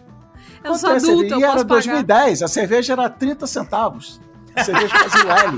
[0.64, 1.82] Eu Quanto sou é adulta, eu E era posso pagar.
[1.84, 4.22] 2010, a cerveja era 30 centavos.
[4.56, 5.58] A cerveja fazia o L.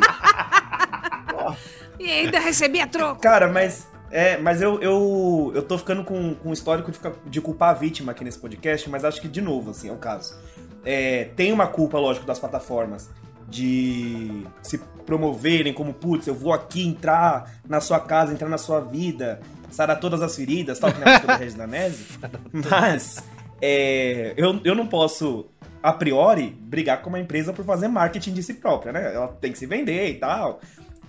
[2.00, 3.22] E ainda recebia troco.
[3.22, 3.88] Cara, mas.
[4.12, 7.70] É, mas eu, eu, eu tô ficando com, com um histórico de, ficar- de culpar
[7.70, 10.36] a vítima aqui nesse podcast, mas acho que, de novo, assim, é o caso.
[10.84, 13.10] É, tem uma culpa, lógico, das plataformas
[13.48, 18.80] de se promoverem como, putz, eu vou aqui entrar na sua casa, entrar na sua
[18.80, 19.40] vida,
[19.70, 22.06] sarar todas as feridas, tal, que na época do Regis Danese.
[22.52, 23.24] Mas
[23.62, 25.46] é, eu, eu não posso,
[25.84, 29.14] a priori, brigar com uma empresa por fazer marketing de si própria, né?
[29.14, 30.60] Ela tem que se vender e tal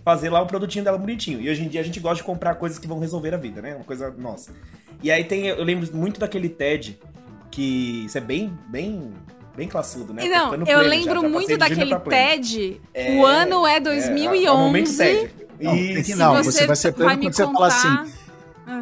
[0.04, 1.40] fazer lá o produtinho dela bonitinho.
[1.40, 3.60] E hoje em dia a gente gosta de comprar coisas que vão resolver a vida,
[3.60, 3.74] né?
[3.74, 4.52] Uma coisa nossa.
[5.02, 6.98] E aí tem, eu lembro muito daquele TED,
[7.50, 9.12] que isso é bem, bem,
[9.56, 10.24] bem classudo, né?
[10.24, 11.98] E não, eu pleno lembro já, já muito daquele.
[12.00, 12.80] TED.
[12.94, 14.44] É, o ano é É, 2011.
[14.46, 15.30] é o momento TED.
[15.60, 16.16] Não, que Isso.
[16.16, 16.40] não.
[16.40, 18.12] E você vai ser pleno quando você fala contar- assim,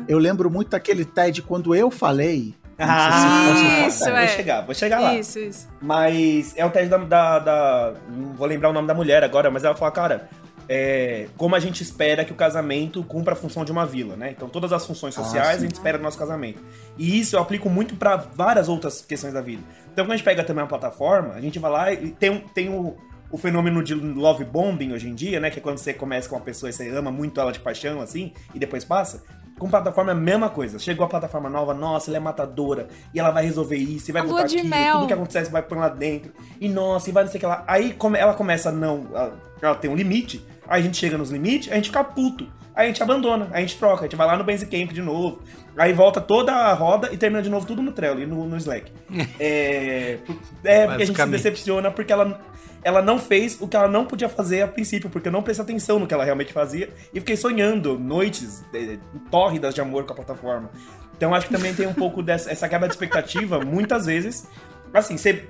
[0.06, 2.54] Eu lembro muito daquele TED quando eu falei.
[2.80, 4.10] Ah, se Isso, falar.
[4.12, 4.28] vou é.
[4.28, 5.14] chegar, vou chegar lá.
[5.16, 5.68] Isso, isso.
[5.82, 9.50] Mas é o teste da, da, da- Não vou lembrar o nome da mulher agora,
[9.50, 10.28] mas ela fala, cara.
[10.68, 14.30] É, como a gente espera que o casamento cumpra a função de uma vila, né?
[14.30, 15.56] Então, todas as funções Ah, sociais sim.
[15.56, 16.62] a gente espera no nosso casamento.
[16.98, 19.62] E isso eu aplico muito pra várias outras questões da vida.
[19.92, 22.68] Então, quando a gente pega também uma plataforma, a gente vai lá e tem, tem
[22.68, 22.96] o,
[23.30, 25.50] o fenômeno de love bombing hoje em dia, né?
[25.50, 28.00] Que é quando você começa com uma pessoa e você ama muito ela de paixão,
[28.02, 29.24] assim, e depois passa.
[29.58, 30.78] Com plataforma é a mesma coisa.
[30.78, 34.22] Chegou a plataforma nova, nossa, ela é matadora, e ela vai resolver isso, e vai
[34.22, 34.92] A botar aquilo, mel.
[34.98, 36.30] tudo que acontece vai pôr lá dentro.
[36.60, 37.64] E nossa, e vai não sei o que lá.
[37.66, 39.08] Aí come- ela começa a não.
[39.12, 40.44] Ela, ela tem um limite.
[40.68, 42.46] Aí a gente chega nos limites, a gente fica puto.
[42.74, 45.40] Aí a gente abandona, a gente troca, a gente vai lá no Basecamp de novo.
[45.76, 48.56] Aí volta toda a roda e termina de novo tudo no Trello e no, no
[48.56, 48.92] Slack.
[49.40, 50.18] é,
[50.62, 52.40] é porque a gente se decepciona porque ela,
[52.84, 55.64] ela não fez o que ela não podia fazer a princípio, porque eu não prestei
[55.64, 58.98] atenção no que ela realmente fazia e fiquei sonhando noites eh,
[59.30, 60.70] tórridas de amor com a plataforma.
[61.16, 64.46] Então acho que também tem um pouco dessa essa quebra de expectativa, muitas vezes.
[64.94, 65.48] Assim, você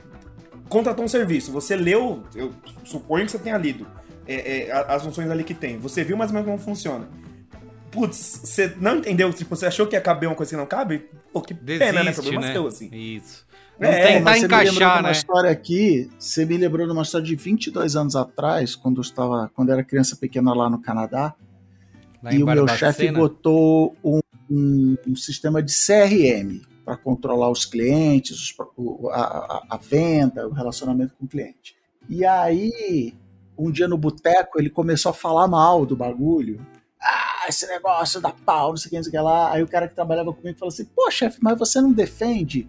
[0.69, 2.53] contratou um serviço, você leu, eu
[2.85, 3.87] suponho que você tenha lido
[4.35, 7.09] é, é, as funções ali que tem, você viu mais ou menos como funciona.
[7.91, 9.33] Putz, você não entendeu?
[9.33, 11.07] Tipo, você achou que ia caber uma coisa que não cabe?
[11.33, 12.12] Pô, que Desiste, pena, né?
[12.12, 12.53] Problema né?
[12.53, 12.91] seu, assim.
[12.93, 13.47] Isso.
[13.81, 15.12] Não é, tentar Mas você me lembrou de encaixar, uma né?
[15.12, 19.51] história aqui, você me lembrou de uma história de 22 anos atrás, quando eu estava,
[19.55, 21.35] quando eu era criança pequena lá no Canadá,
[22.22, 24.18] Lá e o meu chefe botou um,
[24.51, 28.55] um- um sistema de CRM para controlar os clientes, os
[29.12, 31.76] a, a- a venda, o relacionamento com o cliente.
[32.09, 33.14] E aí,
[33.59, 36.65] um dia no boteco, ele começou a falar mal do bagulho.
[37.01, 39.53] Ah, esse negócio da pau, não sei o que, não sei o que lá.
[39.53, 42.69] Aí o cara que trabalhava comigo falou assim: pô, chefe, mas você não defende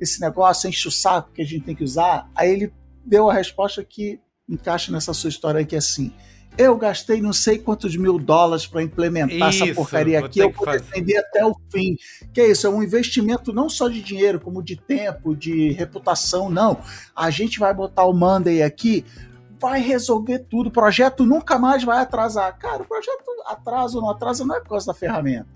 [0.00, 2.30] esse negócio, enche o saco que a gente tem que usar?
[2.34, 2.72] Aí ele
[3.04, 6.12] deu a resposta que encaixa nessa sua história aqui assim.
[6.56, 10.50] Eu gastei não sei quantos mil dólares para implementar essa Isso, porcaria vou aqui, eu
[10.50, 11.96] que vou defender até o fim.
[12.32, 16.50] Que é isso, é um investimento não só de dinheiro, como de tempo, de reputação,
[16.50, 16.80] não.
[17.14, 19.04] A gente vai botar o Monday aqui,
[19.60, 22.56] vai resolver tudo, o projeto nunca mais vai atrasar.
[22.58, 25.46] Cara, o projeto atrasa ou não atrasa não é por causa da ferramenta.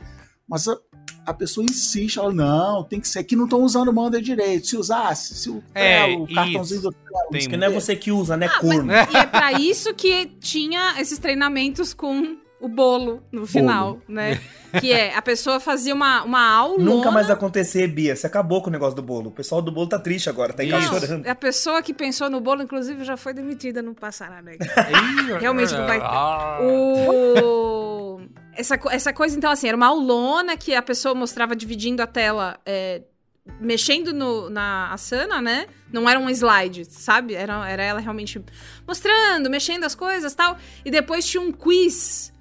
[0.48, 0.76] Mas a,
[1.24, 4.66] a pessoa insiste, ela, não, tem que ser que não estão usando o Monday direito.
[4.66, 6.90] Se usasse, se o, É, o cartãozinho isso.
[6.90, 8.92] do Trello, Tem Que não é você que usa, né, Ah, corno?
[8.92, 14.40] E é pra isso que tinha esses treinamentos com o bolo no final, né?
[14.80, 16.82] Que é, a pessoa fazia uma, uma aula.
[16.82, 18.16] Nunca mais acontecer, Bia.
[18.16, 19.28] Você acabou com o negócio do bolo.
[19.28, 21.26] O pessoal do bolo tá triste agora, tá em casa chorando.
[21.28, 24.56] A pessoa que pensou no bolo, inclusive, já foi demitida no Passará, né?
[25.38, 26.06] Realmente não vai ter.
[26.06, 26.58] ah.
[26.62, 28.22] O...
[28.54, 32.58] Essa, essa coisa, então, assim, era uma aulona que a pessoa mostrava dividindo a tela,
[32.64, 33.02] é,
[33.60, 35.66] mexendo no, na Asana, né?
[35.92, 37.34] Não era um slide, sabe?
[37.34, 38.42] Era, era ela realmente
[38.88, 40.56] mostrando, mexendo as coisas tal.
[40.82, 42.31] E depois tinha um quiz.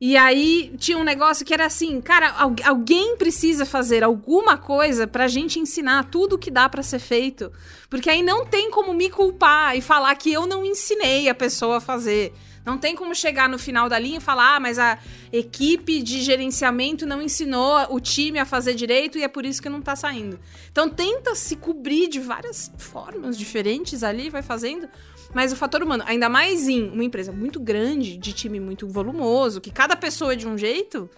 [0.00, 5.08] E aí tinha um negócio que era assim, cara, al- alguém precisa fazer alguma coisa
[5.08, 7.50] pra gente ensinar tudo que dá pra ser feito.
[7.90, 11.78] Porque aí não tem como me culpar e falar que eu não ensinei a pessoa
[11.78, 12.32] a fazer.
[12.64, 14.98] Não tem como chegar no final da linha e falar, ah, mas a
[15.32, 19.68] equipe de gerenciamento não ensinou o time a fazer direito e é por isso que
[19.70, 20.38] não tá saindo.
[20.70, 24.86] Então tenta se cobrir de várias formas diferentes ali, vai fazendo.
[25.34, 29.60] Mas o fator humano, ainda mais em uma empresa muito grande, de time muito volumoso,
[29.60, 31.08] que cada pessoa é de um jeito,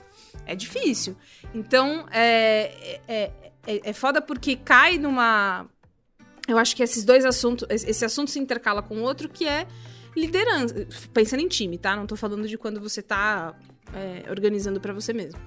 [0.46, 1.16] é difícil.
[1.54, 3.30] Então, é, é,
[3.66, 5.66] é, é foda porque cai numa.
[6.48, 7.66] Eu acho que esses dois assuntos.
[7.70, 9.66] Esse assunto se intercala com outro, que é
[10.16, 10.86] liderança.
[11.12, 11.94] Pensando em time, tá?
[11.94, 13.54] Não tô falando de quando você tá
[13.94, 15.40] é, organizando para você mesmo.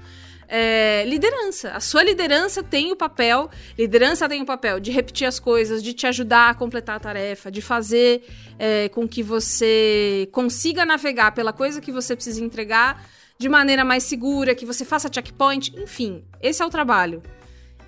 [0.55, 1.71] É, liderança.
[1.71, 5.93] A sua liderança tem o papel, liderança tem o papel de repetir as coisas, de
[5.93, 8.23] te ajudar a completar a tarefa, de fazer
[8.59, 13.03] é, com que você consiga navegar pela coisa que você precisa entregar
[13.39, 17.23] de maneira mais segura, que você faça checkpoint, enfim, esse é o trabalho.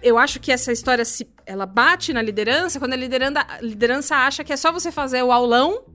[0.01, 4.15] Eu acho que essa história se, ela bate na liderança quando a liderança, a liderança
[4.15, 5.85] acha que é só você fazer o aulão,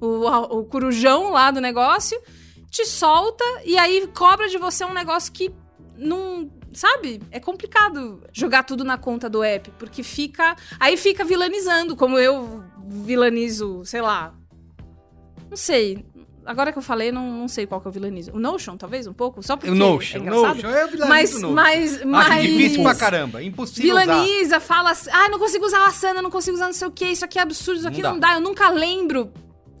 [0.00, 0.26] o,
[0.60, 2.18] o corujão lá do negócio,
[2.70, 5.54] te solta e aí cobra de você um negócio que
[5.96, 6.50] não.
[6.72, 7.22] Sabe?
[7.30, 10.56] É complicado jogar tudo na conta do app, porque fica.
[10.78, 14.34] Aí fica vilanizando, como eu vilanizo, sei lá.
[15.48, 16.04] Não sei.
[16.46, 18.30] Agora que eu falei, não, não sei qual que é o vilanizo.
[18.32, 19.42] O Notion, talvez, um pouco?
[19.42, 20.54] Só porque O Notion, é o engraçado?
[20.54, 21.54] Notion, eu vilanizo mas, o Notion.
[21.54, 22.30] mas, mas...
[22.30, 24.04] Acho difícil pra caramba, impossível usar.
[24.04, 26.90] Vilaniza, fala assim, ah, não consigo usar a Asana, não consigo usar não sei o
[26.92, 28.28] que, isso aqui é absurdo, isso aqui Não não, dá.
[28.28, 29.32] dá, eu nunca lembro.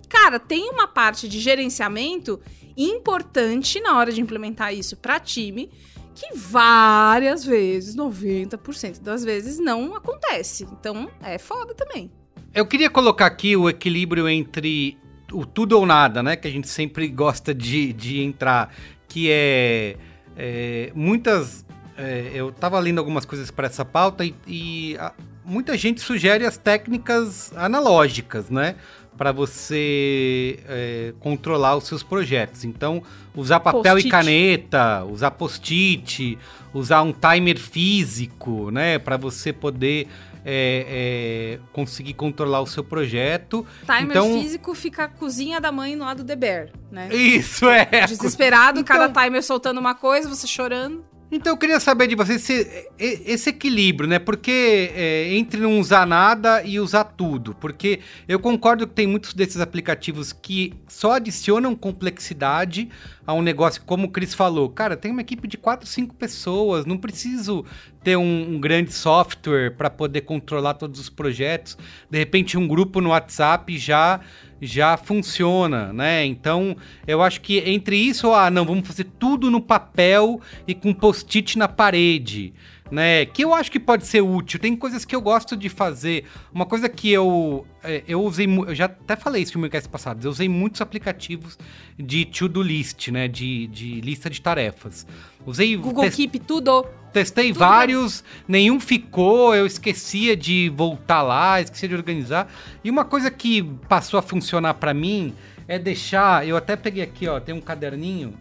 [0.08, 2.40] Cara, tem uma parte de gerenciamento
[2.76, 5.70] importante na hora de implementar isso para time,
[6.16, 10.64] que várias vezes, 90% das vezes, não acontece.
[10.72, 12.10] Então, é foda também.
[12.54, 14.96] Eu queria colocar aqui o equilíbrio entre
[15.30, 16.34] o tudo ou nada, né?
[16.34, 18.74] Que a gente sempre gosta de, de entrar.
[19.06, 19.96] Que é,
[20.36, 21.66] é, muitas.
[21.98, 25.12] é, eu tava lendo algumas coisas para essa pauta e, e a-
[25.44, 28.76] muita gente sugere as técnicas analógicas, né?
[29.16, 32.64] Para você é, controlar os seus projetos.
[32.64, 33.02] Então,
[33.34, 36.38] usar papel e caneta, usar post-it,
[36.74, 38.98] usar um timer físico, né?
[38.98, 40.08] Para você poder
[40.48, 43.66] é, é, conseguir controlar o seu projeto.
[43.84, 47.08] Timer Então- físico fica a cozinha da mãe no lado do The Bear, né?
[47.12, 48.06] Isso é!
[48.06, 51.04] Desesperado, Então- cada timer soltando uma coisa, você chorando.
[51.30, 54.18] Então eu queria saber de vocês se- e- esse equilíbrio, né?
[54.18, 57.52] Porque é, entre não usar nada e usar tudo.
[57.54, 57.98] Porque
[58.28, 62.88] eu concordo que tem muitos desses aplicativos que só adicionam complexidade
[63.26, 64.68] a um negócio, como o Cris falou.
[64.70, 67.64] Cara, tem uma equipe de 4, 5 pessoas, não preciso
[68.04, 71.76] ter um, um grande software para poder controlar todos os projetos.
[72.08, 74.20] De repente, um grupo no WhatsApp já
[74.60, 76.24] já funciona, né?
[76.24, 76.76] Então,
[77.06, 81.58] eu acho que entre isso, ah, não, vamos fazer tudo no papel e com post-it
[81.58, 82.54] na parede,
[82.90, 83.26] né?
[83.26, 84.58] Que eu acho que pode ser útil.
[84.58, 86.24] Tem coisas que eu gosto de fazer.
[86.54, 89.88] Uma coisa que eu é, eu usei, eu já até falei isso no meu cast
[89.88, 91.58] passado, eu usei muitos aplicativos
[91.98, 93.28] de to-do list, né?
[93.28, 95.06] De, de lista de tarefas.
[95.44, 96.84] Usei Google tes- Keep, tudo.
[97.16, 102.46] Testei Tudo vários, nenhum ficou, eu esquecia de voltar lá, esquecia de organizar.
[102.84, 105.32] E uma coisa que passou a funcionar pra mim
[105.66, 108.34] é deixar, eu até peguei aqui, ó, tem um caderninho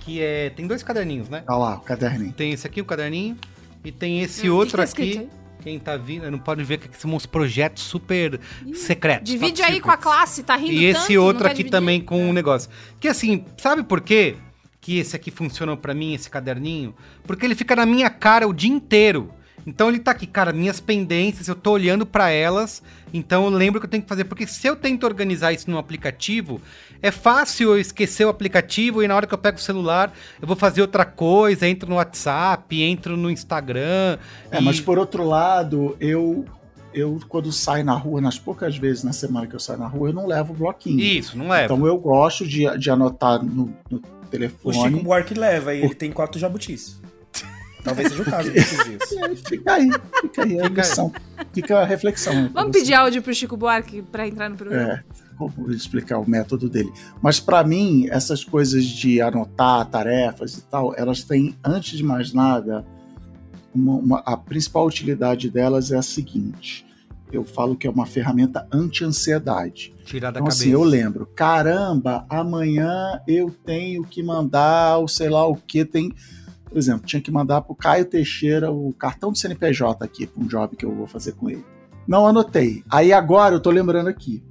[0.00, 1.44] que é, tem dois caderninhos, né?
[1.48, 2.32] Olha lá, o caderninho.
[2.32, 3.36] Tem esse aqui o caderninho
[3.84, 5.28] e tem esse Hum, outro que tá aqui.
[5.62, 8.40] Quem tá vindo, não pode ver que aqui são uns projetos super
[8.74, 9.30] secretos.
[9.30, 10.02] Divide top aí com a secrets.
[10.02, 11.70] classe, tá rindo E esse tanto, outro aqui dividir?
[11.70, 12.68] também com um negócio.
[12.98, 14.34] Que assim, sabe por quê
[14.86, 16.94] que esse aqui funcionou pra mim, esse caderninho?
[17.26, 19.32] Porque ele fica na minha cara o dia inteiro.
[19.66, 22.80] Então ele tá aqui, cara, minhas pendências, eu tô olhando pra elas,
[23.12, 24.22] então eu lembro que eu tenho que fazer.
[24.22, 26.60] Porque se eu tento organizar isso num aplicativo,
[27.02, 30.46] é fácil eu esquecer o aplicativo e na hora que eu pego o celular, eu
[30.46, 34.18] vou fazer outra coisa, entro no WhatsApp, entro no Instagram.
[34.52, 36.44] É, e- mas por outro lado, eu,
[36.94, 40.10] eu quando saio na rua, nas poucas vezes na semana que eu saio na rua,
[40.10, 41.00] eu não levo bloquinho.
[41.00, 41.64] Isso, não é?
[41.64, 44.76] Então eu gosto de, de anotar no, no O telefone.
[44.80, 47.00] Chico Buarque leva e ele tem quatro jabutis.
[47.84, 49.40] Talvez seja o caso desses dias.
[49.48, 49.88] Fica aí,
[50.20, 51.12] fica aí a lição.
[51.52, 52.50] Fica a reflexão.
[52.52, 54.92] Vamos pedir áudio pro Chico Buarque pra entrar no programa?
[54.94, 55.02] É,
[55.38, 56.92] vou explicar o método dele.
[57.22, 62.32] Mas para mim, essas coisas de anotar tarefas e tal, elas têm, antes de mais
[62.32, 62.84] nada,
[63.74, 66.85] uma- uma- a principal utilidade delas é a seguinte.
[67.36, 69.94] Eu falo que é uma ferramenta anti-ansiedade.
[70.04, 70.62] Tirar da Então, cabeça.
[70.62, 76.14] assim, eu lembro, caramba, amanhã eu tenho que mandar o sei lá o que tem.
[76.68, 80.46] Por exemplo, tinha que mandar pro Caio Teixeira o cartão do CNPJ aqui, para um
[80.46, 81.64] job que eu vou fazer com ele.
[82.06, 82.82] Não anotei.
[82.90, 84.42] Aí agora eu tô lembrando aqui.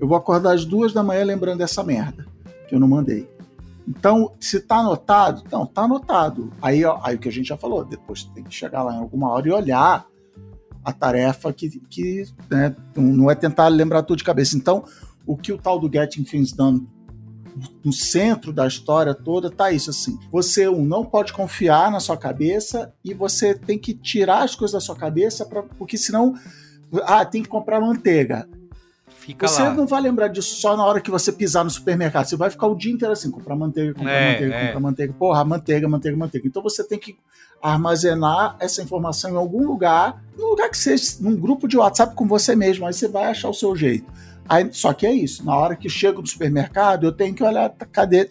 [0.00, 2.26] Eu vou acordar às duas da manhã lembrando dessa merda
[2.68, 3.28] que eu não mandei.
[3.86, 6.52] Então, se tá anotado, não, tá anotado.
[6.60, 8.98] Aí, ó, aí o que a gente já falou, depois tem que chegar lá em
[8.98, 10.06] alguma hora e olhar
[10.88, 14.56] a tarefa que, que né, não é tentar lembrar tudo de cabeça.
[14.56, 14.84] Então,
[15.26, 16.88] o que o tal do Getting Things Done
[17.84, 20.18] no centro da história toda tá isso assim.
[20.32, 24.72] Você um, não pode confiar na sua cabeça e você tem que tirar as coisas
[24.72, 26.34] da sua cabeça pra, porque senão
[27.02, 28.48] ah, tem que comprar manteiga.
[29.08, 29.74] Fica Você lá.
[29.74, 32.24] não vai lembrar disso só na hora que você pisar no supermercado.
[32.24, 34.66] Você vai ficar o dia inteiro assim, comprar manteiga, comprar É, manteiga, é.
[34.66, 35.12] comprar manteiga.
[35.12, 36.48] Porra, manteiga, manteiga, manteiga.
[36.48, 37.18] Então você tem que
[37.62, 42.26] armazenar essa informação em algum lugar, num lugar que seja, num grupo de WhatsApp com
[42.26, 42.86] você mesmo.
[42.86, 44.10] Aí você vai achar o seu jeito.
[44.48, 47.68] Aí, só que é isso, na hora que chego no supermercado, eu tenho que olhar,
[47.92, 48.28] cadê?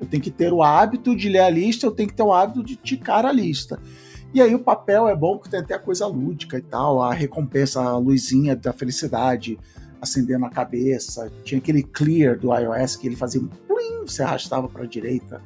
[0.00, 2.32] Eu tenho que ter o hábito de ler a lista, eu tenho que ter o
[2.32, 3.78] hábito de ticar a lista.
[4.34, 7.14] E aí o papel é bom porque tem até a coisa lúdica e tal, a
[7.14, 9.56] recompensa, a luzinha da felicidade
[10.00, 11.30] acendendo na cabeça.
[11.44, 15.40] Tinha aquele clear do iOS que ele fazia um plim, você arrastava para a direita,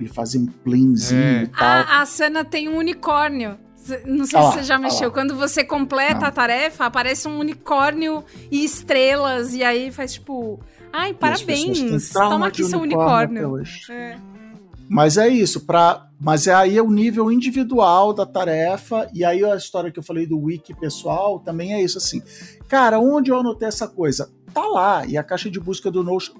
[0.00, 1.42] ele fazia um plimzinho é.
[1.42, 1.68] e tal.
[1.68, 3.56] A, a cena tem um unicórnio.
[4.04, 5.10] Não sei se você já mexeu.
[5.10, 6.26] Quando você completa Não.
[6.26, 10.60] a tarefa, aparece um unicórnio e estrelas, e aí faz tipo.
[10.92, 12.10] Ai, parabéns!
[12.12, 13.62] Toma aqui seu unicórnio.
[13.90, 14.16] É.
[14.88, 19.44] Mas é isso, pra, mas é aí é o nível individual da tarefa, e aí
[19.44, 22.20] a história que eu falei do wiki pessoal também é isso assim.
[22.66, 24.28] Cara, onde eu anotei essa coisa?
[24.52, 26.34] Tá lá, e a caixa de busca do Notion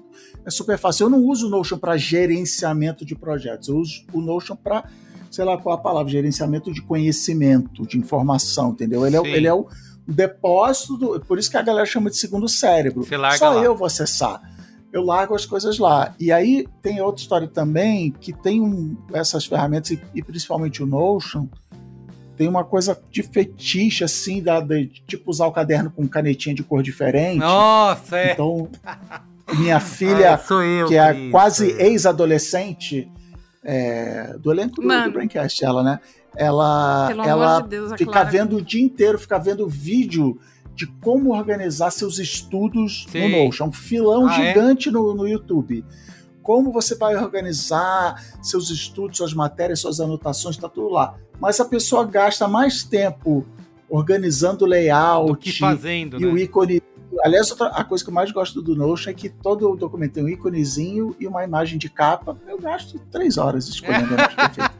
[0.45, 1.05] é super fácil.
[1.05, 4.85] Eu não uso o Notion para gerenciamento de projetos, eu uso o Notion para
[5.31, 9.07] sei lá qual a palavra, gerenciamento de conhecimento, de informação, entendeu?
[9.07, 9.65] Ele é, ele é o
[10.05, 13.01] depósito, do, por isso que a galera chama de segundo cérebro.
[13.39, 13.63] Só lá.
[13.63, 14.41] eu vou acessar.
[14.91, 16.13] Eu largo as coisas lá.
[16.19, 20.85] E aí tem outra história também, que tem um, essas ferramentas, e, e, principalmente o
[20.85, 21.47] Notion,
[22.35, 26.61] tem uma coisa de fetiche, assim, da, de, tipo usar o caderno com canetinha de
[26.61, 27.37] cor diferente.
[27.37, 28.33] Nossa, é.
[28.33, 28.67] Então,
[29.53, 33.11] minha filha, ah, eu, que é quase ex-adolescente,
[33.63, 35.99] é, do elenco do, do Braincast, ela, né?
[36.35, 38.29] Ela, ela de Deus, fica Clara.
[38.29, 40.39] vendo o dia inteiro, fica vendo vídeo
[40.73, 43.29] de como organizar seus estudos Sim.
[43.29, 43.65] no Notion.
[43.65, 44.47] É um filão ah, é?
[44.47, 44.91] gigante é?
[44.91, 45.85] no, no YouTube.
[46.41, 51.15] Como você vai organizar seus estudos, suas matérias, suas anotações, tá tudo lá.
[51.39, 53.45] Mas a pessoa gasta mais tempo
[53.89, 56.31] organizando o layout fazendo, e né?
[56.31, 56.80] o ícone
[57.23, 60.13] Aliás, outra, a coisa que eu mais gosto do Notion é que todo o documento
[60.13, 62.37] tem um íconezinho e uma imagem de capa.
[62.47, 64.71] Eu gasto três horas escolhendo a imagem perfeita.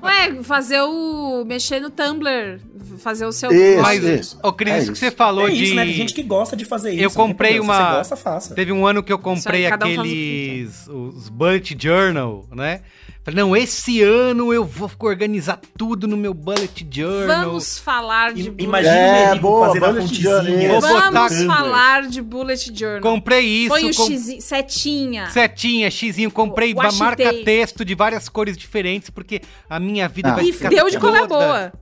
[0.02, 1.44] Ué, fazer o.
[1.44, 2.60] mexer no Tumblr,
[2.98, 3.50] fazer o seu.
[3.50, 4.38] Isso, Mas, isso.
[4.42, 5.64] Ô, Cris, é que você falou é de.
[5.64, 5.84] Isso, né?
[5.84, 7.02] Tem gente que gosta de fazer isso.
[7.02, 7.74] Eu comprei uma.
[7.74, 8.54] Se você gosta, faça.
[8.54, 10.88] Teve um ano que eu comprei aí, aqueles.
[10.88, 12.82] Um os Bullet Journal, né?
[13.24, 17.46] Falei, não, esse ano eu vou organizar tudo no meu bullet journal.
[17.46, 20.80] Vamos falar de bullet Imagina é, o boa, fazendo bullet journal.
[20.80, 23.00] Vamos falar de bullet journal.
[23.00, 23.68] Comprei isso.
[23.68, 24.06] Põe o com...
[24.06, 25.26] X, setinha.
[25.30, 26.30] Setinha, xizinho.
[26.30, 30.34] Comprei uma marca texto de várias cores diferentes, porque a minha vida ah.
[30.34, 31.26] vai ficar E deu de toda...
[31.26, 31.72] boa.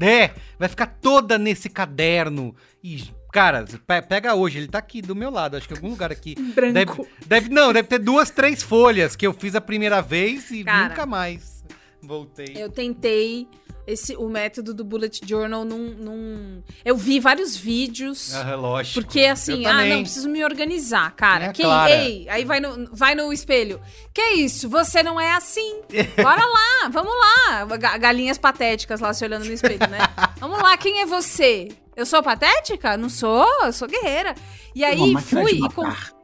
[0.00, 2.54] É, vai ficar toda nesse caderno.
[2.82, 3.64] E Cara,
[4.08, 6.34] pega hoje, ele tá aqui do meu lado, acho que em algum lugar aqui.
[6.54, 6.72] Branco.
[6.72, 10.64] Deve, deve, não, deve ter duas, três folhas que eu fiz a primeira vez e
[10.64, 11.64] Cara, nunca mais
[12.02, 12.54] voltei.
[12.56, 13.46] Eu tentei
[13.86, 16.62] esse, o método do bullet journal num, num...
[16.84, 18.34] Eu vi vários vídeos.
[18.34, 19.00] Ah, lógico.
[19.00, 21.46] Porque assim, ah, não, preciso me organizar, cara.
[21.46, 23.80] É, que, ei, aí vai no, vai no espelho.
[24.12, 24.68] Que isso?
[24.68, 25.80] Você não é assim.
[26.22, 27.66] Bora lá, vamos lá.
[27.98, 29.98] Galinhas patéticas lá se olhando no espelho, né?
[30.38, 31.68] Vamos lá, quem é você?
[31.98, 32.96] Eu sou patética?
[32.96, 34.32] Não sou, eu sou guerreira.
[34.72, 35.82] E aí fui e com,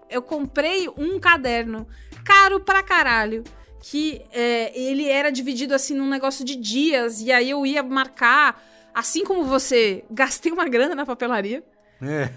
[0.09, 1.85] eu comprei um caderno
[2.25, 3.43] caro pra caralho.
[3.81, 7.21] Que é, ele era dividido assim num negócio de dias.
[7.21, 8.63] E aí eu ia marcar,
[8.95, 11.65] assim como você, gastei uma grana na papelaria.
[12.01, 12.31] É.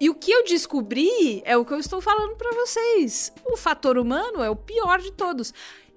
[0.00, 3.30] E o que eu descobri é o que eu estou falando para vocês.
[3.44, 5.52] O fator humano é o pior de todos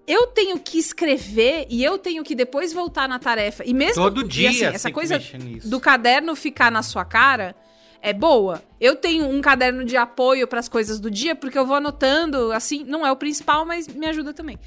[0.07, 3.63] eu tenho que escrever e eu tenho que depois voltar na tarefa.
[3.65, 5.19] E mesmo todo dia, assim, essa coisa
[5.63, 7.55] do caderno ficar na sua cara
[8.01, 8.61] é boa.
[8.81, 12.51] Eu tenho um caderno de apoio para as coisas do dia porque eu vou anotando,
[12.51, 14.59] assim, não é o principal, mas me ajuda também.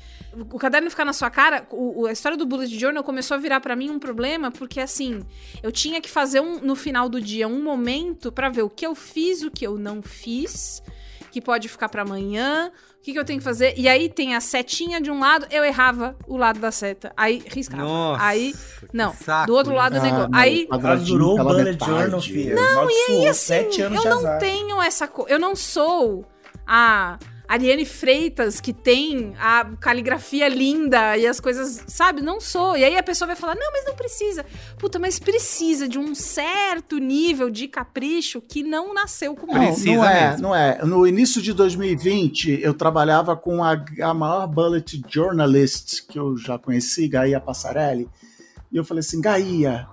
[0.50, 3.60] O caderno ficar na sua cara, o, a história do bullet journal começou a virar
[3.60, 5.22] para mim um problema porque assim,
[5.62, 8.86] eu tinha que fazer um, no final do dia um momento para ver o que
[8.86, 10.82] eu fiz, o que eu não fiz,
[11.30, 12.72] que pode ficar para amanhã,
[13.06, 13.72] que, que eu tenho que fazer?
[13.76, 17.12] E aí tem a setinha de um lado, eu errava o lado da seta.
[17.16, 17.84] Aí riscava.
[17.84, 18.52] Nossa, aí,
[18.92, 20.30] não, saco, do outro lado ah, negócio.
[20.32, 20.66] Aí.
[20.68, 22.56] Ela durou o bullet journal, filha.
[22.56, 24.40] Não, e aí assim, eu não azar.
[24.40, 25.30] tenho essa coisa.
[25.32, 26.24] Eu não sou
[26.66, 27.16] a.
[27.48, 32.20] Ariane Freitas, que tem a caligrafia linda e as coisas, sabe?
[32.20, 32.76] Não sou.
[32.76, 34.44] E aí a pessoa vai falar: não, mas não precisa.
[34.78, 40.04] Puta, mas precisa de um certo nível de capricho que não nasceu com Não, não
[40.04, 40.42] é, mesmo.
[40.42, 40.84] não é.
[40.84, 46.58] No início de 2020, eu trabalhava com a, a maior bullet journalist que eu já
[46.58, 48.08] conheci, Gaia Passarelli.
[48.72, 49.88] E eu falei assim: Gaia,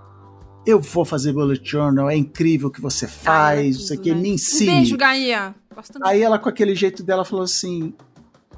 [0.66, 4.20] eu vou fazer bullet journal, é incrível o que você faz, você que né?
[4.20, 4.70] me ensine.
[4.70, 5.54] Um beijo, Gaia.
[6.02, 7.94] Aí ela, com aquele jeito dela, falou assim: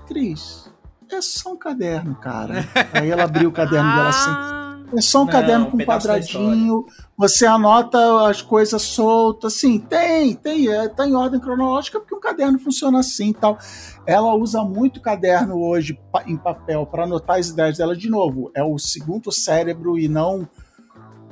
[0.06, 0.70] Cris,
[1.10, 2.66] é só um caderno, cara.
[2.92, 4.30] Aí ela abriu o caderno dela assim.
[4.30, 4.56] Ah.
[4.94, 6.86] É só um Não, caderno com um quadradinho.
[7.16, 9.54] Você anota as coisas soltas.
[9.54, 10.68] Assim, tem, tem.
[10.68, 13.58] É, tá em ordem cronológica porque um caderno funciona assim e tal.
[14.06, 17.96] Ela usa muito caderno hoje em papel para anotar as ideias dela.
[17.96, 20.48] De novo, é o segundo cérebro e não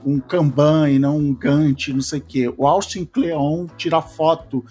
[0.05, 2.55] um Kanban e não um Gantt, não sei o quê.
[2.57, 4.65] O Austin Kleon tira foto,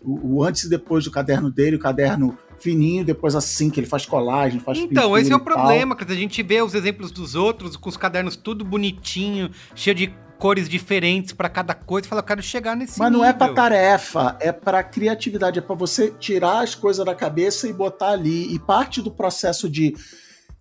[0.00, 3.86] o, o antes e depois do caderno dele, o caderno fininho, depois assim, que ele
[3.86, 7.34] faz colagem, faz Então, esse é o problema, dizer, a gente vê os exemplos dos
[7.34, 12.20] outros com os cadernos tudo bonitinho, cheio de cores diferentes pra cada coisa, e fala,
[12.20, 13.54] eu quero chegar nesse Mas não é nível.
[13.54, 18.54] tarefa, é pra criatividade, é pra você tirar as coisas da cabeça e botar ali.
[18.54, 19.94] E parte do processo de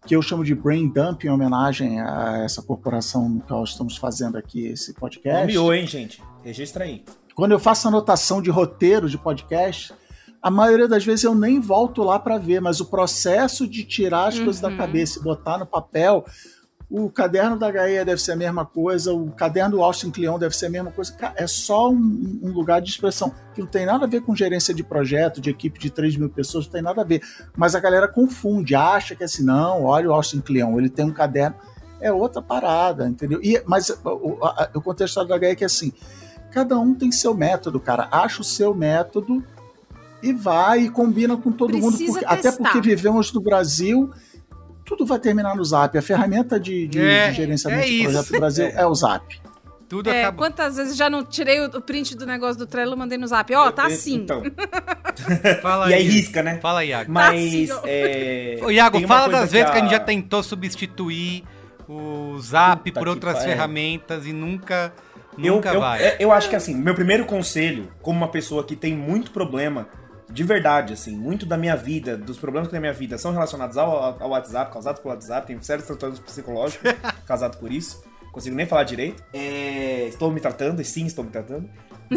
[0.05, 4.37] que eu chamo de brain dump em homenagem a essa corporação no qual estamos fazendo
[4.37, 5.41] aqui esse podcast.
[5.53, 6.21] Nomeou, hein, gente?
[6.43, 7.03] Registra aí.
[7.33, 9.93] Quando eu faço anotação de roteiro de podcast,
[10.41, 14.27] a maioria das vezes eu nem volto lá pra ver, mas o processo de tirar
[14.27, 14.77] as coisas da Uhum.
[14.77, 16.23] cabeça e botar no papel,
[16.89, 20.55] o caderno da Gaia deve ser a mesma coisa, o caderno do Austin Kleon deve
[20.55, 21.15] ser a mesma coisa.
[21.35, 24.73] É só um, um lugar de expressão que não tem nada a ver com gerência
[24.73, 27.21] de projeto, de equipe de 3 mil pessoas, não tem nada a ver.
[27.57, 31.05] Mas a galera confunde, acha que é assim, não, olha o Austin Kleon, ele tem
[31.05, 31.55] um caderno.
[31.99, 33.39] É outra parada, entendeu?
[33.41, 35.91] E, mas o, a- o contexto da Gaia é que assim,
[36.51, 38.07] cada um tem seu método, cara.
[38.11, 39.43] Acha o seu método
[40.21, 41.95] e vai e combina com todo mundo.
[41.97, 44.11] Precisa porque- até porque vivemos no Brasil,
[44.85, 45.97] tudo vai terminar no Zap.
[45.97, 48.85] A ferramenta de, de- É, de gerenciamento é de projeto do Brasil é.
[48.85, 49.41] o Zap.
[49.87, 50.37] Tudo É, acaba...
[50.37, 53.53] quantas vezes já não tirei o print do negócio do Trello, mandei no zap.
[53.53, 54.15] Ó, tá assim.
[54.15, 54.41] Então,
[55.61, 56.57] Fala e aí risca, né?
[56.59, 57.11] Fala, Iago.
[57.11, 57.69] Mas.
[57.69, 59.81] Tá assim, é, Ô, Iago, fala das vezes que a...
[59.81, 61.43] gente já a- tentou substituir
[61.87, 64.91] o Zap Puta por que outras ferramentas e nunca,
[65.37, 66.01] Eu, nunca eu, vai.
[66.03, 69.87] é, eu acho que assim, meu primeiro conselho, como uma pessoa que tem muito problema,
[70.29, 73.31] de verdade, assim, muito da minha vida, dos problemas que tem na minha vida, são
[73.31, 76.91] relacionados ao, ao WhatsApp, causados pelo WhatsApp, tenho sérios transtornos psicológicos
[77.25, 78.03] causados por isso.
[78.31, 79.23] Consigo nem falar direito.
[79.33, 81.69] É, estou me tratando, e sim, estou me tratando.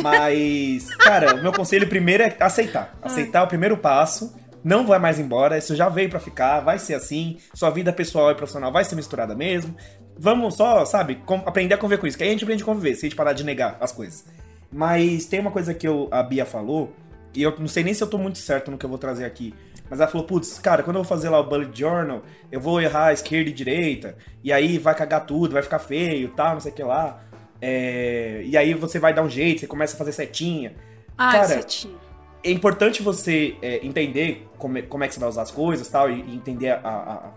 [0.02, 2.94] Mas, cara, o meu conselho primeiro é aceitar.
[3.00, 4.34] Aceitar é o primeiro passo.
[4.64, 7.38] Não vai mais embora, isso já veio pra ficar, vai ser assim.
[7.54, 9.74] Sua vida pessoal e profissional vai ser misturada mesmo.
[10.18, 12.18] Vamos só, sabe, aprender a conviver com isso.
[12.18, 14.24] Que aí a gente aprende a conviver, se a gente parar de negar as coisas.
[14.72, 16.92] Mas tem uma coisa que eu- a Bia falou,
[17.39, 19.24] e eu não sei nem se eu tô muito certo no que eu vou trazer
[19.24, 19.55] aqui.
[19.89, 22.80] Mas ela falou, putz, cara, quando eu vou fazer lá o bullet journal, eu vou
[22.80, 26.72] errar esquerda e direita, e aí vai cagar tudo, vai ficar feio, tal, não sei
[26.72, 27.22] o que lá.
[27.62, 30.74] É, E aí você vai dar um jeito, você começa a fazer setinha.
[31.16, 31.95] Ai, Cara, setinha.
[32.43, 35.86] É importante você é, entender como é, como é que você vai usar as coisas
[35.89, 37.30] tal, e, e entender a, a,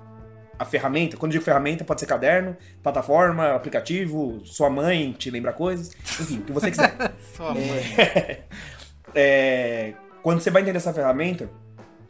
[0.58, 1.16] a ferramenta.
[1.16, 6.40] Quando eu digo ferramenta, pode ser caderno, plataforma, aplicativo, sua mãe te lembra coisas, enfim,
[6.40, 7.14] o que você quiser.
[7.38, 8.44] Sua mãe.
[9.14, 11.50] É, quando você vai entender essa ferramenta,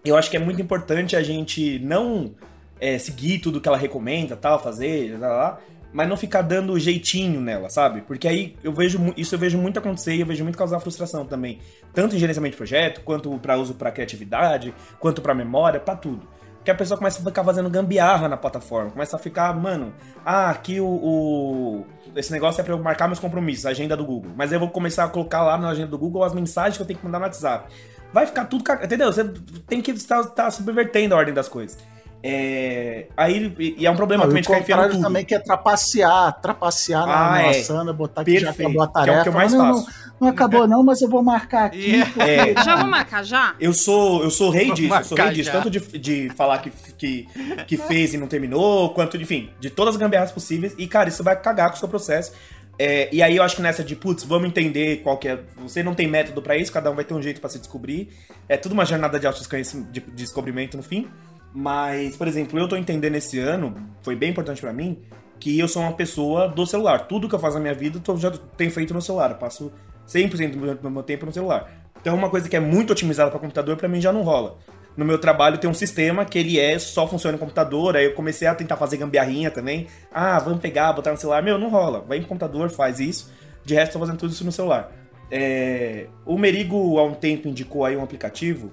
[0.04, 2.34] eu acho que é muito importante a gente não
[2.80, 5.60] é, seguir tudo que ela recomenda, tal, fazer, lá, lá,
[5.94, 8.02] mas não ficar dando jeitinho nela, sabe?
[8.02, 11.26] Porque aí eu vejo isso eu vejo muito acontecer e eu vejo muito causar frustração
[11.26, 11.60] também,
[11.94, 16.28] tanto em gerenciamento de projeto, quanto para uso para criatividade, quanto para memória, para tudo.
[16.64, 19.92] Que a pessoa começa a ficar fazendo gambiarra na plataforma, começa a ficar, mano,
[20.24, 21.86] ah, aqui o, o-
[22.16, 24.32] esse negócio é para eu marcar meus compromissos, a agenda do Google.
[24.36, 26.88] Mas eu vou começar a colocar lá na agenda do Google as mensagens que eu
[26.88, 27.72] tenho que mandar no WhatsApp.
[28.14, 29.12] Vai ficar tudo, entendeu?
[29.12, 29.24] Você
[29.68, 31.78] tem que estar, estar subvertendo a ordem das coisas.
[32.24, 35.02] É, aí e é um problema Não, também o de ficar enfiando tudo.
[35.02, 37.50] também que é trapacear, trapacear na, Ah, na é.
[37.60, 39.24] Asana, botar que já acabou a que é o tarefa.
[39.24, 40.14] que eu mais não, não, faço.
[40.20, 41.80] não acabou não, mas eu vou marcar aqui.
[41.80, 42.12] Yeah.
[42.14, 42.54] porque- É.
[42.64, 43.56] Já vou marcar, já?
[43.60, 45.46] Eu sou, eu sou rei disso, eu sou rei disso.
[45.52, 45.52] já.
[45.54, 47.28] Tanto de, de falar que, que,
[47.66, 50.76] que fez e não terminou, quanto, enfim, de todas as gambiarras possíveis.
[50.78, 52.34] E, cara, isso vai cagar com o seu processo.
[52.78, 55.40] É, e aí eu acho que nessa de, putz, vamos entender qual que é.
[55.58, 58.10] Você não tem método pra isso, cada um vai ter um jeito pra se descobrir.
[58.48, 61.08] É tudo uma jornada de autoconhecimento, de, de descobrimento no fim.
[61.54, 65.00] Mas, por exemplo, eu tô entendendo esse ano, foi bem importante pra mim,
[65.40, 67.08] que eu sou uma pessoa do celular.
[67.08, 69.32] Tudo que eu faço na minha vida, eu já tenho feito no celular.
[69.32, 69.72] Eu passo
[70.08, 71.70] 100% do meu- tempo no celular.
[72.00, 74.58] Então, uma coisa que é muito otimizada para computador, pra mim já não rola.
[74.96, 78.14] No meu trabalho tem um sistema que ele é só funciona no computador, aí eu
[78.14, 79.88] comecei a tentar fazer gambiarrinha também.
[80.14, 81.42] Ah, vamos pegar, botar no celular.
[81.42, 82.02] Meu, não rola.
[82.02, 83.32] Vai em computador, faz isso.
[83.64, 84.92] De resto, tô fazendo tudo isso no celular.
[85.30, 88.72] É, O Merigo, há um tempo, indicou aí um aplicativo,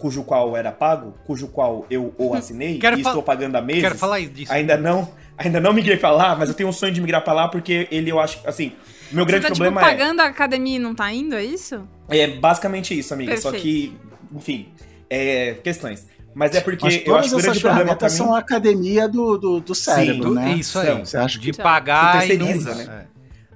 [0.00, 3.82] cujo qual era pago, cujo qual eu o assinei, Quero e estou pagando há meses.
[3.82, 4.52] Quero falar disso.
[4.52, 7.32] Ainda não, ainda não migrei pra lá, mas eu tenho um sonho de migrar pra
[7.32, 8.72] lá porque ele eu acho, assim,
[9.12, 11.34] o meu grande Você tá, tipo, problema é pagando a academia e não tá indo,
[11.34, 11.86] é isso?
[12.08, 13.36] é basicamente isso, amiga.
[13.36, 13.62] Só Perfeito.
[13.62, 13.96] que,
[14.34, 14.68] enfim,
[15.08, 16.06] é, questões.
[16.34, 18.08] Mas é porque Mas eu acho todas que o essas grande problema mim.
[18.08, 20.52] são a academia do, do, do cérebro, Tu- né?
[20.52, 20.86] Isso aí.
[20.88, 23.06] Então, você acha de que- pagar Você e não terceiriza, né?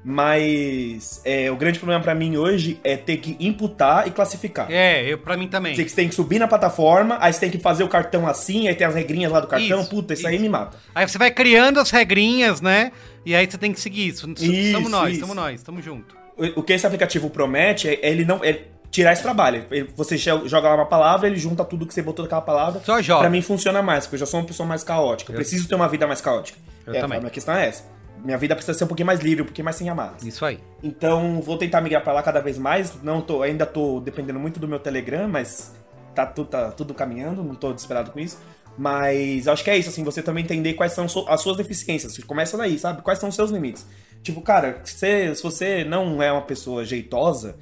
[0.05, 0.09] É.
[0.11, 4.71] Mas é, o grande problema pra mim hoje é ter que imputar e classificar.
[4.71, 5.75] É, eu, pra mim também.
[5.75, 8.75] Você tem que subir na plataforma, aí você tem que fazer o cartão assim, aí
[8.75, 9.81] tem as regrinhas lá do cartão.
[9.81, 10.43] Isso, Puta, isso, aí isso.
[10.43, 10.77] me mata.
[10.95, 12.93] Aí você vai criando as regrinhas, né?
[13.25, 14.31] E aí você tem que seguir isso.
[14.39, 15.21] Isso, Somos nós, isso.
[15.21, 16.15] somos nós, tamo junto.
[16.37, 18.45] O, o que esse aplicativo promete é ele não.
[18.45, 19.65] É tirar esse trabalho.
[19.97, 22.81] Você joga lá uma palavra, ele junta tudo que você botou naquela palavra.
[22.85, 23.23] Só joga.
[23.23, 25.33] Pra mim funciona mais, porque eu já sou uma pessoa mais caótica.
[25.33, 26.57] Eu Eu- preciso ter uma vida mais caótica.
[26.87, 27.19] Eu é, também.
[27.19, 27.83] A minha questão é essa.
[28.25, 30.23] Minha vida precisa ser um pouquinho mais livre, um pouquinho mais sem amarras.
[30.25, 30.59] Isso aí.
[30.83, 33.03] Então, vou tentar migrar pra lá cada vez mais.
[33.03, 35.75] Não tô, ainda tô dependendo muito do meu Telegram, mas
[36.15, 38.39] tá, tu, tá tudo caminhando, não tô desesperado com isso.
[38.77, 42.17] Mas acho que é isso, assim, você também entender quais são as suas deficiências.
[42.25, 43.03] Começa daí, sabe?
[43.03, 43.87] Quais são os seus limites.
[44.23, 47.57] Tipo, cara, se, se você não é uma pessoa jeitosa,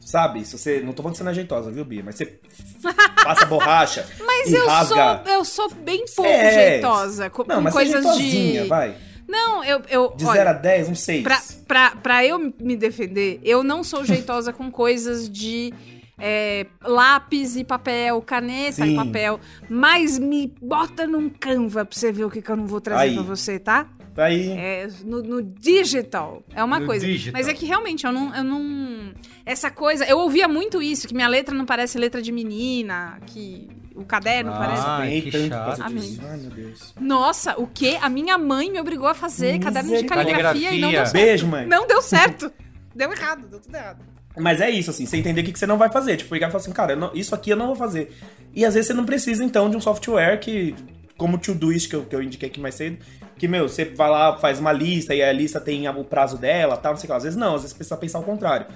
[0.00, 0.44] sabe?
[0.44, 0.80] Se você.
[0.80, 2.02] Não tô falando que você não é jeitosa, viu, Bia?
[2.04, 2.26] Mas você
[3.24, 4.04] passa borracha.
[4.26, 5.22] Mas e eu rasga.
[5.24, 6.72] sou, eu sou bem pouco É.
[6.72, 7.30] jeitosa.
[7.30, 8.22] Com, Não, com mas coisas você
[8.56, 8.68] é de.
[8.68, 8.94] vai.
[9.28, 9.82] Não, eu.
[9.90, 11.22] eu De olha, 0 a 10, um 6.
[11.22, 15.72] Pra, pra, pra eu me defender, eu não sou jeitosa com coisas de
[16.18, 18.96] é, lápis e papel, caneta e Sim.
[18.96, 19.38] papel.
[19.68, 23.02] Mas me bota num Canva pra você ver o que, que eu não vou trazer
[23.02, 23.14] Aí.
[23.14, 23.86] pra você, tá?
[24.18, 24.50] Tá aí.
[24.50, 26.42] É, no, no digital.
[26.52, 27.06] É uma No coisa.
[27.06, 27.38] digital.
[27.38, 29.12] Mas é que realmente eu não, eu não.
[29.46, 30.04] Essa coisa.
[30.06, 34.50] Eu ouvia muito isso, que minha letra não parece letra de menina, que o caderno
[34.52, 34.58] Ah.
[34.98, 35.20] parece.
[35.22, 35.82] Que tanto chato.
[35.82, 36.18] Amém.
[36.28, 36.94] Ai, meu Deus.
[37.00, 37.96] Nossa, o quê?
[38.02, 41.12] A minha mãe me obrigou a fazer caderno de caligrafia, e não deu certo.
[41.12, 41.64] Beijo, mãe.
[41.68, 42.50] Não deu certo.
[42.96, 44.04] Deu errado, deu tudo errado.
[44.36, 46.16] Mas é isso, assim, você entender o que que você não vai fazer.
[46.16, 48.12] Tipo, ligar e falar assim, cara, não- isso aqui eu não vou fazer.
[48.52, 50.74] E às vezes você não precisa, então, de um software que,
[51.18, 52.96] como o Todoist que eu, que eu indiquei aqui mais cedo,
[53.36, 56.76] que, meu, você vai lá, faz uma lista e a lista tem o prazo dela,
[56.78, 57.12] tal, não sei o que.
[57.12, 57.16] lá.
[57.18, 58.66] Às vezes não, às vezes precisa pensar o contrário.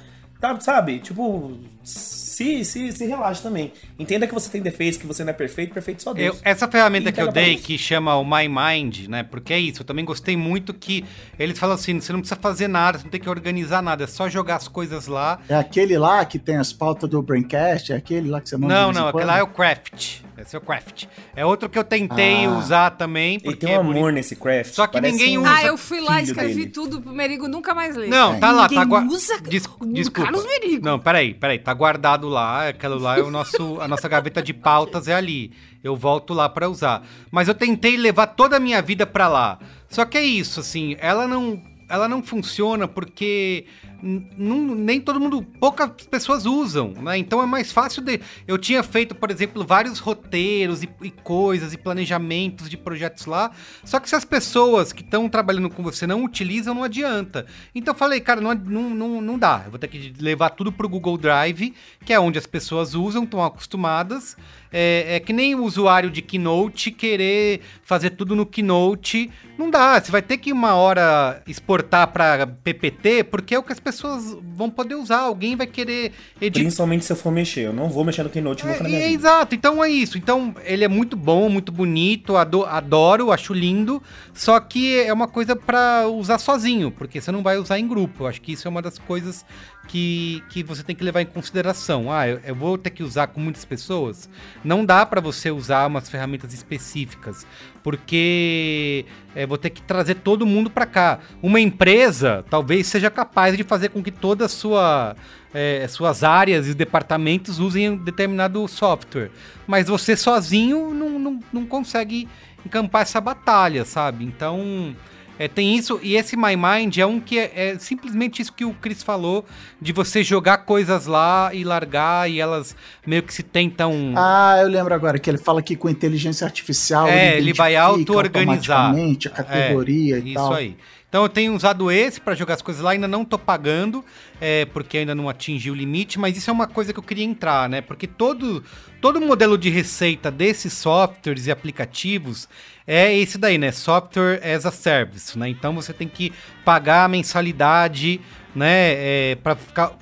[0.41, 0.99] Tá, sabe?
[0.99, 3.73] Tipo, se, se, se relaxa também.
[3.97, 6.41] Entenda que você tem defeitos, que você não é perfeito, perfeito só Eu- Deus.
[6.45, 9.23] essa ferramenta E que eu dei, que chama o My Mind, né?
[9.23, 11.05] Porque é isso, eu também gostei muito que
[11.39, 14.07] eles falam assim: você não precisa fazer nada, você não tem que organizar nada, é
[14.09, 15.39] só jogar as coisas lá.
[15.49, 17.93] É aquele lá que tem as pautas do Braincast?
[17.93, 20.23] É aquele lá que você manda Não, não, aquele lá é o Craft.
[20.43, 21.05] Esse é o Craft.
[21.35, 22.51] É outro que eu tentei Ah.
[22.51, 24.75] usar também, E porque tem um é amor nesse craft.
[24.75, 25.53] Só que parece ninguém um usa.
[25.55, 26.67] Ah, eu fui lá e escrevi dele.
[26.71, 28.09] tudo pro Merigo nunca mais ler.
[28.09, 29.13] Não, tá lá, tá Ninguém guardado.
[29.15, 30.13] usa o desculpa.
[30.13, 30.85] Carlos Merigo.
[30.85, 31.59] Não, peraí, peraí.
[31.59, 32.69] Tá guardado lá.
[32.69, 33.81] Aquilo lá é o nosso.
[33.81, 35.53] A nossa gaveta de pautas é ali.
[35.83, 37.03] Eu volto lá pra usar.
[37.31, 39.59] Mas eu tentei levar toda a minha vida pra lá.
[39.89, 41.61] Só que é isso, assim, ela não.
[41.89, 43.67] Ela não funciona porque
[44.03, 47.17] nem todo mundo, poucas pessoas usam, né?
[47.17, 48.21] Então é mais fácil de.
[48.49, 53.53] Eu tinha feito, por exemplo, vários roteiros e, e coisas e planejamentos de projetos lá.
[53.85, 57.47] Só que se as pessoas que estão trabalhando com você não utilizam, não adianta.
[57.75, 59.63] Então eu falei, cara, não, não, não, não dá.
[59.65, 61.73] Eu vou ter que levar tudo pro Google Drive,
[62.05, 64.37] que é onde as pessoas usam, estão acostumadas.
[64.73, 69.31] É, é que nem o usuário de Keynote querer fazer tudo no Keynote.
[69.57, 70.01] Não dá.
[70.01, 73.92] Você vai ter que uma hora exportar para PPT, porque é o que as pessoas
[74.01, 75.19] vão poder usar.
[75.21, 76.61] Alguém vai querer editar.
[76.61, 77.67] Principalmente se eu for mexer.
[77.67, 79.21] Eu não vou mexer no Keynote nunca na É, minha é, vida.
[79.21, 80.17] exato, então é isso.
[80.17, 84.03] Então ele é muito bom, muito bonito, ado- adoro, acho lindo.
[84.33, 88.25] Só que é uma coisa pra usar sozinho, porque você não vai usar em grupo.
[88.25, 89.45] Eu acho que isso é uma das coisas
[89.93, 92.11] que, que você tem que levar em consideração.
[92.11, 94.27] Ah, eu, eu vou ter que usar com muitas pessoas.
[94.65, 97.47] Não dá pra você usar umas ferramentas específicas,
[97.83, 101.19] porque é, vou ter que trazer todo mundo pra cá.
[101.43, 105.15] Uma empresa talvez seja capaz de fazer com que toda a sua
[105.53, 109.31] é, suas áreas e departamentos usem um determinado software.
[109.67, 112.27] Mas você sozinho não, não, não consegue
[112.65, 114.25] encampar essa batalha, sabe?
[114.25, 114.97] Então.
[115.45, 118.65] É, tem isso, e esse My Mind é um que é, é simplesmente isso que
[118.65, 119.45] o Chris falou,
[119.81, 122.77] de você jogar coisas lá e largar, e elas
[123.07, 124.15] meio que se tentam.
[124.17, 128.13] Ah, eu lembro agora que ele fala que com inteligência artificial É, ele vai identifica
[128.13, 128.95] auto-organizar.
[128.95, 130.55] a categoria e Isso tal.
[130.55, 130.77] aí.
[131.13, 134.03] Então eu tenho usado esse pra jogar as coisas lá, ainda não tô pagando,
[134.41, 137.23] é, porque ainda não atingi o limite, mas isso é uma coisa que eu queria
[137.23, 137.83] entrar, né?
[137.83, 138.65] Porque todo,
[138.99, 142.49] todo modelo de receita desses softwares e aplicativos
[142.87, 143.71] é esse daí, né?
[143.73, 145.51] Software as a service, né?
[145.51, 146.33] Então você tem que
[146.65, 148.19] pagar a mensalidade,
[148.55, 148.93] né?
[149.33, 149.55] É, para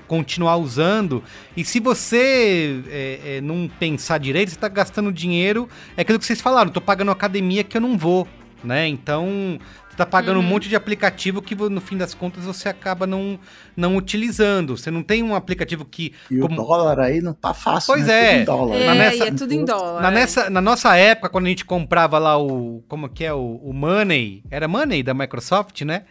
[0.06, 1.24] continuar usando.
[1.56, 5.68] E se você é, é, não pensar direito, você tá gastando dinheiro.
[5.96, 8.28] É aquilo que vocês falaram, tô pagando academia que eu não vou,
[8.62, 8.86] né?
[8.86, 9.58] Então
[10.04, 13.38] tá pagando um monte de aplicativo que no fim das contas você acaba não,
[13.76, 14.76] não utilizando.
[14.76, 16.12] Você não tem um aplicativo que.
[16.30, 18.14] E como- o dólar aí não tá fácil, Pois né?
[18.14, 18.28] é.
[18.30, 18.76] Tudo em dólar.
[18.76, 20.02] É, Na nessa- e é tudo em dólar.
[20.02, 20.10] Na, é.
[20.10, 22.82] nessa, na nossa época, quando a gente comprava lá o.
[22.88, 23.32] Como que é?
[23.32, 24.42] O, o Money.
[24.50, 26.04] Era Money da Microsoft, né?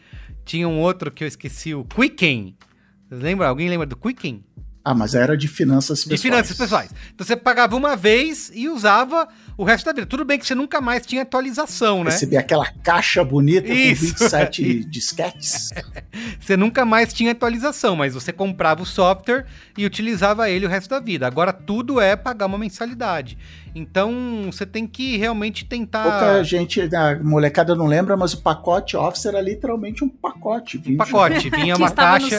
[0.46, 2.56] Tinha um outro que eu esqueci, o Quicken.
[3.08, 3.48] Vocês lembram?
[3.48, 4.44] Alguém lembra do Quicken?
[4.90, 6.22] Ah, mas era de finanças De pessoais.
[6.22, 6.90] finanças pessoais.
[7.14, 10.08] Então você pagava uma vez e usava o resto da vida.
[10.08, 12.10] Tudo bem que você nunca mais tinha atualização, né?
[12.10, 14.16] Receber aquela caixa bonita Isso.
[14.16, 15.70] com 27 disquetes.
[16.42, 19.46] Você nunca mais tinha atualização, mas você comprava o software
[19.78, 21.28] e utilizava ele o resto da vida.
[21.28, 23.38] Agora tudo é pagar uma mensalidade.
[23.76, 26.04] Então você tem que realmente tentar.
[26.04, 30.78] Pouca gente, a molecada não lembra, mas o pacote Office era literalmente um pacote.
[30.86, 31.88] Um pacote, vinha uma
[32.22, 32.36] caixa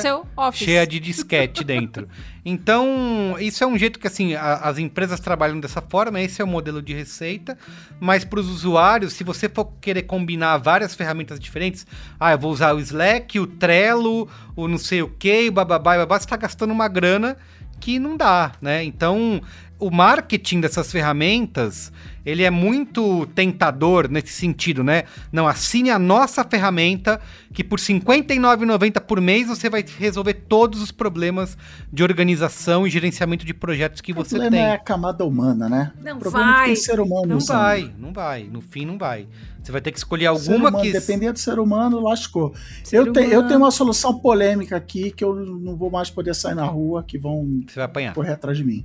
[0.65, 2.09] cheia de disquete dentro.
[2.45, 6.45] Então, isso é um jeito que assim, a- as empresas trabalham dessa forma, esse é
[6.45, 7.57] o modelo de receita,
[8.01, 11.87] mas para os usuários, se você for querer combinar várias ferramentas diferentes,
[12.19, 15.97] ah, eu vou usar o Slack, o Trello, o não sei o que, o bababá,
[15.99, 17.37] babá, você está gastando uma grana
[17.79, 18.85] que não dá, né?
[18.85, 19.41] Então,
[19.81, 21.91] o marketing dessas ferramentas,
[22.25, 25.05] ele é muito tentador nesse sentido, né?
[25.33, 27.21] Não, assine a nossa ferramenta,
[27.53, 31.57] que por R$ 59,90 por mês você vai resolver todos os problemas
[31.93, 34.61] de organização e gerenciamento de projetos que O você problema tem.
[34.61, 35.93] é a camada humana, né?
[36.03, 36.61] Não o problema é vai.
[36.69, 37.57] que tem ser humano Não usando.
[37.59, 38.45] vai, não vai.
[38.45, 39.27] No fim, não vai.
[39.63, 40.93] Você vai ter que escolher Ser alguma humano, que.
[40.93, 42.55] Dependendo do ser humano, lascou.
[42.85, 46.35] Ser Eu, te- eu tenho uma solução polêmica aqui que eu não vou mais poder
[46.35, 48.15] sair na rua, que vão Você vai apanhar.
[48.15, 48.85] correr atrás de mim.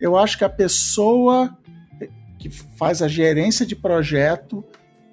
[0.00, 1.56] Eu acho que a pessoa
[2.38, 4.64] que faz a gerência de projeto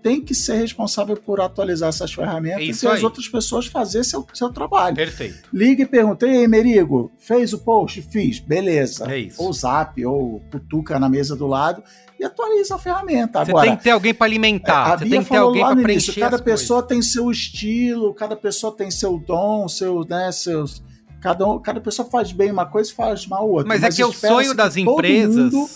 [0.03, 4.27] tem que ser responsável por atualizar essas ferramentas É e as outras pessoas fazer seu,
[4.33, 4.95] seu trabalho.
[4.95, 5.47] Perfeito.
[5.51, 8.01] Liga e pergunta, ei, Merigo, fez o post?
[8.01, 9.09] Fiz, beleza.
[9.09, 9.41] É isso.
[9.41, 11.81] Ou zap, ou cutuca na mesa do lado
[12.19, 13.45] e atualiza a ferramenta.
[13.45, 14.97] Você Agora, tem que ter alguém para alimentar.
[14.97, 16.11] Você Bia tem que ter alguém para preencher.
[16.11, 20.83] início, cada pessoa tem seu estilo, cada pessoa tem seu dom, seu, né, seus...
[21.23, 23.65] Cada, um- cada pessoa faz bem uma coisa e faz mal outra.
[23.67, 25.53] Mas, é que o sonho que das empresas.
[25.53, 25.69] mundo-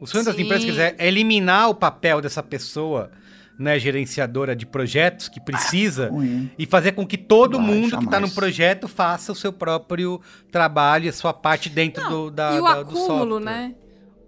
[0.00, 0.42] O sonho das Sim.
[0.42, 3.10] empresas quer dizer, é eliminar o papel dessa pessoa,
[3.58, 6.08] né, gerenciadora de projetos que precisa.
[6.08, 6.48] Ruim.
[6.58, 8.32] E fazer com que todo Vai, mundo que está no jamais.
[8.32, 10.20] projeto faça o seu próprio
[10.52, 13.40] trabalho, a sua parte dentro do, da, e o da- do acúmulo, software.
[13.44, 13.74] né?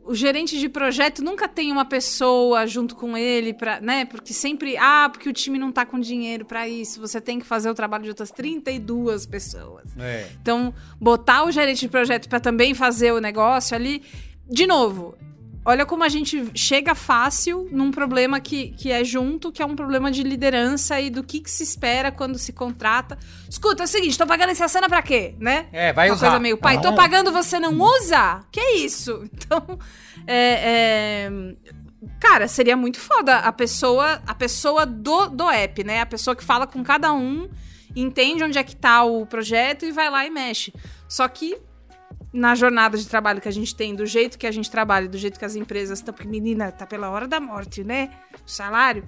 [0.04, 4.04] O gerente de projeto nunca tem uma pessoa junto com ele para, né?
[4.04, 7.00] Porque sempre, ah, porque o time não tá com dinheiro para isso.
[7.00, 9.96] Você tem que fazer o trabalho de outras 32 pessoas.
[9.96, 10.28] É.
[10.40, 14.02] Então, botar o gerente de projeto para também fazer o negócio ali,
[14.48, 15.16] de novo,
[15.64, 19.76] olha como a gente chega fácil num problema que, que é junto, que é um
[19.76, 23.18] problema de liderança e do que, que se espera quando se contrata.
[23.48, 25.66] Escuta, é o seguinte, tô pagando essa cena pra quê, né?
[25.72, 26.26] É, vai Uma usar.
[26.26, 26.92] coisa meio, pai, tô Ah.
[26.94, 28.44] pagando, você não usa?
[28.50, 29.24] Que isso?
[29.32, 29.78] Então,
[30.26, 31.30] é, é,
[32.18, 36.00] Cara, seria muito foda a pessoa, a pessoa do, do app, né?
[36.00, 37.48] A pessoa que fala com cada um,
[37.94, 40.72] entende onde é que tá o projeto e vai lá e mexe.
[41.08, 41.56] Só que
[42.32, 45.18] na jornada de trabalho que a gente tem, do jeito que a gente trabalha, do
[45.18, 48.10] jeito que as empresas estão, porque menina, tá pela hora da morte, né?
[48.46, 49.06] O salário.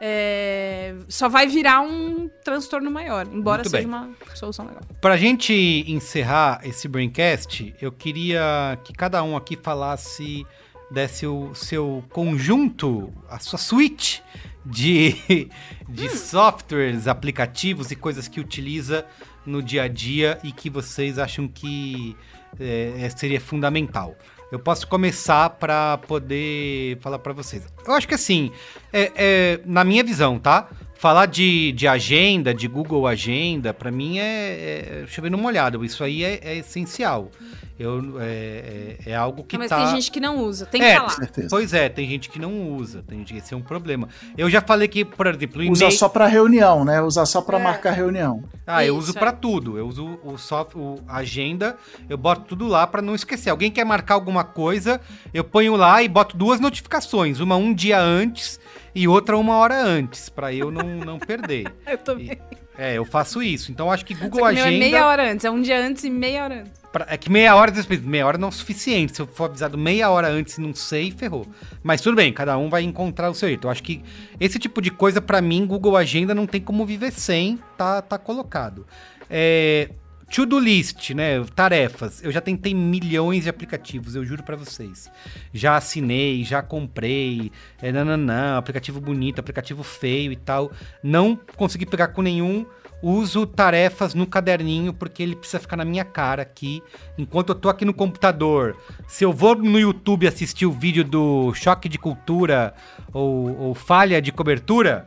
[0.00, 3.86] é, só vai virar um transtorno maior, embora Muito seja bem.
[3.86, 4.82] uma solução legal.
[5.00, 10.44] Pra gente encerrar esse Braincast, eu queria que cada um aqui falasse,
[10.90, 14.22] desse o seu conjunto, a sua suite
[14.66, 15.48] de,
[15.88, 19.06] de softwares, aplicativos e coisas que utiliza
[19.46, 22.16] no dia a dia e que vocês acham que
[22.60, 24.16] é, seria fundamental.
[24.52, 27.66] Eu posso começar para poder falar para vocês.
[27.86, 28.52] Eu acho que assim,
[28.92, 30.68] é, é, na minha visão, tá?
[30.96, 35.84] Falar de, de agenda, de Google Agenda, para mim é, é chover no molhado.
[35.84, 37.30] Isso aí é, é essencial.
[37.76, 39.76] Eu, é, é, é algo que Mas tá...
[39.78, 41.10] tem gente que não usa, tem É, que falar.
[41.10, 41.48] certeza.
[41.50, 44.08] Pois é, tem gente que não usa, tem gente que esse é um problema.
[44.38, 47.02] Eu já falei que, por exemplo, o Usa só pra reunião, né?
[47.02, 47.62] Usa só pra É.
[47.62, 48.44] marcar reunião.
[48.64, 49.20] Ah, eu Isso, uso é.
[49.20, 49.76] pra tudo.
[49.76, 51.76] Eu uso o soft, o agenda,
[52.08, 53.50] eu boto tudo lá pra não esquecer.
[53.50, 55.00] Alguém quer marcar alguma coisa,
[55.34, 58.60] eu ponho lá e boto duas notificações, uma um dia antes
[58.94, 61.72] e outra uma hora antes, pra eu não, não perder.
[61.86, 62.38] Eu também.
[62.76, 63.70] É, eu faço isso.
[63.70, 65.62] Então acho que Só Google que o meu é Agenda meia hora antes, é um
[65.62, 66.72] dia antes e meia hora antes.
[66.90, 67.72] Pra- é que meia hora,
[68.02, 69.14] meia hora não é o suficiente.
[69.14, 71.46] Se eu for avisado meia hora antes e não sei, ferrou.
[71.84, 73.66] Mas tudo bem, cada um vai encontrar o seu jeito.
[73.68, 74.02] Eu acho que
[74.40, 78.18] esse tipo de coisa, pra mim, Google Agenda não tem como viver sem, tá, tá
[78.18, 78.84] colocado.
[79.30, 79.90] É,
[80.34, 81.44] To-do list, né?
[81.54, 82.20] Tarefas.
[82.20, 85.08] Eu já tentei milhões de aplicativos, eu juro pra vocês.
[85.52, 87.52] Já assinei, já comprei.
[87.80, 90.72] É, nananã, aplicativo bonito, aplicativo feio e tal.
[91.04, 92.66] Não consegui pegar com nenhum.
[93.00, 96.82] Uso tarefas no caderninho porque ele precisa ficar na minha cara aqui.
[97.16, 98.76] Enquanto eu tô aqui no computador.
[99.06, 102.74] Se eu vou no YouTube assistir o vídeo do Choque de Cultura
[103.12, 105.04] ou, ou Falha de Cobertura,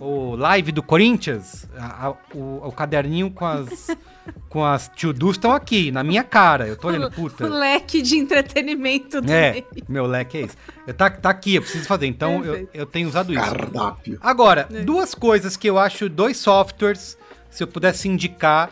[0.00, 3.88] ou Live do Corinthians, a- a- o, o caderninho com as,
[4.48, 6.66] com as to-dos estão aqui, na minha cara.
[6.66, 7.44] Eu tô olhando, puta.
[7.46, 9.66] O leque de entretenimento do É, meio.
[9.88, 10.56] meu leque é esse.
[10.86, 12.06] Eu, tá, tá aqui, eu preciso fazer.
[12.06, 13.42] Então eu, eu tenho usado isso.
[13.42, 14.18] Cardápio.
[14.22, 14.80] Agora, É.
[14.82, 17.16] duas coisas que eu acho, dois softwares,
[17.50, 18.70] se eu pudesse indicar,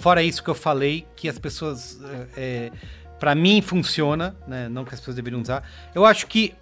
[0.00, 2.00] fora isso que eu falei, que as pessoas,
[2.36, 2.72] é,
[3.20, 4.68] para mim funciona, né?
[4.68, 5.62] Não que as pessoas deveriam usar.
[5.94, 6.52] Eu acho que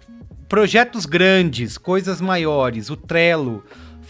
[0.47, 3.63] projetos grandes, coisas maiores, o Trello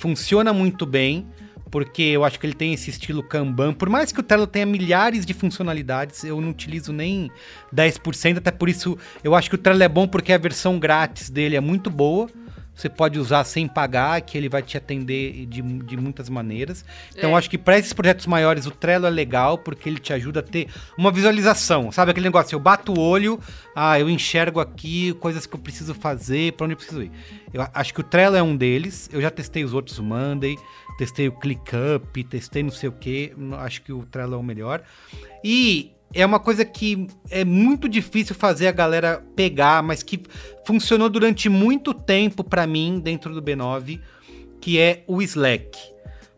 [0.03, 1.25] funciona muito bem.
[1.71, 3.73] porque eu acho que ele tem esse estilo Kanban.
[3.73, 7.31] Por mais que o Trello tenha milhares de funcionalidades, eu não utilizo nem
[7.73, 11.31] 10%, até por isso eu acho que o Trello é bom porque a versão grátis
[11.31, 12.30] dele é muito boa.
[12.76, 16.84] Você pode usar sem pagar, que ele vai te atender de, de muitas maneiras.
[17.16, 17.34] Então, É.
[17.34, 20.40] eu acho que para esses projetos maiores, o Trello é legal, porque ele te ajuda
[20.40, 20.68] a ter
[20.98, 21.91] uma visualização.
[21.91, 22.56] Sabe aquele negócio?
[22.56, 23.40] Eu bato o olho,
[23.76, 27.12] ah, eu enxergo aqui coisas que eu preciso fazer, para onde eu preciso ir.
[27.54, 29.08] Eu acho que o Trello é um deles.
[29.14, 30.58] Eu já testei os outros, o Monday,
[30.98, 33.34] testei o ClickUp, testei não sei o que.
[33.60, 34.82] Acho que o Trello é o melhor.
[35.44, 40.22] E é uma coisa que é muito difícil fazer a galera pegar, mas que
[40.65, 43.99] funcionou durante muito tempo pra mim dentro do B9,
[44.61, 45.77] que é o Slack.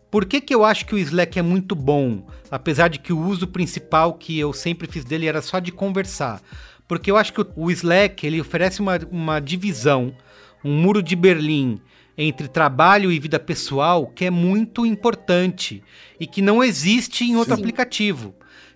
[0.09, 2.25] Por que, que eu acho que o Slack é muito bom?
[2.49, 6.41] Apesar de que o uso principal que eu sempre fiz dele era só de conversar.
[6.87, 10.15] Porque eu acho que o- o Slack ele oferece uma, uma divisão,
[10.63, 11.81] um muro de Berlim
[12.17, 15.83] entre trabalho e vida pessoal que é muito importante
[16.17, 17.61] e que não existe em outro Sim.
[17.61, 18.33] aplicativo.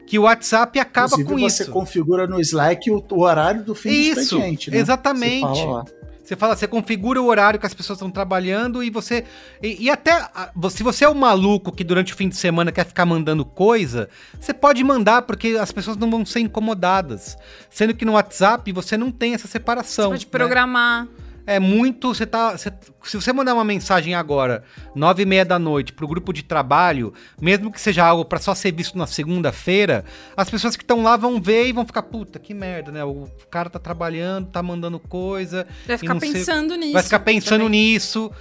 [0.09, 1.71] Que o WhatsApp acaba Inclusive, com você isso.
[1.71, 4.77] configura no Slack o, o horário do fim Isso, do expediente, né?
[4.77, 5.45] exatamente.
[5.45, 5.85] Você fala.
[6.23, 9.23] Você fala, você configura o horário que as pessoas estão trabalhando e você.
[9.61, 10.27] E, e até.
[10.71, 14.09] Se você é um maluco que durante o fim de semana quer ficar mandando coisa,
[14.39, 17.37] você pode mandar, porque as pessoas não vão ser incomodadas.
[17.69, 20.09] Sendo que no WhatsApp você não tem essa Você separação.
[20.09, 21.07] pode né?
[21.51, 22.13] É muito.
[22.13, 22.51] Você tá.
[22.55, 22.71] você-
[23.03, 24.63] se você mandar uma mensagem agora,
[24.93, 28.53] nove e meia da noite, pro grupo de trabalho, mesmo que seja algo pra só
[28.53, 30.05] ser visto na segunda-feira,
[30.37, 33.03] as pessoas que estão lá vão ver e vão ficar, puta, que merda, né?
[33.03, 35.65] O cara tá trabalhando, tá mandando coisa.
[35.87, 36.93] Vai ficar sei- pensando nisso.
[36.93, 37.69] Vai ficar pensando também.
[37.93, 38.31] nisso,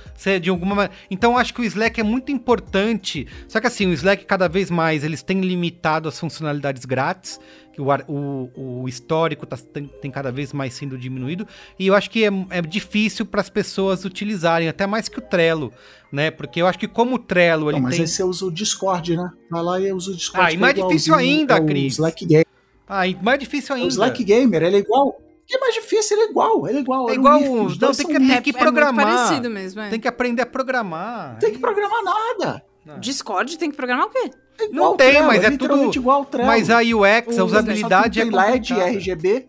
[0.40, 0.94] de alguma maneira.
[1.10, 3.26] Então eu acho que o Slack é muito importante.
[3.48, 7.40] Só que assim, o Slack cada vez mais eles têm limitado as funcionalidades grátis,
[7.78, 11.46] que o, o, o histórico tá, tem, tem cada vez mais sendo diminuído.
[11.78, 15.22] E eu acho que é, é difícil para as pessoas utilizarem, até mais que o
[15.22, 15.72] Trello,
[16.12, 16.30] né?
[16.30, 18.02] Porque eu acho que como o Trello ele Não, mas tem.
[18.02, 19.30] aí você usa o Discord, né?
[19.50, 20.46] Vai lá e usa o Discord.
[20.46, 21.92] Ah, e que mais é difícil igualzinho ainda, Cris.
[21.94, 22.46] Slack Gamer.
[22.88, 23.86] Ah, e mais difícil ainda.
[23.86, 25.08] O Slack Gamer, ele é igual.
[25.08, 25.14] O
[25.46, 26.16] que é mais difícil?
[26.16, 26.68] Ele é igual.
[26.68, 27.08] Ele é igual.
[27.08, 29.06] É é um igual os não, tem que- tem que É, é muito programar.
[29.06, 29.88] parecido mesmo, é.
[29.88, 31.38] Tem que aprender a programar.
[31.38, 32.62] Tem que programar nada.
[32.98, 34.30] Discord tem que programar o quê?
[34.60, 36.46] É Não tem, Trello, mas é literalmente tudo- igual Trello.
[36.48, 38.72] Mas a UX, a O- usabilidade Só é tem LED.
[38.80, 39.48] RGB.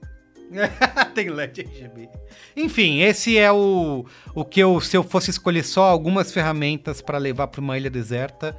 [1.16, 2.10] tem LED RGB.
[2.56, 4.06] Enfim, esse é o,
[4.36, 7.90] o que eu, se eu fosse escolher só algumas ferramentas para levar para uma ilha
[7.90, 8.56] deserta,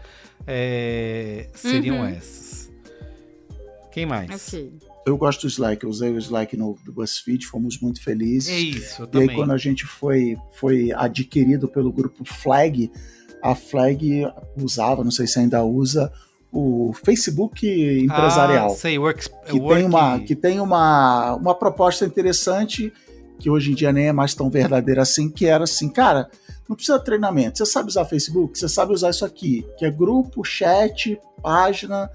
[0.47, 2.07] é, seriam Uhum.
[2.07, 2.70] essas.
[3.93, 4.48] Quem mais?
[4.55, 4.73] Ok.
[5.07, 5.82] Eu gosto do Slack.
[5.82, 8.48] Eu usei o Slack no BuzzFeed, fomos muito felizes.
[8.51, 9.36] É isso, eu E aí, também.
[9.36, 12.90] quando a gente foi, foi adquirido pelo grupo Flag,
[13.42, 14.26] a Flag
[14.56, 16.12] usava, não sei se ainda usa,
[16.52, 17.66] o Facebook
[18.04, 18.72] empresarial.
[18.72, 22.92] Ah, sei, works, que work- tem, uma, que tem uma, uma proposta interessante,
[23.38, 26.28] que hoje em dia nem é mais tão verdadeira assim, que era assim, cara,
[26.68, 27.58] não precisa de treinamento.
[27.58, 28.58] Você sabe usar Facebook?
[28.58, 32.10] Você sabe usar isso aqui, que é grupo, chat, página.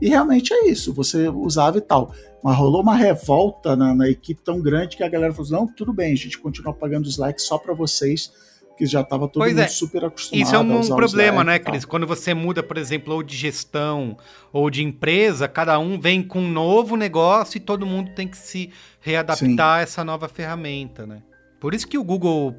[0.00, 2.12] E realmente é isso, você usava e tal.
[2.42, 5.92] Mas rolou uma revolta na, na equipe tão grande que a galera falou: não, tudo
[5.92, 8.30] bem, a gente continua pagando os likes só para vocês,
[8.78, 10.46] que já estava todo Pois mundo é, super acostumado.
[10.46, 11.58] Isso é a um, usar o problema, né.
[11.58, 11.84] Cris?
[11.84, 14.16] Quando você muda, por exemplo, ou de gestão
[14.52, 18.36] ou de empresa, cada um vem com um novo negócio e todo mundo tem que
[18.36, 21.22] se readaptar a essa nova ferramenta, né?
[21.58, 22.54] Por isso que o Google,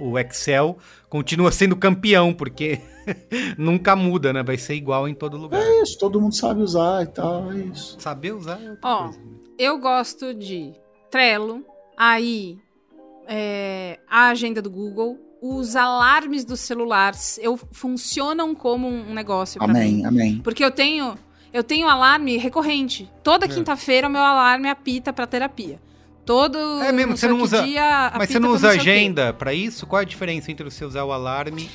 [0.00, 0.78] o, o Excel,
[1.10, 2.80] continua sendo campeão, porque
[3.58, 4.42] nunca muda, né?
[4.42, 5.60] Vai ser igual em todo lugar.
[5.60, 8.00] É isso, todo mundo sabe usar e tal, é isso.
[8.00, 9.20] Saber usar é outra Ó, coisa.
[9.58, 10.72] Eu gosto de
[11.10, 11.62] Trello,
[11.94, 12.58] aí
[13.28, 19.68] é, a agenda do Google, os alarmes dos celulares, eu funcionam como um negócio pra
[19.68, 19.74] mim.
[20.04, 20.40] Amém, amém.
[20.42, 21.14] Porque eu tenho
[21.52, 23.10] eu tenho alarme recorrente.
[23.24, 23.48] Toda É.
[23.48, 25.80] quinta-feira o meu alarme apita pra terapia.
[26.26, 29.86] Todo É mesmo, não você não usa- dia Mas você não usa agenda pra isso?
[29.86, 31.70] Qual é a diferença entre você usar o alarme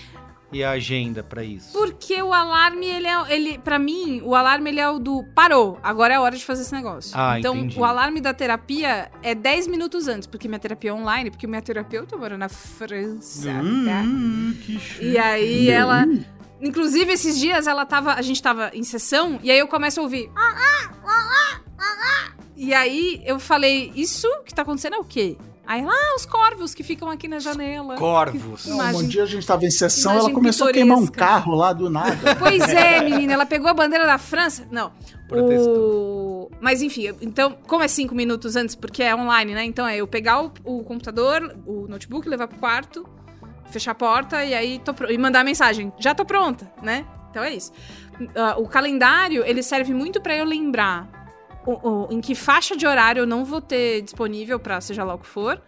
[0.53, 1.71] e a agenda pra isso?
[1.73, 3.33] Porque o alarme, ele é.
[3.33, 6.45] Ele, pra mim, o alarme ele é o do parou, agora é a hora de
[6.45, 7.11] fazer esse negócio.
[7.13, 7.79] Ah, então, entendi.
[7.79, 11.61] o alarme da terapia é 10 minutos antes, porque minha terapia é online, porque minha
[11.61, 14.01] terapeuta mora na França, tá?
[14.03, 15.05] Hum, que chique.
[15.05, 16.05] E aí ela.
[16.61, 18.13] Inclusive, esses dias ela tava.
[18.13, 20.31] A gente tava em sessão, e aí eu começo a ouvir.
[20.35, 24.99] "Ah, ah, ah, ah, ah, ah." E aí eu falei, isso que tá acontecendo é
[24.99, 25.35] o quê?
[25.65, 27.95] Aí ah, os corvos que ficam aqui na janela.
[27.95, 28.65] Corvos.
[28.65, 31.25] Imagem- um dia a gente estava em sessão, ela começou a queimar um pitoresca.
[31.25, 32.35] carro lá do nada.
[32.37, 34.67] Pois é, menina, ela pegou a bandeira da França.
[34.69, 34.91] Não.
[35.27, 35.77] Protestou.
[35.77, 36.51] O...
[36.59, 39.63] Mas enfim, então, como é cinco minutos antes, porque é online, né?
[39.63, 43.07] Então é eu pegar o, o computador, o notebook, levar pro quarto,
[43.69, 45.09] fechar a porta e aí tô pro...
[45.11, 45.93] e mandar a mensagem.
[45.97, 47.05] Já tô pronta, né?
[47.29, 47.71] Então é isso.
[48.35, 51.22] Ah, o calendário, ele serve muito pra eu lembrar
[51.65, 55.13] o- o- em que faixa de horário eu não vou ter disponível pra seja lá
[55.15, 55.61] o que for.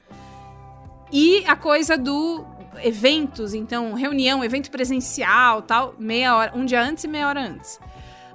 [1.12, 2.46] E a coisa do
[2.84, 7.80] eventos, então, reunião, evento presencial, tal, meia hora, um dia antes e meia hora antes.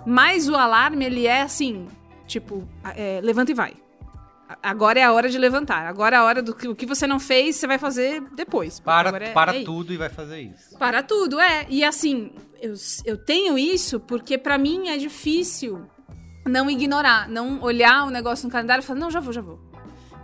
[0.06, 1.86] Mas o alarme, ele é assim,
[2.26, 2.66] tipo,
[2.96, 3.74] é, levanta e vai.
[4.62, 5.86] Agora é a hora de levantar.
[5.86, 8.80] Agora é a hora do que o que você não fez, você vai fazer depois.
[8.80, 10.76] Para, é, para é tudo e vai fazer isso.
[10.78, 11.66] Para tudo, é.
[11.68, 12.74] E assim, eu,
[13.04, 15.86] eu tenho isso porque para mim é difícil
[16.46, 19.58] não ignorar, não olhar o negócio no calendário e falar, não, já vou, já vou.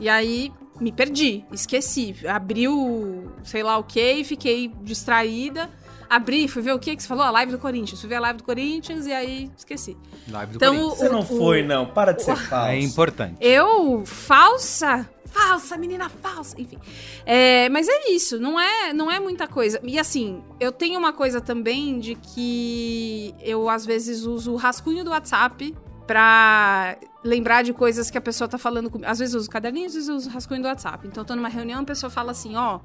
[0.01, 2.15] E aí me perdi, esqueci.
[2.27, 5.71] Abriu sei lá o que e fiquei distraída.
[6.09, 7.25] Abri, fui ver o que que você falou?
[7.25, 7.99] A live do Corinthians.
[8.01, 9.97] Fui ver a live do Corinthians e aí esqueci.
[10.29, 10.99] Live do Então, Corinthians.
[10.99, 11.87] Você não o- foi, o- não.
[11.87, 12.69] Para de ser falso.
[12.71, 13.37] É importante.
[13.41, 15.09] Eu, falsa?
[15.27, 16.55] Falsa, menina falsa.
[16.61, 16.79] Enfim.
[17.25, 19.81] É, mas é isso, não é, não é muita coisa.
[19.83, 25.03] E assim, eu tenho uma coisa também de que eu às vezes uso o rascunho
[25.05, 25.75] do WhatsApp
[26.07, 29.11] pra lembrar de coisas que a pessoa tá falando comigo.
[29.11, 31.07] Às vezes eu uso caderninho, às vezes eu uso rascunho do WhatsApp.
[31.07, 32.81] Então eu tô numa reunião, a pessoa fala assim, ó,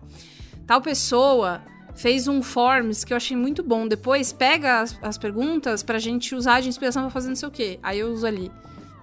[0.65, 1.61] tal pessoa
[1.95, 3.87] fez um forms que eu achei muito bom.
[3.87, 7.51] Depois pega as, as perguntas pra gente usar de inspiração pra fazer não sei o
[7.51, 7.79] quê.
[7.83, 8.51] Aí eu uso ali.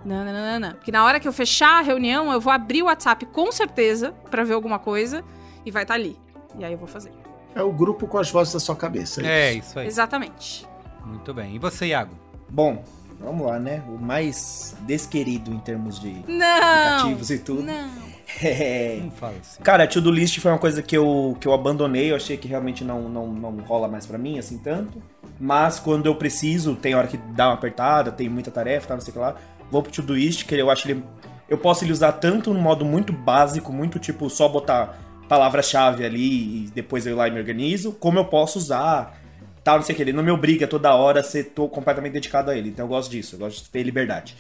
[0.05, 0.73] Não, não, não, não.
[0.73, 4.13] Porque na hora que eu fechar a reunião, eu vou abrir o WhatsApp com certeza
[4.31, 5.25] pra ver alguma coisa
[5.65, 6.17] e vai estar ali.
[6.59, 7.13] E aí eu vou fazer.
[7.55, 9.25] É o grupo com as vozes da sua cabeça.
[9.27, 9.87] É, isso aí.
[9.87, 10.67] Exatamente.
[11.05, 11.55] Muito bem.
[11.55, 12.15] E você, Iago?
[12.49, 12.85] Bom,
[13.21, 13.83] vamos lá, né?
[13.89, 16.47] O mais desquerido em termos de Não!
[16.47, 17.63] aplicativos e tudo.
[17.63, 18.09] Não.
[18.43, 18.99] É.
[19.03, 19.63] Não fala assim.
[19.63, 22.85] Cara, to-do list foi uma coisa que eu, que eu abandonei, eu achei que realmente
[22.85, 25.03] não, não, não rola mais pra mim, assim, tanto.
[25.41, 29.01] Mas quando eu preciso, tem hora que dá uma apertada, tem muita tarefa, tá, não
[29.01, 29.35] sei o que lá,
[29.71, 31.03] vou pro to-do list, que eu acho ele...
[31.49, 36.67] Eu posso ele usar tanto no modo muito básico, muito tipo, só botar palavra-chave ali
[36.67, 39.19] e depois eu ir lá e me organizo, como eu posso usar,
[39.69, 40.03] tal, não sei o que.
[40.03, 42.89] Ele não me obriga toda hora a ser tô completamente dedicado a ele, então eu
[42.89, 44.35] gosto disso, eu gosto de ter liberdade.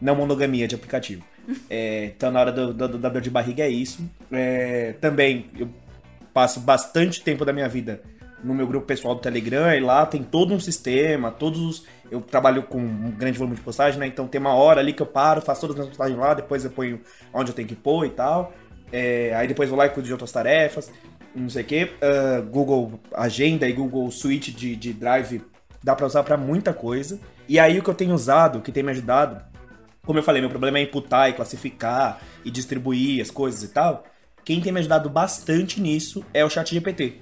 [0.00, 1.24] Não monogamia de aplicativo.
[1.68, 4.08] É, então na hora do, do, do da dor de barriga é isso.
[4.30, 5.68] É, também eu
[6.32, 8.00] passo bastante tempo da minha vida
[8.44, 11.86] no meu grupo pessoal do Telegram e lá tem todo um sistema, todos os.
[12.08, 14.06] Eu trabalho com um grande volume de postagem, né?
[14.06, 16.64] Então tem uma hora ali que eu paro, faço todas as minhas postagens lá, depois
[16.64, 17.00] eu ponho
[17.34, 18.52] onde eu tenho que pôr e tal.
[18.92, 20.92] É, aí depois vou lá e cuido de outras tarefas,
[21.34, 21.90] não sei o que.
[22.50, 25.42] Google Agenda e Google Suite de, de Drive
[25.82, 27.18] dá pra usar pra muita coisa.
[27.48, 29.42] E aí o que eu tenho usado, que tem me ajudado,
[30.04, 34.04] como eu falei, meu problema é imputar e classificar e distribuir as coisas e tal.
[34.44, 37.14] Quem tem me ajudado bastante nisso é o ChatGPT.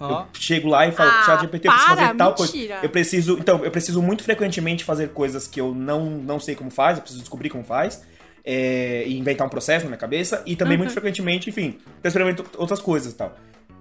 [0.00, 0.22] Ó.
[0.22, 2.66] Eu chego lá e falo, Ah, ChatGPT, eu preciso para, fazer tal mentira.
[2.74, 2.84] coisa.
[2.84, 6.70] Eu preciso, então, eu preciso muito frequentemente fazer coisas que eu não, não sei como
[6.70, 8.02] faz, eu preciso descobrir como faz.
[8.44, 10.42] é, e inventar um processo na minha cabeça.
[10.44, 13.34] E também muito frequentemente, enfim, eu experimento outras coisas e tal.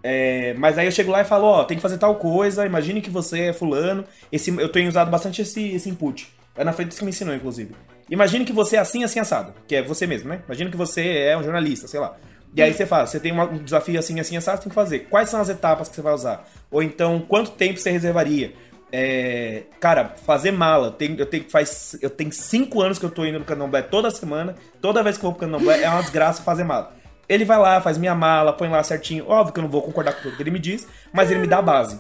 [0.04, 3.02] É, mas aí eu chego lá e falo, ó, tem que fazer tal coisa, imagine
[3.02, 4.04] que você é fulano.
[4.32, 6.28] Esse, eu tenho usado bastante esse, esse input.
[6.56, 7.74] É na frente que me ensinou, inclusive.
[8.10, 9.54] Imagine que você é assim, assim, assado.
[9.66, 10.42] Que é você mesmo, né?
[10.46, 12.18] Imagine que você é um jornalista, sei lá.
[12.56, 15.00] E aí você faz, você tem um desafio assim, assim, assado, você tem que fazer.
[15.10, 16.48] Quais são as etapas que você vai usar?
[16.70, 18.54] Ou então, quanto tempo você reservaria?
[18.92, 20.92] É, cara, fazer mala.
[20.92, 24.12] Tem, eu, tenho, faz, eu tenho cinco anos que eu tô indo no Candomblé toda
[24.12, 24.56] semana.
[24.80, 26.94] Toda vez que eu vou pro Candomblé é uma desgraça fazer mala.
[27.28, 29.26] Ele vai lá, faz minha mala, põe lá certinho.
[29.28, 31.48] Óbvio que eu não vou concordar com tudo que ele me diz, mas ele me
[31.48, 32.00] dá a base.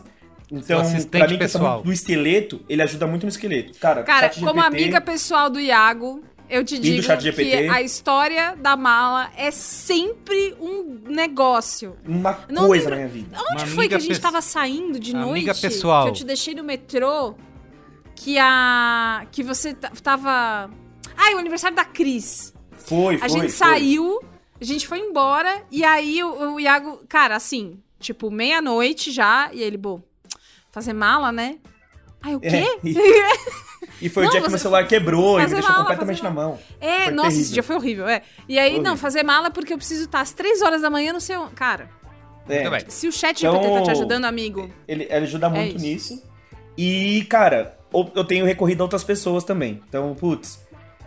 [0.51, 1.81] Então, pra mim, pessoal.
[1.81, 3.77] do esqueleto, ele ajuda muito no esqueleto.
[3.79, 7.01] Cara, Cara, ChatGPT como amiga pessoal do Iago, eu te digo
[7.33, 11.95] que a história da mala é sempre um negócio.
[12.05, 13.37] uma Não coisa lembro- na minha vida.
[13.53, 15.29] Onde Uma foi que a gente pes- tava saindo de noite?
[15.31, 16.03] Amiga pessoal.
[16.03, 17.33] Que eu te deixei no metrô.
[18.15, 19.25] Que a.
[19.31, 20.69] Que você tava.
[21.17, 22.53] Ai, o aniversário da Cris.
[22.73, 23.25] Foi, foi.
[23.25, 23.49] A gente foi.
[23.49, 24.19] saiu,
[24.63, 29.61] a gente foi embora, e aí o, o Iago, cara, assim, tipo, meia-noite já, e
[29.61, 30.01] ele, bom,
[30.71, 31.57] fazer mala, né?
[32.21, 32.79] Ai, o É, quê?
[32.83, 32.95] e,
[34.05, 36.29] e foi Não, o dia que meu celular quebrou e me deixou mala, completamente na
[36.31, 36.57] mão.
[36.79, 37.53] É, Foi nossa, esse terrível.
[37.53, 38.21] dia foi horrível, é.
[38.47, 38.83] E aí, Horrível.
[38.91, 41.47] não, fazer mala porque eu preciso estar às três horas da manhã no seu.
[41.55, 41.89] Cara,
[42.47, 44.69] É, se o chat Então- GPT tá te ajudando, amigo.
[44.87, 46.13] ele, ele ajuda muito É isso.
[46.13, 46.23] nisso.
[46.77, 47.77] E, cara,
[48.15, 49.81] eu tenho recorrido a outras pessoas também.
[49.87, 50.59] Então, putz,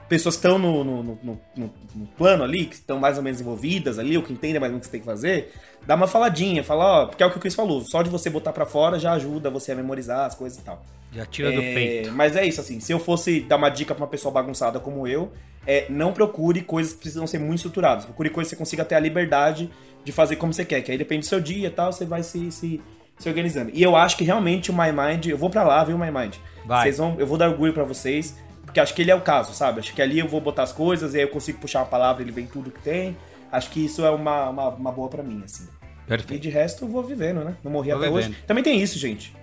[0.08, 3.22] pessoas que estão no, no, no- no- no- no plano ali, que estão mais ou
[3.24, 5.52] menos envolvidas ali, ou que entendem mais ou menos o que você tem que fazer,
[5.86, 8.30] dá uma faladinha, fala, ó, porque é o que o Chris falou, só de você
[8.30, 10.84] botar pra fora já ajuda você a memorizar as coisas e tal.
[11.12, 12.12] Já tira do É, peito.
[12.12, 15.06] Mas é isso, assim, se eu fosse dar uma dica pra uma pessoa bagunçada como
[15.08, 15.32] eu,
[15.66, 18.04] é não procure coisas que precisam ser muito estruturadas.
[18.04, 19.70] Procure coisas que você consiga ter a liberdade
[20.04, 22.22] de fazer como você quer, que aí depende do seu dia e tal, você vai
[22.22, 22.80] se, se,
[23.18, 23.70] se organizando.
[23.72, 26.34] E eu acho que realmente o My Mind, eu vou pra lá, viu, My Mind?
[26.64, 26.82] Vai.
[26.84, 28.36] Vocês vão, eu vou dar orgulho pra vocês,
[28.76, 29.80] porque acho que ele é o caso, sabe?
[29.80, 32.22] Acho que ali eu vou botar as coisas, e aí eu consigo puxar uma palavra,
[32.22, 33.16] ele vem tudo que tem.
[33.50, 35.64] Acho que isso é uma, uma, uma boa pra mim, assim.
[36.04, 36.42] E Perfeito.
[36.42, 37.56] de resto eu vou vivendo, né?
[37.64, 38.28] Não morri Vou até hoje.
[38.28, 38.44] vivendo.
[38.46, 39.34] Também tem isso, gente.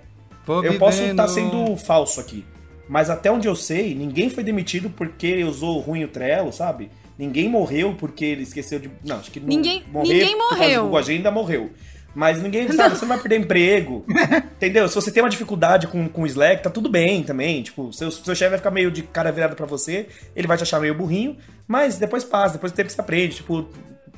[0.46, 1.12] Vou Eu posso vivendo.
[1.20, 2.46] estar sendo falso aqui.
[2.88, 6.92] Mas até onde eu sei, ninguém foi demitido porque usou ruim o Trello, sabe?
[7.18, 8.92] Ninguém morreu porque ele esqueceu de.
[9.04, 9.48] Não, acho que não.
[9.48, 10.84] Ninguém- morrer ninguém morreu.
[10.84, 11.72] Google Agenda morreu.
[12.16, 14.06] Mas ninguém sabe, você não vai perder emprego.
[14.58, 14.88] entendeu?
[14.88, 17.64] Se você tem uma dificuldade com, com o Slack, tá tudo bem também.
[17.64, 20.64] Tipo, seu, seu chefe vai ficar meio de cara virada pra você, ele vai te
[20.64, 21.38] achar meio burrinho,
[21.68, 23.38] mas depois passa, depois do tempo você aprende.
[23.38, 23.68] Tipo,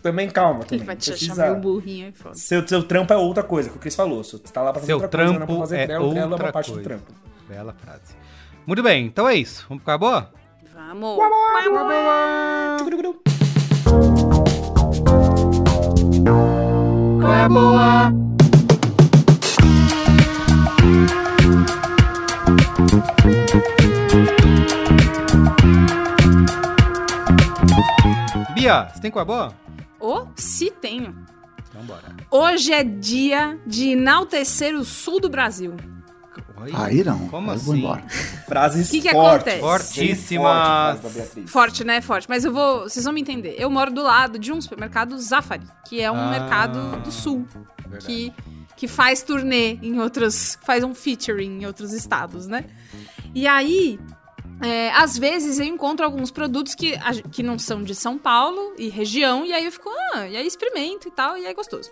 [0.02, 0.60] também calma.
[0.66, 0.80] Também.
[0.80, 2.36] Ele vai te Precisa- achar meio burrinho aí, foda.
[2.36, 4.24] Seu, seu trampo é outra coisa, que o Chris falou.
[4.24, 6.10] Você tá lá pra fazer Seu outra coisa, não é pra trampo fazer é trelo,
[6.12, 6.82] trelo é outra uma parte coisa.
[6.82, 7.12] do trampo.
[7.48, 8.14] Bela frase.
[8.68, 9.66] Muito bem, então é isso.
[9.70, 10.32] Vamos ficar boa?
[10.74, 11.18] Vamos.
[17.26, 18.12] Qual é boa?
[28.54, 29.54] Bia, você tem qual é a boa?
[30.00, 31.16] Ô, se tenho.
[31.68, 32.16] Então bora.
[32.30, 35.74] Hoje é dia de enaltecer o sul do Brasil.
[36.58, 36.72] Oi?
[36.74, 37.28] Aí não.
[37.28, 37.82] Como eu vou assim?
[37.82, 38.04] embora.
[38.48, 39.56] Frases Que que fortes.
[39.56, 39.60] acontece?
[39.60, 41.00] Fortíssimas.
[41.02, 41.48] Forte.
[41.48, 42.02] Forte, né?
[42.02, 42.30] Forte.
[42.30, 42.84] Mas eu vou.
[42.84, 43.56] Vocês vão me entender.
[43.58, 46.30] Eu moro do lado de um supermercado Zafari, que é um Ah.
[46.32, 47.46] mercado do sul.
[47.88, 48.06] Verdade.
[48.06, 48.34] Que,
[48.78, 50.58] que faz turnê em outros.
[50.64, 52.66] faz um featuring em outros estados, né?
[53.34, 54.00] E aí.
[54.62, 56.94] é, às vezes eu encontro alguns produtos que,
[57.32, 60.48] que não são de São Paulo e região, e aí eu fico, ah, e aí
[60.48, 61.90] experimento e tal, e aí é gostoso.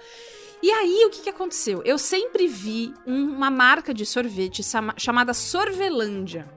[0.63, 1.81] E aí, o que, que aconteceu?
[1.83, 4.61] Eu sempre vi um- uma marca de sorvete
[4.95, 6.47] chamada Sorvelândia.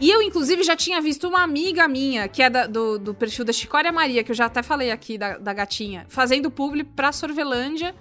[0.00, 3.44] E eu, inclusive, já tinha visto uma amiga minha, que é da- do, do perfil
[3.44, 7.12] da Chicória Maria, que eu já até falei aqui da, da gatinha, fazendo publi pra
[7.12, 7.94] Sorvelândia.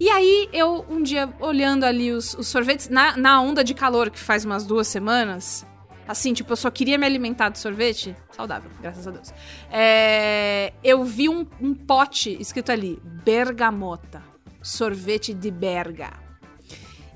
[0.00, 4.10] E aí, eu, um dia, olhando ali os, os sorvetes, na, na onda de calor
[4.10, 5.66] que faz umas duas semanas,
[6.08, 9.32] assim, tipo, eu só queria me alimentar de sorvete, saudável, graças a Deus.
[9.70, 14.29] É, eu vi um, um pote escrito ali, bergamota,
[14.62, 16.12] sorvete de berga.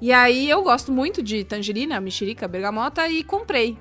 [0.01, 3.79] E aí eu gosto muito de tangerina, mexerica, bergamota e comprei.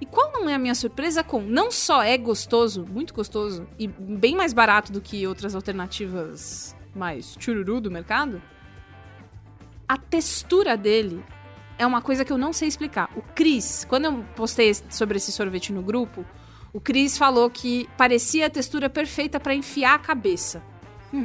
[0.00, 3.88] E qual não é a minha surpresa com não só é gostoso, muito gostoso e
[3.88, 8.42] bem mais barato do que outras alternativas mais chururu do mercado,
[9.88, 11.24] a textura dele
[11.78, 13.10] é uma coisa que eu não sei explicar.
[13.16, 16.24] O Cris, quando eu postei sobre esse sorvete no grupo,
[16.72, 20.62] o Cris falou que parecia a textura perfeita pra enfiar a cabeça.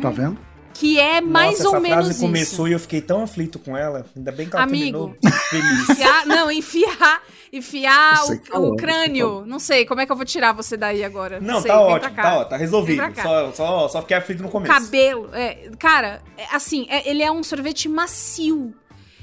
[0.02, 0.40] Tá vendo?
[0.73, 2.22] Que é mais Nossa, ou essa menos frase isso.
[2.22, 4.06] começou e eu fiquei tão aflito com ela.
[4.15, 5.15] Ainda bem que ela Amigo.
[5.49, 5.81] terminou.
[5.91, 7.22] Enfiar, não, enfiar,
[7.52, 8.23] enfiar
[8.53, 9.43] o, o crânio.
[9.45, 11.39] Não sei, como é que eu vou tirar você daí agora?
[11.41, 12.22] Não, sei, tá vem pra ótimo, cá.
[12.23, 13.02] tá, ó, tá resolvido.
[13.02, 13.23] Vem pra cá.
[13.23, 14.73] Só, só, só fiquei aflito no começo.
[14.73, 18.73] Cabelo, é, cara, é, assim, é- ele é um sorvete macio.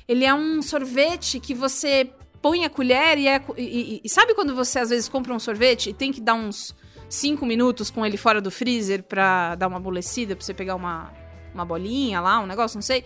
[0.07, 2.11] Ele é um sorvete que você
[2.43, 5.39] põe a colher e, é, e, e- e sabe quando você às vezes compra um
[5.39, 6.75] sorvete e tem que dar uns
[7.09, 11.11] 5 minutos com ele fora do freezer pra dar uma amolecida, pra você pegar uma,
[11.55, 13.05] uma bolinha lá, um negócio, não sei.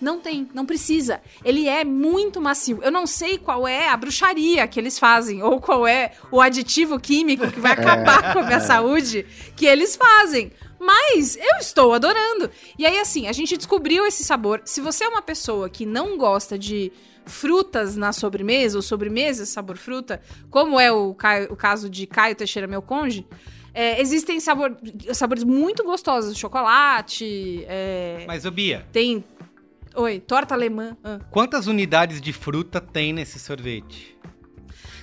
[0.00, 1.20] Não tem, não precisa.
[1.44, 2.80] Ele é muito macio.
[2.82, 6.98] Eu não sei qual é a bruxaria que eles fazem, ou qual é o aditivo
[6.98, 10.52] químico que vai acabar com a minha saúde que eles fazem.
[10.78, 12.50] Mas eu estou adorando.
[12.78, 14.62] E aí, assim, a gente descobriu esse sabor.
[14.64, 16.90] Se você é uma pessoa que não gosta de
[17.26, 22.34] frutas na sobremesa, ou sobremesa sabor fruta, como é o, Caio- o caso de Caio
[22.34, 23.26] Teixeira, meu conge,
[23.72, 24.76] é, existem sabor-
[25.12, 26.36] sabores muito gostosos.
[26.36, 29.24] Chocolate, é, Mas, ô Bia, tem...
[29.94, 30.96] Oi, torta alemã.
[31.02, 31.18] Ah.
[31.30, 34.16] quantas unidades de fruta tem nesse sorvete?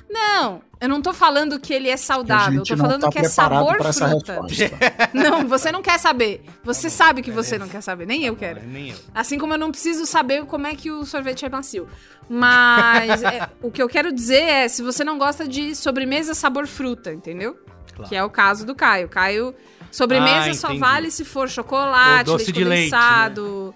[0.10, 2.60] Não, eu não tô falando que ele é saudável.
[2.60, 4.42] Eu tô falando tá que é sabor fruta.
[5.14, 6.44] Não, você não quer saber.
[6.64, 8.06] Você sabe que você não quer saber.
[8.06, 8.62] Nem eu quero.
[8.66, 8.98] Nem eu.
[9.14, 11.88] Assim como eu não preciso saber como é que o sorvete é macio.
[12.30, 16.68] Mas é, o que eu quero dizer é se você não gosta de sobremesa sabor
[16.68, 17.58] fruta, entendeu?
[17.98, 18.10] Claro.
[18.10, 19.10] Que é o caso do Caio.
[19.10, 19.54] Caio,
[19.92, 22.98] sobremesa Ah, só vale se for chocolate, Ou doce leite de leite, né?
[23.00, 23.76] condensado,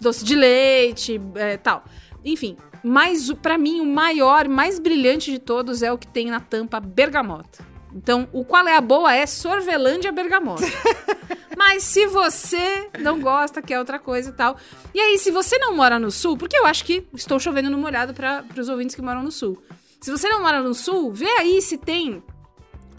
[0.00, 1.84] doce de leite, é, tal.
[2.24, 6.40] Enfim, mas pra mim o maior, mais brilhante de todos é o que tem na
[6.40, 7.64] tampa bergamota.
[7.94, 10.64] Então, o qual é a boa é Sorvelândia Bergamota.
[11.56, 14.56] Mas se você não gosta, quer outra coisa e tal.
[14.94, 17.76] E aí, se você não mora no sul, porque eu acho que estou chovendo no
[17.76, 19.62] molhado para os ouvintes que moram no sul.
[20.00, 22.22] Se você não mora no sul, vê aí se tem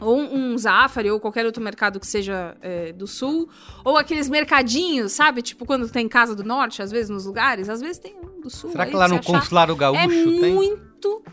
[0.03, 3.49] ou um Zafari ou qualquer outro mercado que seja é, do sul,
[3.83, 5.41] ou aqueles mercadinhos, sabe?
[5.41, 8.49] Tipo quando tem casa do norte, às vezes nos lugares, às vezes tem um do
[8.49, 8.71] sul.
[8.71, 9.39] Será aí que lá no achar.
[9.39, 10.53] Consulado Gaúcho É tem?
[10.53, 11.23] muito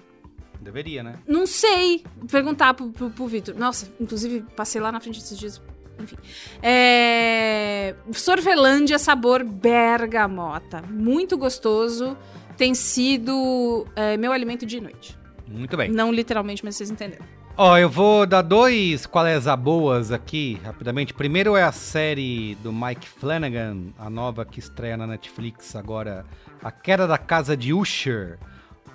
[0.60, 1.14] Deveria, né?
[1.26, 2.04] não sei.
[2.30, 3.54] Perguntar pro, pro, pro Vitor.
[3.56, 5.60] Nossa, inclusive, passei lá na frente esses dias.
[5.98, 6.16] Enfim.
[6.62, 7.94] É...
[8.12, 10.82] Sorvelândia, sabor bergamota.
[10.82, 12.16] Muito gostoso.
[12.56, 15.18] Tem sido é, meu alimento de noite.
[15.48, 15.90] Muito bem.
[15.90, 17.24] Não literalmente, mas vocês entenderam.
[17.62, 21.12] Ó, eu vou dar dois quais a boas aqui, rapidamente.
[21.12, 26.24] Primeiro é a série do Mike Flanagan, a nova que estreia na Netflix agora,
[26.64, 28.38] A Queda da Casa de Usher,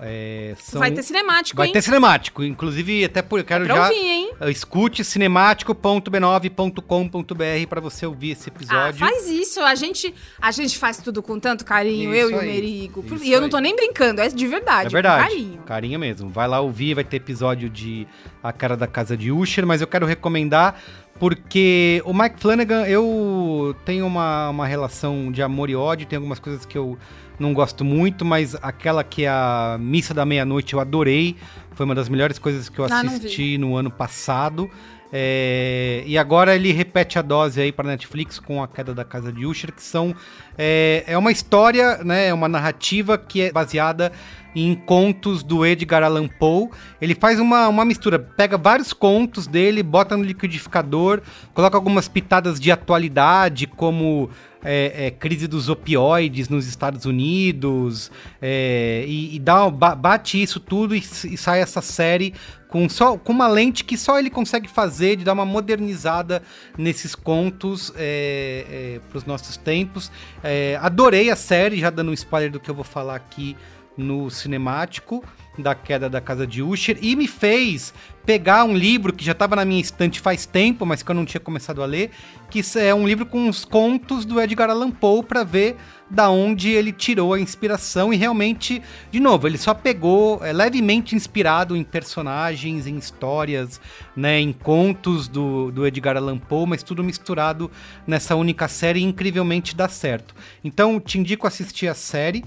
[0.01, 1.73] É, são- Vai ter cinemático, Vai hein?
[1.73, 2.43] ter cinemático.
[2.43, 3.83] Inclusive, até por eu quero pra já.
[3.83, 4.31] ouvir, hein?
[4.41, 8.99] uh, Escute cinemático.b9.com.br pra você ouvir esse Ah, episódio.
[8.99, 9.59] faz isso.
[9.61, 12.47] A gente, a gente faz tudo com tanto carinho, Isso eu e o aí.
[12.47, 13.03] Merigo.
[13.05, 13.51] Isso E eu não aí.
[13.51, 14.87] tô nem brincando, é de verdade.
[14.87, 15.23] É verdade.
[15.29, 15.57] Carinho.
[15.65, 16.29] Carinho mesmo.
[16.29, 18.07] Vai lá ouvir, vai ter episódio de
[18.43, 20.79] A Cara da Casa de Usher, mas eu quero recomendar
[21.19, 26.39] porque o Mike Flanagan, eu tenho uma, uma relação de amor e ódio, tem algumas
[26.39, 26.97] coisas que eu
[27.39, 31.35] não gosto muito, mas aquela que é a Missa da Meia-Noite eu adorei.
[31.75, 34.69] Foi uma das melhores coisas que eu Ah, assisti no ano passado.
[35.17, 39.31] É, e agora ele repete a dose aí para Netflix com a queda da casa
[39.31, 40.13] de Usher, que são
[40.57, 44.11] é, é uma história, né, é uma narrativa que é baseada
[44.55, 46.69] em contos do Edgar Allan Poe.
[46.99, 51.21] Ele faz uma, uma mistura, pega vários contos dele, bota no liquidificador,
[51.53, 54.29] coloca algumas pitadas de atualidade, como
[54.65, 58.11] é, é, crise dos opioides nos Estados Unidos,
[58.41, 62.33] é, e, e dá, ba- bate isso tudo e, e sai essa série
[62.67, 66.41] com, só, com uma lente que só ele consegue fazer, de dar uma modernizada
[66.77, 70.11] nesses contos é, para os nossos tempos.
[70.43, 73.55] É, adorei a série, já dando um spoiler do que eu vou falar aqui
[73.97, 75.23] no cinemático
[75.57, 77.93] da queda da casa de Usher e me fez
[78.25, 81.25] pegar um livro que já estava na minha estante faz tempo, mas que eu não
[81.25, 82.11] tinha começado a ler,
[82.49, 85.75] que é um livro com os contos do Edgar Allan Poe para ver
[86.09, 88.81] da onde ele tirou a inspiração e realmente,
[89.11, 93.81] de novo, ele só pegou é, levemente inspirado em personagens, em histórias,
[94.15, 97.71] né, em contos do, do Edgar Allan Poe, mas tudo misturado
[98.05, 100.35] nessa única série e incrivelmente dá certo.
[100.63, 102.43] Então, te indico assistir a série.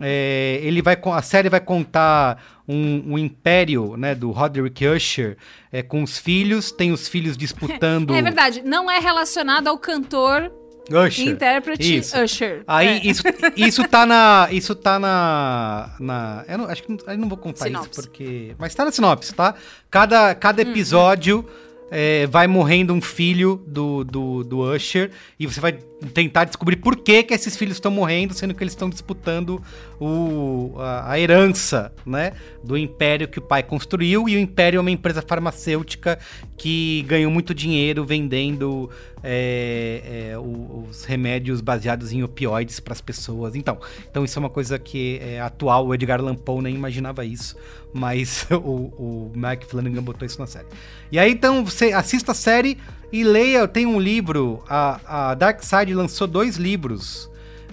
[0.00, 5.36] É, ele vai, a série vai contar um, um império né, do Roderick Usher
[5.72, 6.70] é, com os filhos.
[6.70, 8.12] Tem os filhos disputando.
[8.22, 10.52] É verdade, não é relacionado ao cantor
[10.90, 11.28] Usher.
[11.28, 12.18] intérprete Isso.
[12.20, 12.62] Usher.
[12.66, 13.06] Aí É.
[13.06, 13.22] isso,
[13.56, 14.48] isso tá na.
[14.50, 15.94] Isso tá na.
[15.98, 17.90] na eu não, acho que não, eu não vou contar Sinopse.
[17.90, 18.54] isso porque.
[18.58, 19.54] Mas tá na sinopse, tá?
[19.90, 21.48] Cada, cada episódio
[21.94, 25.72] é, vai morrendo um filho do, do, do Usher e você vai
[26.14, 29.62] tentar descobrir por que, que esses filhos estão morrendo, sendo que eles estão disputando
[30.02, 32.32] o, a, a herança, né?
[32.62, 34.28] Do império que o pai construiu.
[34.28, 36.18] E o império é uma empresa farmacêutica
[36.56, 38.90] que ganhou muito dinheiro vendendo
[39.22, 43.54] é, é, os remédios baseados em opioides para as pessoas.
[43.54, 43.78] Então,
[44.10, 45.86] então isso é uma coisa que é atual.
[45.86, 47.56] O Edgar Allan Poe nem imaginava isso,
[47.94, 50.66] mas o, o Mike Flanagan botou isso na série.
[51.12, 52.76] E aí, então, você assista a série
[53.12, 53.68] e leia.
[53.68, 57.30] Tem um livro, a, a Dark Side lançou dois livros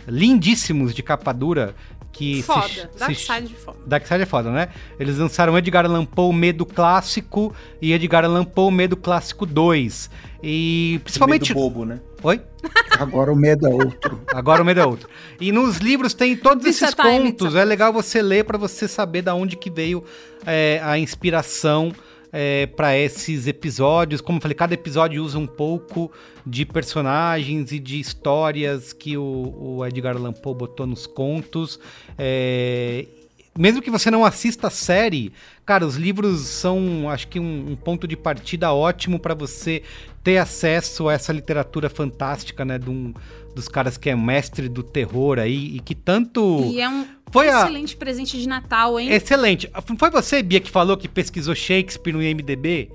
[0.08, 1.76] lindíssimos de capa dura.
[2.12, 2.68] Que se- Foda.
[2.68, 3.78] se- Dark Side de foda.
[3.86, 4.70] Dark Side é foda, né?
[5.00, 10.10] Eles lançaram Edgar Allan Poe Medo Clássico e Edgar Allan Poe Medo Clássico 2.
[10.44, 11.50] E principalmente.
[11.54, 12.00] Medo bobo, né?
[12.24, 12.42] Oi?
[12.98, 14.22] Agora o medo é outro.
[14.34, 15.08] Agora o medo é outro.
[15.40, 17.48] E nos livros tem todos Vista esses time, contos.
[17.48, 20.04] vista É legal você ler pra você saber da onde que veio
[20.46, 21.94] é, a inspiração
[22.32, 24.22] é, para esses episódios.
[24.22, 26.12] Como eu falei, cada episódio usa um pouco
[26.46, 31.80] de personagens e de histórias que o, o Edgar Allan Poe botou nos contos.
[32.18, 33.06] É,
[33.58, 35.34] mesmo que você não assista a série,
[35.66, 39.84] cara, os livros são, acho que, um, um ponto de partida ótimo para você
[40.24, 42.78] ter acesso a essa literatura fantástica, né?
[42.78, 43.14] De um,
[43.56, 46.62] dos caras que é mestre do terror aí e que tanto.
[46.72, 49.12] E é um Foi a- excelente presente de Natal, hein?
[49.12, 49.70] Excelente.
[49.98, 52.90] Foi você, Bia, que falou que pesquisou Shakespeare no IMDB?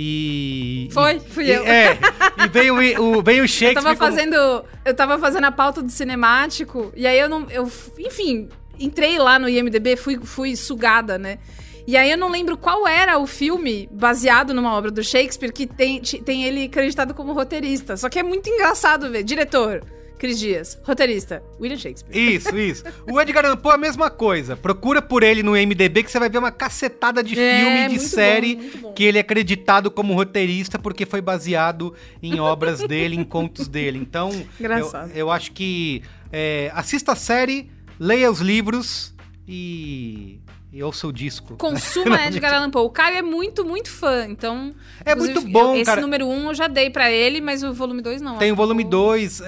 [0.00, 0.88] E.
[0.92, 1.64] Foi, fui e- eu.
[1.66, 1.98] É.
[2.44, 3.74] E veio, o, veio o Eu Shakespeare.
[3.74, 7.70] tava como- fazendo, eu tava fazendo a pauta do cinemático e aí eu não, eu,
[7.98, 8.48] enfim,
[8.78, 11.38] entrei lá no IMDb, fui, fui sugada, né?
[11.86, 15.66] E aí eu não lembro qual era o filme baseado numa obra do Shakespeare que
[15.66, 17.96] tem, tem ele acreditado como roteirista.
[17.96, 19.22] Só que é muito engraçado ver.
[19.24, 19.82] Diretor,
[20.18, 20.78] Cris Dias.
[20.82, 22.16] Roteirista, William Shakespeare.
[22.18, 22.84] Isso, isso.
[23.10, 24.56] O Edgar Allan Poe é a mesma coisa.
[24.56, 27.88] Procura por ele no IMDB que você vai ver uma cacetada de É, filme e
[27.98, 28.92] de série bom, bom.
[28.92, 33.98] que ele é acreditado como roteirista porque foi baseado em obras dele, em contos dele.
[33.98, 35.10] Então, Engraçado.
[35.10, 39.14] Eu, eu acho que é, assista a série, leia os livros
[39.46, 40.40] e,
[40.72, 41.56] e ouça o disco.
[41.56, 42.84] Consuma Edgar Allan Poe.
[42.84, 44.74] O Caio é muito, muito fã, então...
[45.04, 46.00] É muito bom, Esse cara.
[46.00, 48.36] número 1 um eu já dei pra ele, mas o volume 2 não.
[48.36, 49.42] Tem o volume que eu- 2,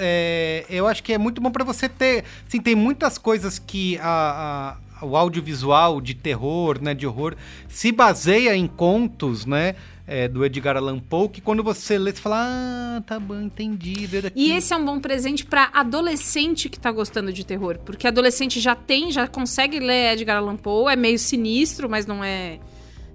[0.69, 2.23] eu acho que é muito bom pra você ter.
[2.47, 7.35] Sim, tem muitas coisas que a- a- o audiovisual de terror, né, de horror,
[7.67, 9.75] se baseia em contos, né,
[10.07, 12.37] é, do Edgar Allan Poe, que quando você lê, você fala,
[12.97, 14.05] ah, tá bom, entendi.
[14.05, 17.77] veio daqui." E esse é um bom presente pra adolescente que tá gostando de terror.
[17.79, 22.23] Porque adolescente já tem, já consegue ler Edgar Allan Poe, é meio sinistro, mas não
[22.23, 22.59] é,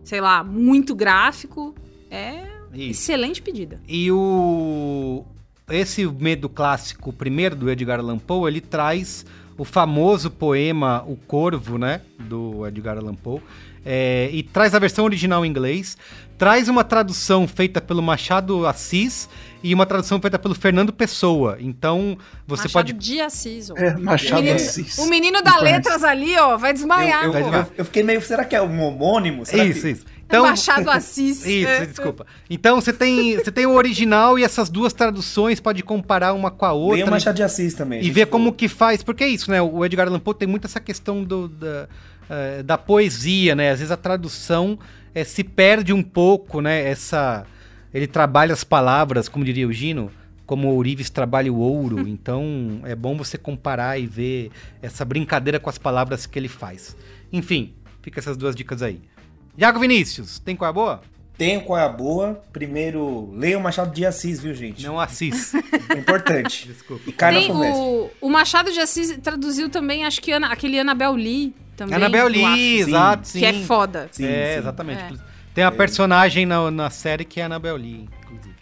[0.05, 1.75] sei lá, muito gráfico.
[2.11, 3.03] É Isso.
[3.03, 3.81] excelente pedida.
[3.89, 5.25] E o
[5.69, 9.27] esse medo clássico primeiro do Edgar Allan Poe, ele traz
[9.59, 12.03] o famoso poema O Corvo, né?
[12.21, 13.41] Do Edgar Allan Poe.
[13.85, 15.97] É, e traz a versão original em inglês,
[16.39, 19.29] traz uma tradução feita pelo Machado Assis
[19.63, 21.57] e uma tradução feita pelo Fernando Pessoa.
[21.61, 22.93] Então, você Machado pode.
[22.93, 23.71] de Assis.
[23.71, 23.75] ó.
[23.77, 24.99] É, Machado menino- Assis.
[24.99, 27.25] O menino da letras ali, ó, vai desmaiar.
[27.25, 28.21] Eu, eu, eu- eu fiquei meio.
[28.21, 29.45] Será que é um homônimo?
[29.47, 29.89] Será Isso, que...
[29.91, 30.05] isso.
[30.27, 31.43] Então, Machado Assis.
[31.47, 31.87] Isso, É.
[31.87, 32.27] desculpa.
[32.51, 36.65] Então você tem, você tem o original e essas duas traduções pode comparar uma com
[36.67, 36.97] a outra.
[36.99, 38.03] Tem o Machado de Assis também.
[38.05, 39.03] e ver como que faz.
[39.05, 39.63] Porque é isso, né?
[39.63, 41.89] O Edgar Allan Poe tem muito essa questão do, da,
[42.29, 43.71] eh, da poesia, né?
[43.71, 44.77] Às vezes a tradução
[45.17, 46.87] eh, se perde um pouco, né?
[46.87, 47.47] Essa.
[47.95, 50.11] Ele trabalha as palavras, como diria o Gino,
[50.45, 52.01] como o Ourives trabalha o ouro.
[52.07, 54.51] então é bom você comparar e ver
[54.83, 56.95] essa brincadeira com as palavras que ele faz.
[57.33, 57.73] Enfim,
[58.03, 59.01] fica essas duas dicas aí.
[59.57, 61.01] Iago Vinícius, tem qual é a boa?
[61.39, 62.43] Tem o qual é a boa.
[62.53, 64.85] Primeiro, leia o Machado de Assis, viu, gente?
[64.85, 65.53] Não Assis.
[65.89, 66.67] É importante.
[66.69, 67.05] Desculpa.
[67.07, 70.79] E cai na Tem o, o Machado de Assis traduziu também, acho que Ana- aquele
[70.79, 71.95] Annabel Lee também.
[71.95, 73.39] Annabel eu Lee, exato, sim.
[73.41, 74.09] Que é foda.
[74.11, 74.59] Sim, é, sim.
[74.59, 75.03] exatamente.
[75.03, 75.13] É.
[75.55, 78.55] Tem uma personagem na, na série que é a Annabel Lee, inclusive.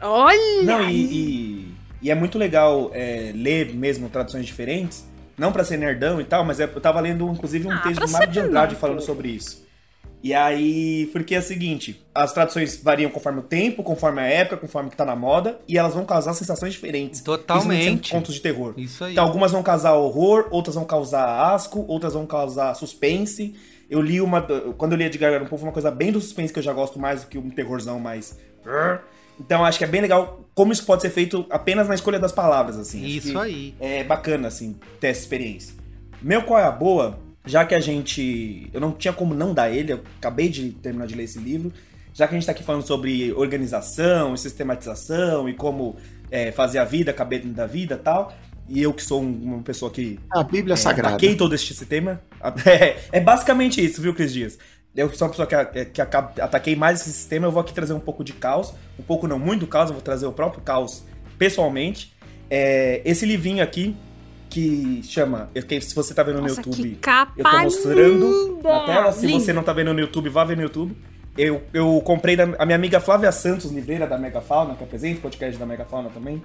[0.00, 0.62] Olha!
[0.64, 5.08] Não, e, e, e é muito legal é, ler mesmo traduções diferentes.
[5.36, 8.04] Não pra ser nerdão e tal, mas é- eu tava lendo, inclusive, um Ah, texto
[8.04, 9.63] do Mário de Andrade falando sobre isso.
[10.24, 14.56] E aí, porque é o seguinte, as traduções variam conforme o tempo, conforme a época,
[14.56, 17.20] conforme que tá na moda, e elas vão causar sensações diferentes.
[17.20, 18.10] Totalmente.
[18.10, 18.72] Contos de terror.
[18.78, 19.12] Isso aí.
[19.12, 23.54] Então, algumas vão causar horror, outras vão causar asco, outras vão causar suspense.
[23.90, 24.40] Eu li uma.
[24.78, 26.72] Quando eu li Edgar Allan Poe, foi uma coisa bem do suspense que eu já
[26.72, 28.38] gosto mais do que um terrorzão mais.
[29.38, 32.32] Então, acho que é bem legal como isso pode ser feito apenas na escolha das
[32.32, 33.04] palavras, assim.
[33.04, 33.74] Isso aí.
[33.78, 35.74] É bacana, assim, ter essa experiência.
[36.22, 38.68] Meu qual é a boa, já que a gente.
[38.72, 41.72] Eu não tinha como não dar ele, eu acabei de terminar de ler esse livro.
[42.12, 45.96] Já que a gente tá aqui falando sobre organização e sistematização e como
[46.30, 48.32] é, fazer a vida, caber dentro da vida e tal.
[48.68, 51.08] E eu que sou um- uma pessoa que A Bíblia é, Sagrada.
[51.16, 52.20] ataquei todo este sistema.
[52.66, 54.58] É, é basicamente isso, viu, Cris Dias?
[54.94, 56.00] Eu sou uma pessoa que, a- que
[56.40, 58.72] ataquei mais esse sistema, eu vou aqui trazer um pouco de caos.
[58.98, 61.02] Um pouco não muito caos, eu vou trazer o próprio caos
[61.38, 62.12] pessoalmente.
[62.48, 63.96] É, esse livrinho aqui,
[64.54, 65.50] que chama.
[65.80, 68.68] Se você tá vendo no Nossa, YouTube, que capa eu tô mostrando linda!
[68.68, 69.12] na tela.
[69.12, 69.40] Se Linda.
[69.40, 70.96] você não tá vendo no YouTube, vá ver no YouTube.
[71.36, 75.22] Eu, eu comprei da a minha amiga Flávia Santos Oliveira, da Megafauna, que apresenta o
[75.22, 76.40] podcast da Megafauna também.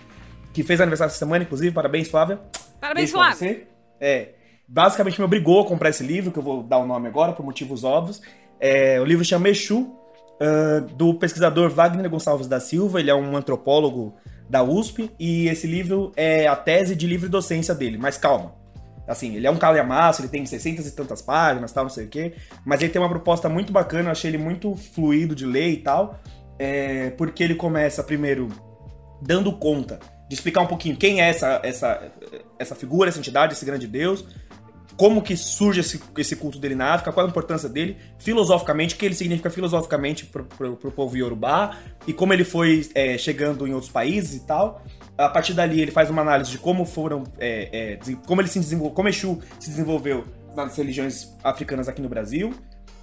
[0.52, 1.72] Que fez aniversário essa semana, inclusive.
[1.72, 2.40] Parabéns, Flávia.
[2.82, 3.38] Parabéns, Flávio.
[3.38, 3.68] você.
[4.02, 4.30] É,
[4.68, 7.46] basicamente me obrigou a comprar esse livro, que eu vou dar o nome agora, por
[7.46, 8.20] motivos óbvios.
[8.60, 9.96] É, o livro chama Exu,
[10.40, 13.00] ah, do pesquisador Wagner Gonçalves da Silva.
[13.00, 14.16] Ele é um antropólogo
[14.50, 15.12] da USP.
[15.20, 17.98] E esse livro é a tese de livre docência dele.
[17.98, 18.58] Mas calma.
[19.08, 22.10] Assim, ele é um calhamaço, ele tem 60 e tantas páginas, tal, não sei o
[22.10, 22.34] quê.
[22.64, 25.78] Mas ele tem uma proposta muito bacana, eu achei ele muito fluido de ler e
[25.78, 26.20] tal.
[26.60, 28.50] É, porque ele começa primeiro
[29.22, 30.00] dando conta
[30.30, 32.12] de explicar um pouquinho quem é essa, essa,
[32.60, 34.24] essa figura, essa entidade, esse grande deus,
[35.00, 38.98] como que surge esse, esse culto dele na África, qual a importância dele, filosoficamente, o
[38.98, 43.74] que ele significa filosoficamente pro, pro povo Yorubá, e como ele foi é, chegando em
[43.74, 44.84] outros países e tal.
[45.18, 48.60] A partir dali ele faz uma análise de como foram, é, é, como ele se
[48.60, 52.54] desenvolveu, como Exu se desenvolveu nas religiões africanas aqui no Brasil.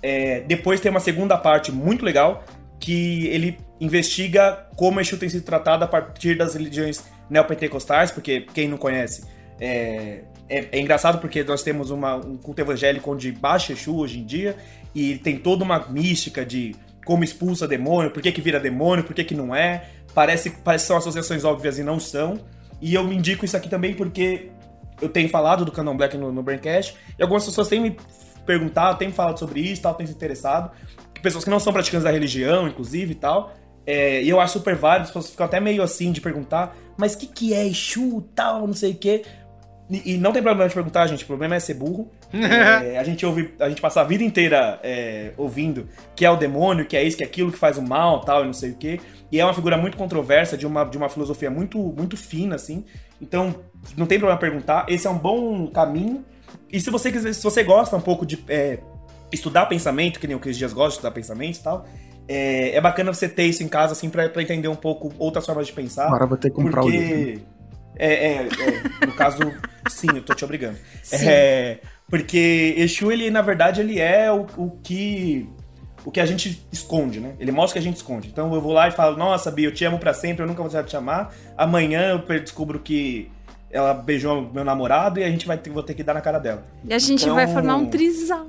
[0.02, 2.44] É, depois tem uma segunda parte muito legal,
[2.78, 8.68] que ele investiga como Exu tem sido tratado a partir das religiões neopentecostais, porque quem
[8.68, 9.24] não conhece
[9.59, 14.20] é, é, é engraçado porque nós temos uma, um culto evangélico onde baixa Exu hoje
[14.20, 14.56] em dia
[14.94, 16.74] e tem toda uma mística de
[17.05, 19.89] como expulsa demônio, por que, que vira demônio, por que, que não é.
[20.14, 22.40] Parece, parece que são associações óbvias e não são.
[22.81, 24.51] E eu indico isso aqui também porque
[25.01, 27.97] eu tenho falado do Canon Black no, no Braincast e algumas pessoas têm me
[28.44, 30.70] perguntado, têm falado sobre isso, tal, têm se interessado.
[31.23, 33.52] Pessoas que não são praticantes da religião, inclusive e tal.
[33.86, 37.14] É, e eu acho super válido, as pessoas ficam até meio assim de perguntar, mas
[37.14, 39.23] o que, que é Exu, tal, não sei o quê.
[39.89, 42.11] E, e não tem problema de perguntar, gente, o problema é ser burro.
[42.37, 46.37] É, a gente ouve, a gente passa a vida inteira é, ouvindo que é o
[46.37, 48.71] demônio, que é isso, que é aquilo que faz o mal, tal, e não sei
[48.71, 49.01] o quê.
[49.31, 52.85] E é uma figura muito controversa, de uma, de uma filosofia muito, muito fina, assim.
[53.21, 53.55] Então,
[53.97, 54.87] não tem problema perguntar.
[54.89, 56.25] Esse é um bom caminho.
[56.73, 58.79] E se você quiser, se você gosta um pouco de é,
[59.33, 61.87] estudar pensamento, que nem o Cris Dias gosta de estudar pensamento e tal,
[62.29, 65.47] é, é bacana você ter isso em casa, assim, pra, pra entender um pouco outras
[65.47, 66.07] formas de pensar.
[66.07, 67.43] Agora eu vou ter que comprar o livro.
[67.98, 68.32] É, é,
[69.02, 69.39] é, no caso,
[69.89, 70.77] sim, eu tô te obrigando.
[71.02, 71.28] Sim.
[71.28, 71.78] É,
[72.09, 75.48] porque Exu, ele, na verdade, ele é o, o que.
[76.05, 77.35] O que a gente esconde, né?
[77.40, 78.28] Ele mostra o que a gente esconde.
[78.28, 80.62] Então eu vou lá e falo, nossa, Bia, eu te amo pra sempre, eu nunca
[80.62, 81.35] vou deixar de te amar.
[81.59, 83.28] Amanhã eu descubro que
[83.73, 86.39] ela beijou meu namorado e a gente vai ter, vou ter que dar na cara
[86.39, 86.64] dela.
[86.85, 88.47] E a gente Então- vai formar um trisal.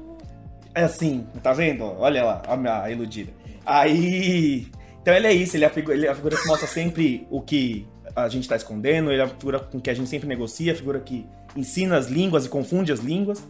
[0.76, 1.84] É assim, tá vendo?
[1.84, 3.32] Olha lá, a, iludida.
[3.66, 4.68] Aí.
[5.02, 7.42] Então ele é isso, ele é a ele é a figura que mostra sempre o
[7.42, 7.88] que
[8.24, 10.76] a gente está escondendo, ele é a figura com que a gente sempre negocia, a
[10.76, 11.26] figura que
[11.56, 13.44] ensina as línguas e confunde as línguas.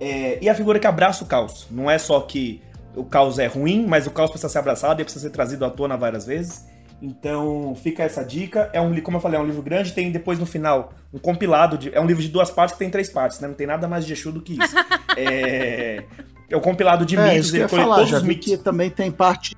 [0.00, 1.66] É, e a figura que abraça o caos.
[1.70, 2.60] Não é só que
[2.96, 5.70] o caos é ruim, mas o caos precisa ser abraçado e precisa ser trazido à
[5.70, 6.66] tona várias vezes.
[7.00, 8.68] Então fica essa dica.
[8.72, 9.92] É um, como eu falei, é um livro grande.
[9.92, 11.94] Tem depois no final um compilado de.
[11.94, 13.46] É um livro de duas partes que tem três partes, né?
[13.46, 14.74] Não tem nada mais de Exu do que isso.
[15.16, 16.02] é,
[16.50, 17.46] é o compilado de É, mitos.
[17.46, 18.48] isso que eu Ele ia colhe falar, todos já os vi mitos.
[18.50, 19.54] que também tem parte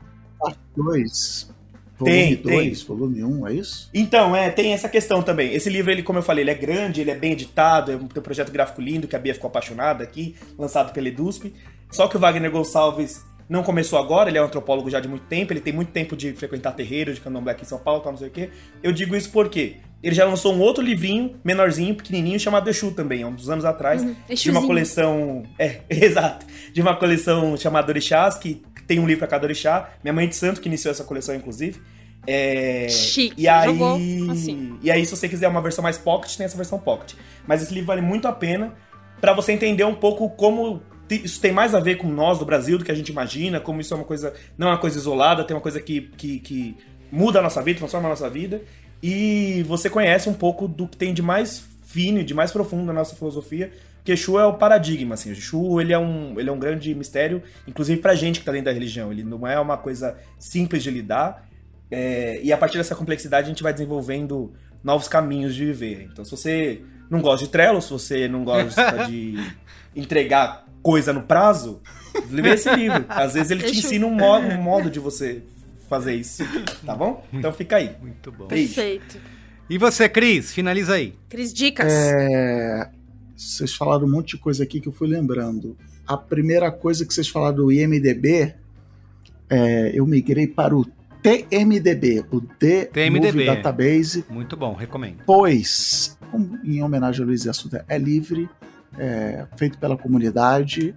[0.76, 1.50] 2.
[1.50, 1.59] Tem,
[2.01, 3.90] Volume 2, volume 1, um, é isso?
[3.93, 5.52] Então, é, tem essa questão também.
[5.52, 8.09] Esse livro, ele, como eu falei, ele é grande, ele é bem editado, é um,
[8.09, 11.52] tem um projeto gráfico lindo, que a Bia ficou apaixonada aqui, lançado pela Edusp.
[11.90, 15.27] Só que o Wagner Gonçalves não começou agora, ele é um antropólogo já de muito
[15.27, 18.12] tempo, ele tem muito tempo de frequentar terreiro, de candomblé aqui em São Paulo, tal,
[18.12, 18.51] não sei o quê.
[18.81, 23.24] Eu digo isso porque ele já lançou um outro livrinho, menorzinho, pequenininho, chamado Exu também,
[23.24, 25.43] há uns anos atrás, de uma coleção...
[25.59, 26.47] É, exato.
[26.72, 29.90] De uma coleção chamada Orixás, que tem um livro a cada orixá.
[30.02, 31.80] Minha mãe de santo que iniciou essa coleção, inclusive.
[32.26, 33.94] É, Chique, e aí, jogou
[34.32, 34.76] assim.
[34.82, 37.14] e aí, se você quiser uma versão mais pocket, tem essa versão pocket.
[37.46, 38.74] Mas esse livro vale muito a pena
[39.20, 42.78] pra você entender um pouco como isso tem mais a ver com nós do Brasil
[42.78, 45.44] do que a gente imagina, como isso é uma coisa, não é uma coisa isolada,
[45.44, 46.76] tem uma coisa que, que, que
[47.12, 48.60] muda a nossa vida, transforma a nossa vida.
[49.00, 52.86] E você conhece um pouco do que tem de mais fino e de mais profundo
[52.86, 53.72] na nossa filosofia,
[54.05, 55.31] que Exu é o paradigma, assim.
[55.31, 58.52] O Exu, ele é um, ele é um grande mistério, inclusive pra gente que tá
[58.52, 59.12] dentro da religião.
[59.12, 61.47] Ele não é uma coisa simples de lidar.
[61.90, 64.52] É, e a partir dessa complexidade a gente vai desenvolvendo
[64.82, 66.09] novos caminhos de viver.
[66.10, 69.36] Então, se você não gosta de Trello, se você não gosta de
[69.94, 71.82] entregar coisa no prazo,
[72.31, 73.05] lê esse livro.
[73.09, 73.86] Às vezes ele te Exu.
[73.86, 75.43] ensina um modo, um modo de você
[75.89, 76.44] fazer isso,
[76.86, 77.27] tá bom?
[77.32, 77.97] Então fica aí.
[78.01, 78.47] Muito bom.
[78.47, 78.74] Beijo.
[78.74, 79.18] Perfeito.
[79.68, 80.52] E você, Cris?
[80.52, 81.14] Finaliza aí.
[81.28, 81.93] Cris, dicas.
[81.93, 82.89] É,
[83.40, 85.76] vocês falaram um monte de coisa aqui que eu fui lembrando.
[86.06, 88.54] A primeira coisa que vocês falaram do IMDB,
[89.48, 90.84] é, eu migrei para o
[91.22, 93.32] TMDB, o The TMDB.
[93.32, 95.22] Movie Database, Muito bom, recomendo.
[95.24, 96.18] pois,
[96.64, 98.48] em homenagem a Luiz Assuda, é livre,
[98.98, 100.94] é feito pela comunidade,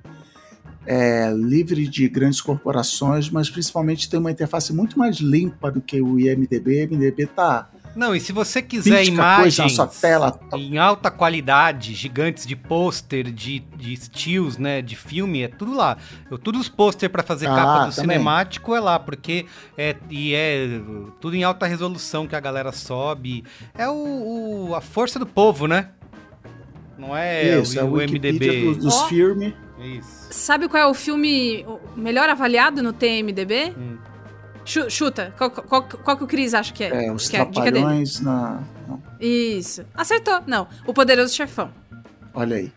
[0.86, 6.02] é livre de grandes corporações, mas principalmente tem uma interface muito mais limpa do que
[6.02, 6.88] o IMDB.
[6.88, 10.40] O IMDB tá Não, e se você quiser 20 coisa imagens na sua tela.
[10.54, 15.98] em alta qualidade, gigantes de pôster, de, de stills, né, de filme, é tudo lá.
[16.32, 18.16] Eu, todos os pôster pra fazer Ah, capa do também.
[18.16, 19.46] cinemático é lá, porque
[19.78, 20.80] é e é
[21.22, 23.44] tudo em alta resolução que a galera sobe.
[23.78, 25.90] É o, o- a força do povo, né?
[26.98, 28.66] Não é Isso, o, é o MDB.
[28.66, 29.08] dos, dos Ó.
[29.08, 29.54] filmes.
[29.80, 30.28] Isso.
[30.32, 31.66] Sabe qual é o filme
[31.96, 33.74] melhor avaliado no TMDB?
[33.78, 33.98] Hum.
[34.66, 35.34] Chu- Chuta.
[35.38, 37.06] Qual, qual, qual que o Cris acha que é?
[37.08, 37.78] É, os que é dica dele?
[37.80, 38.62] trapalhões na.
[38.88, 39.86] não, Isso.
[39.94, 40.42] Acertou.
[40.48, 40.68] Não.
[40.88, 41.72] O Poderoso Chefão.
[42.34, 42.72] olha aí.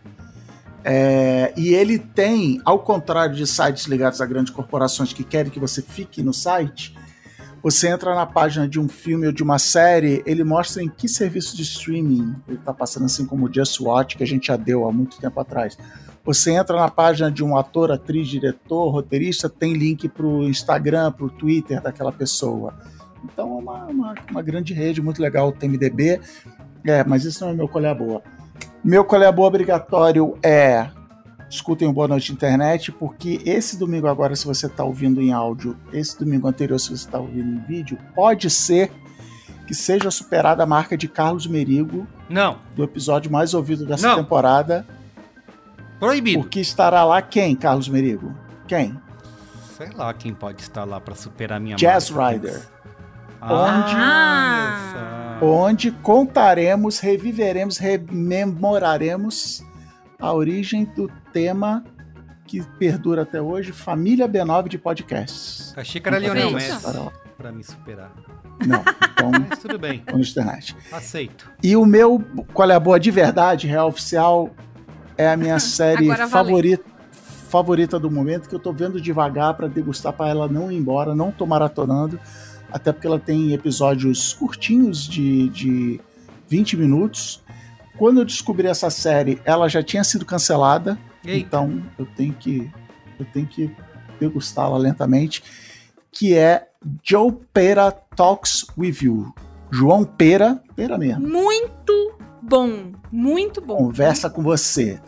[0.83, 5.59] É, e ele tem, ao contrário de sites ligados a grandes corporações que querem que
[5.59, 6.95] você fique no site,
[7.61, 11.09] você entra na página de um filme ou de uma série, ele mostra em que
[11.09, 14.55] serviço de streaming ele está passando, assim como o Just Watch, que a gente já
[14.55, 15.77] deu há muito tempo atrás.
[16.27, 21.09] Você entra na página de um ator, atriz, diretor, roteirista, tem link para o Instagram,
[21.13, 22.73] para o Twitter daquela pessoa.
[23.23, 26.19] Então é uma, uma, uma grande rede, muito legal o TMDB.
[26.85, 28.21] É, mas isso não é meu colher boa.
[28.83, 30.89] Meu colher boa obrigatório é
[31.49, 35.77] escutem o Boa Noite Internet, porque esse domingo agora, se você está ouvindo em áudio,
[35.93, 38.91] esse domingo anterior, se você está ouvindo em vídeo, pode ser
[39.65, 44.17] que seja superada a marca de Carlos Merigo, Não, do episódio mais ouvido dessa Não.
[44.17, 44.85] temporada,
[45.99, 46.41] proibido.
[46.41, 48.33] porque estará lá quem, Carlos Merigo?
[48.67, 48.99] Quem?
[49.77, 52.31] Sei lá quem pode estar lá pra superar a minha Jazz marca.
[52.47, 52.61] Rider.
[53.39, 55.37] Ah, Ah.
[55.39, 55.45] olha só.
[55.45, 59.63] Onde contaremos, reviveremos, rememoraremos
[60.19, 61.83] a origem do tema
[62.47, 65.73] que perdura até hoje, Família B9 de podcasts.
[65.77, 66.51] Achei que era Lionel.
[66.51, 66.87] Messi
[67.37, 68.11] pra me superar.
[68.65, 68.79] Não,
[69.11, 70.75] então, Mas tudo bem, internet.
[70.91, 71.47] aceito.
[71.61, 72.19] E o meu
[72.53, 74.49] Qual é a Boa de verdade, real oficial,
[75.17, 76.83] é a minha série favorita,
[77.49, 81.15] favorita do momento, que eu tô vendo devagar para degustar, para ela não ir embora,
[81.15, 82.19] não tô maratonando,
[82.71, 86.01] até porque ela tem episódios curtinhos de, de
[86.47, 87.43] 20 minutos.
[87.97, 91.37] Quando eu descobri essa série, ela já tinha sido cancelada, Eita.
[91.37, 92.69] então eu tenho que
[93.19, 93.75] eu tenho que
[94.19, 95.43] degustá-la lentamente,
[96.11, 96.67] que é
[97.03, 99.33] Joe Pera Talks With You.
[99.71, 102.91] João Pera, Pera mesmo, Muito bom.
[103.11, 103.77] Muito bom.
[103.77, 104.99] conversa com você.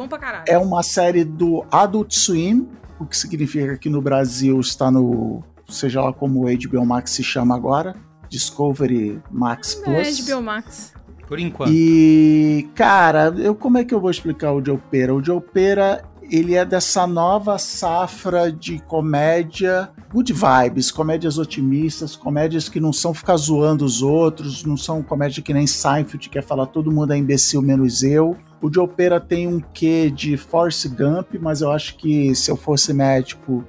[0.00, 0.44] Bom pra caralho.
[0.48, 2.66] É uma série do Adult Swim,
[2.98, 7.22] o que significa que no Brasil está no, seja lá como o HBO Max se
[7.22, 7.94] chama agora,
[8.26, 10.16] Discovery Max É, Plus.
[10.16, 10.94] de Biomax.
[11.28, 11.70] Por enquanto.
[11.70, 15.14] E, cara, eu, como é que eu vou explicar o Joe Pera?
[15.14, 22.70] O Joe Pera, ele é dessa nova safra de comédia good vibes, comédias otimistas, comédias
[22.70, 26.42] que não são ficar zoando os outros, não são comédia que nem Seinfeld, que quer
[26.42, 28.34] falar todo mundo é imbecil menos eu.
[28.62, 32.56] O Joe Pera tem um quê de Force Gump, mas eu acho que se eu
[32.56, 33.64] fosse médico,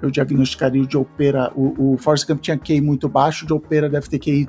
[0.00, 1.52] eu diagnosticaria o Joe Pera.
[1.54, 4.48] O, o Force Gump tinha QI muito baixo, o Joe Pera deve ter QI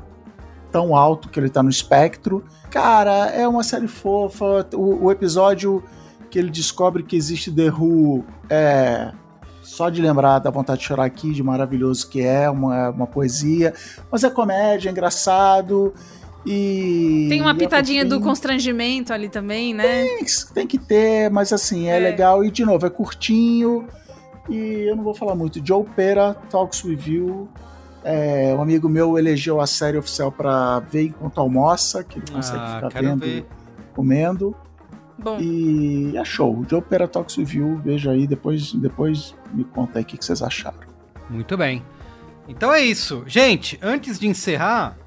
[0.72, 2.44] tão alto que ele tá no espectro.
[2.70, 4.66] Cara, é uma série fofa.
[4.74, 5.84] O, o episódio
[6.30, 9.12] que ele descobre que existe The Who é.
[9.62, 13.74] Só de lembrar da vontade de chorar aqui, de maravilhoso que é, uma, uma poesia.
[14.12, 15.94] Mas é comédia, é engraçado.
[16.46, 17.28] E.
[17.30, 19.84] Tem uma e é pitadinha do constrangimento ali também, né?
[19.84, 22.00] Tem, tem que ter, mas assim, é, É.
[22.00, 22.44] legal.
[22.44, 23.88] E de novo, é curtinho.
[24.50, 25.66] E eu não vou falar muito.
[25.66, 27.48] Joe Pera, Talks With You.
[28.04, 32.60] É, um amigo meu elegeu a série oficial pra ver enquanto almoça, que ele consegue
[32.64, 33.46] Ah, ficar vendo, ver.
[33.96, 34.56] comendo.
[35.20, 36.66] Bom, E é show.
[36.68, 40.26] Joe Pera Talks With You, veja aí, depois, depois me conta aí o que, que
[40.26, 40.80] vocês acharam.
[41.30, 41.84] Muito bem.
[42.48, 43.24] Então é isso.
[43.28, 44.98] Gente, antes de encerrar,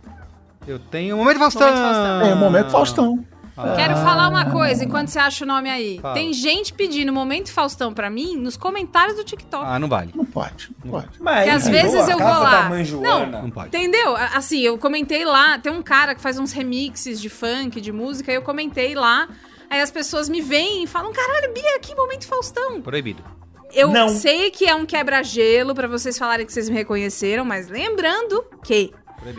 [0.66, 1.69] eu tenho o Momento Faustão.
[1.69, 2.20] Momento Faustão.
[2.20, 3.24] É, o momento Faustão.
[3.57, 3.74] Ah.
[3.77, 6.01] quero falar uma coisa enquanto você acha o nome aí.
[6.01, 6.15] Fala.
[6.15, 9.65] Tem gente pedindo Momento Faustão pra mim nos comentários do TikTok.
[9.65, 10.11] Ah, não vale.
[10.12, 11.09] Não pode, não pode.
[11.20, 12.82] Mas Que às aí, vezes eu vou lá.
[12.82, 13.43] Joana.
[13.43, 13.69] Não pode.
[13.69, 14.16] Entendeu?
[14.16, 18.32] Assim, eu comentei lá, tem um cara que faz uns remixes de funk, de música,
[18.32, 19.28] eu comentei lá.
[19.70, 22.82] Aí as pessoas me veem e falam: caralho, Bia, que momento Faustão.
[22.82, 23.23] Proibido.
[23.73, 24.09] Eu Não.
[24.09, 28.93] sei que é um quebra-gelo pra vocês falarem que vocês me reconheceram, mas lembrando que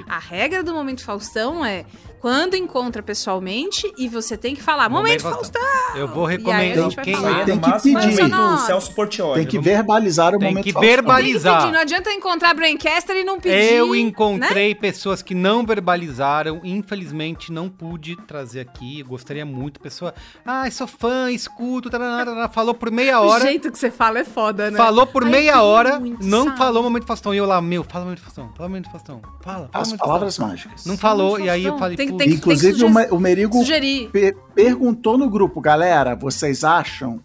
[0.08, 1.86] A regra do momento Faustão é
[2.26, 5.62] quando encontra pessoalmente e você tem que falar: Momento, Faustão.
[5.94, 7.38] Eu vou recomendar vai quem falar.
[7.42, 8.16] Aí, Tem que pedir.
[8.16, 8.58] Sonora.
[8.58, 9.36] Celso Portioli.
[9.42, 11.54] Tem que verbalizar o Tem momento que verbalizar.
[11.54, 13.74] Tem que pedir, não adianta encontrar Braincaster e não pedir.
[13.74, 14.00] Eu né?
[14.00, 19.02] encontrei pessoas que não verbalizaram, infelizmente não pude trazer aqui.
[19.02, 19.80] Eu gostaria muito.
[19.80, 20.12] Pessoa,
[20.44, 23.44] ah, sou fã, escuto, tarará, tarará", falou por meia O hora.
[23.46, 24.78] jeito que você fala é foda, né?
[24.80, 26.58] Falou por Ai, meia hora, não sabe?
[26.58, 27.36] falou momento Faustão.
[27.36, 29.22] E eu lá, meu, fala momento Faustão, fala momento Faustão.
[29.44, 30.48] Fala, fala As momento palavras Faustão.
[30.48, 30.86] mágicas.
[30.88, 33.20] Não falou, e aí eu falei, Tem que- "Putz, tem que- Inclusive, o, sugerir- o
[33.20, 34.10] Merigo Sugerir.
[34.10, 37.20] pe- perguntou no grupo, galera, vocês acham?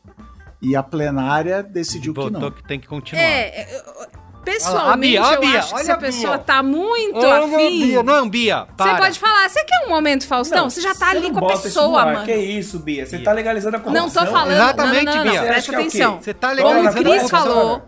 [0.62, 2.50] E a plenária decidiu que botou não.
[2.50, 3.22] que tem que continuar.
[3.22, 5.96] É, é, eu- pessoalmente, a Bia, eu a Bia, acho que olha se a a
[5.96, 6.06] Bia.
[6.08, 8.96] pessoa tá muito Olha, afim, Bia, não, Bia, você para.
[8.98, 10.58] pode falar, você quer um momento Faustão?
[10.64, 12.24] Não, você já tá você ali não com a pessoa, mano.
[12.26, 13.06] Que isso, Bia?
[13.06, 14.26] Você tá legalizando a Não corrupção.
[14.26, 15.32] tô falando, Exatamente, não, não, não, Bia.
[15.32, 16.20] não, Você presta que é o atenção.
[16.20, 16.72] Você tá Toma legal.
[16.74, 17.82] Como o Cris falou,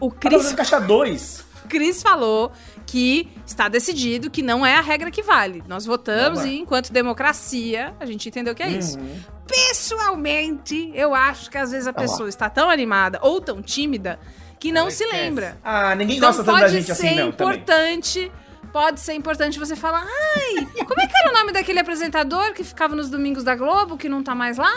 [0.00, 1.44] o Tá Cris, caixa 2.
[1.68, 2.50] Cris falou
[2.90, 5.62] que está decidido que não é a regra que vale.
[5.68, 8.98] Nós votamos e, enquanto democracia, a gente entendeu que é isso.
[8.98, 9.20] Uhum.
[9.46, 11.94] Pessoalmente, eu acho que às vezes a lá.
[12.00, 14.18] pessoa está tão animada ou tão tímida
[14.58, 15.22] que não se esquece.
[15.22, 15.58] lembra.
[15.62, 17.30] Ah, ninguém Então gosta tanto da pode gente ser assim, não.
[17.30, 17.56] Também.
[17.58, 18.32] importante.
[18.72, 22.64] Pode ser importante você falar, ai, como é que era o nome daquele apresentador que
[22.64, 24.72] ficava nos domingos da Globo, que não tá mais lá?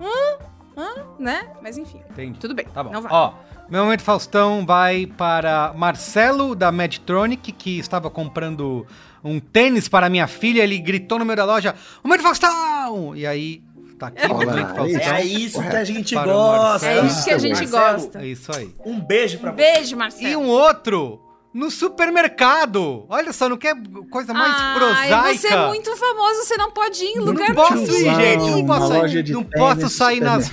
[0.00, 0.38] Hã?
[0.76, 1.06] Hã?
[1.18, 1.48] Né?
[1.62, 2.38] Mas enfim, Entendi.
[2.38, 2.66] tudo bem.
[2.72, 2.90] Tá bom.
[2.92, 3.10] Não vai.
[3.12, 3.34] Ó,
[3.70, 8.86] meu momento Faustão vai para Marcelo da Medtronic, que estava comprando
[9.22, 10.62] um tênis para minha filha.
[10.62, 13.14] Ele gritou no meio da loja: Momento Faustão!
[13.14, 13.62] E aí,
[13.98, 15.14] tá aqui o Olá, momento é Faustão.
[15.14, 16.62] É isso que a gente Para gosta.
[16.68, 17.00] Marcelo.
[17.00, 18.18] É isso que a gente Marcelo, gosta.
[18.22, 18.74] É isso aí.
[18.84, 19.62] Um beijo pra Um você.
[19.72, 20.42] beijo, E Marcelo.
[20.42, 21.20] um outro
[21.52, 23.04] no supermercado.
[23.08, 23.74] Olha só, não quer
[24.10, 25.16] coisa mais prosaica?
[25.16, 28.50] Ai, você é muito famoso, você não pode ir em lugar Não posso ir, gente,
[28.50, 30.50] não posso ir, loja de não posso sair nas-.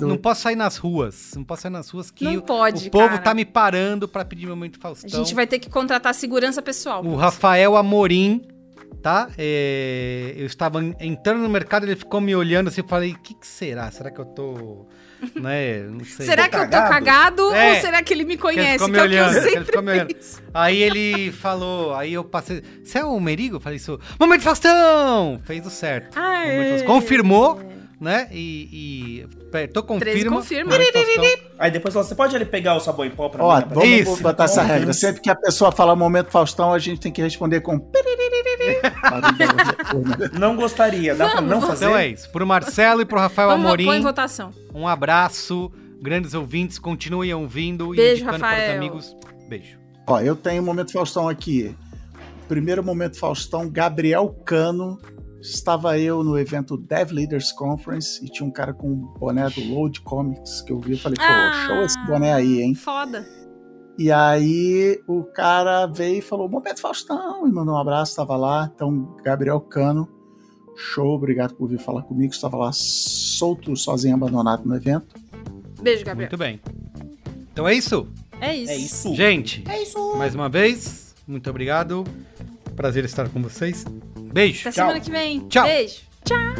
[0.00, 1.32] Não posso sair nas ruas.
[1.36, 3.18] Não posso sair nas ruas que Não o- pode, o povo cara.
[3.18, 5.10] tá me parando pra pedir meu momento A Faustão.
[5.10, 7.04] gente vai ter que contratar segurança pessoal.
[7.04, 8.40] O Rafael Amorim,
[9.02, 9.28] tá?
[9.36, 13.18] É, eu estava en- entrando no mercado, ele ficou me olhando assim, eu falei, o
[13.18, 13.90] que, que será?
[13.90, 14.86] Será que eu tô,
[15.34, 16.26] né, não sei.
[16.26, 17.52] Será que eu tô cagado?
[17.54, 17.74] É.
[17.74, 18.84] ou será que ele me Que conhece?
[18.84, 20.16] Que, me é o que eu olhando, que ele sempre olhando.
[20.54, 23.56] Aí ele falou, aí eu passei, você é o Merigo?
[23.56, 25.40] Eu falei isso, Momento Faustão!
[25.44, 26.18] Fez o certo.
[26.18, 26.86] Momento Faustão.
[26.86, 27.60] Confirmou,
[28.00, 28.28] né?
[28.30, 30.36] E, e apertou 13 confirma.
[30.36, 30.72] confirma.
[31.58, 33.60] Aí depois você pode ali pegar o sabão em pó pra Ó, mim?
[33.62, 33.68] né?
[33.74, 34.22] vamos Isso.
[34.22, 34.92] botar essa regra.
[34.92, 37.78] Sempre que a pessoa fala momento Faustão, a gente tem que responder com.
[40.38, 41.14] Não gostaria.
[41.14, 41.74] Dá pra Vamos, não vamos.
[41.74, 41.86] fazer?
[41.86, 42.30] Então é isso.
[42.30, 44.52] Pro Marcelo e pro Rafael Vamos, põe em Amorim, votação.
[44.74, 45.70] um abraço.
[46.00, 48.76] Grandes ouvintes, continuem ouvindo Beijo, e indicando para os Rafael.
[48.76, 49.16] amigos.
[49.48, 49.78] Beijo.
[50.06, 51.74] Ó, eu tenho um momento Faustão aqui.
[52.46, 55.00] Primeiro momento Faustão, Gabriel Cano.
[55.40, 59.60] Estava eu no evento Dev Leaders Conference e tinha um cara com um boné do
[59.72, 61.64] Load Comics que eu vi e falei, pô, Ah.
[61.66, 62.74] show esse boné aí, hein?
[62.74, 63.24] Foda.
[63.96, 68.70] E aí o cara veio e falou, momento Faustão, e mandou um abraço, estava lá.
[68.74, 70.08] Então, Gabriel Cano,
[70.76, 72.32] show, obrigado por vir falar comigo.
[72.32, 75.14] Estava lá solto, sozinho, abandonado no evento.
[75.80, 76.30] Beijo, Gabriel.
[76.30, 76.60] Muito bem.
[77.52, 78.08] Então é isso.
[78.40, 78.72] É isso.
[78.72, 79.14] É isso.
[79.14, 80.16] Gente, É isso.
[80.16, 82.04] mais uma vez, muito obrigado.
[82.76, 83.84] Prazer estar com vocês.
[84.32, 84.68] Beijo.
[84.68, 84.86] Até Tchau.
[84.86, 85.40] semana que vem.
[85.48, 85.64] Tchau.
[85.64, 86.00] Beijo.
[86.24, 86.54] Tchau.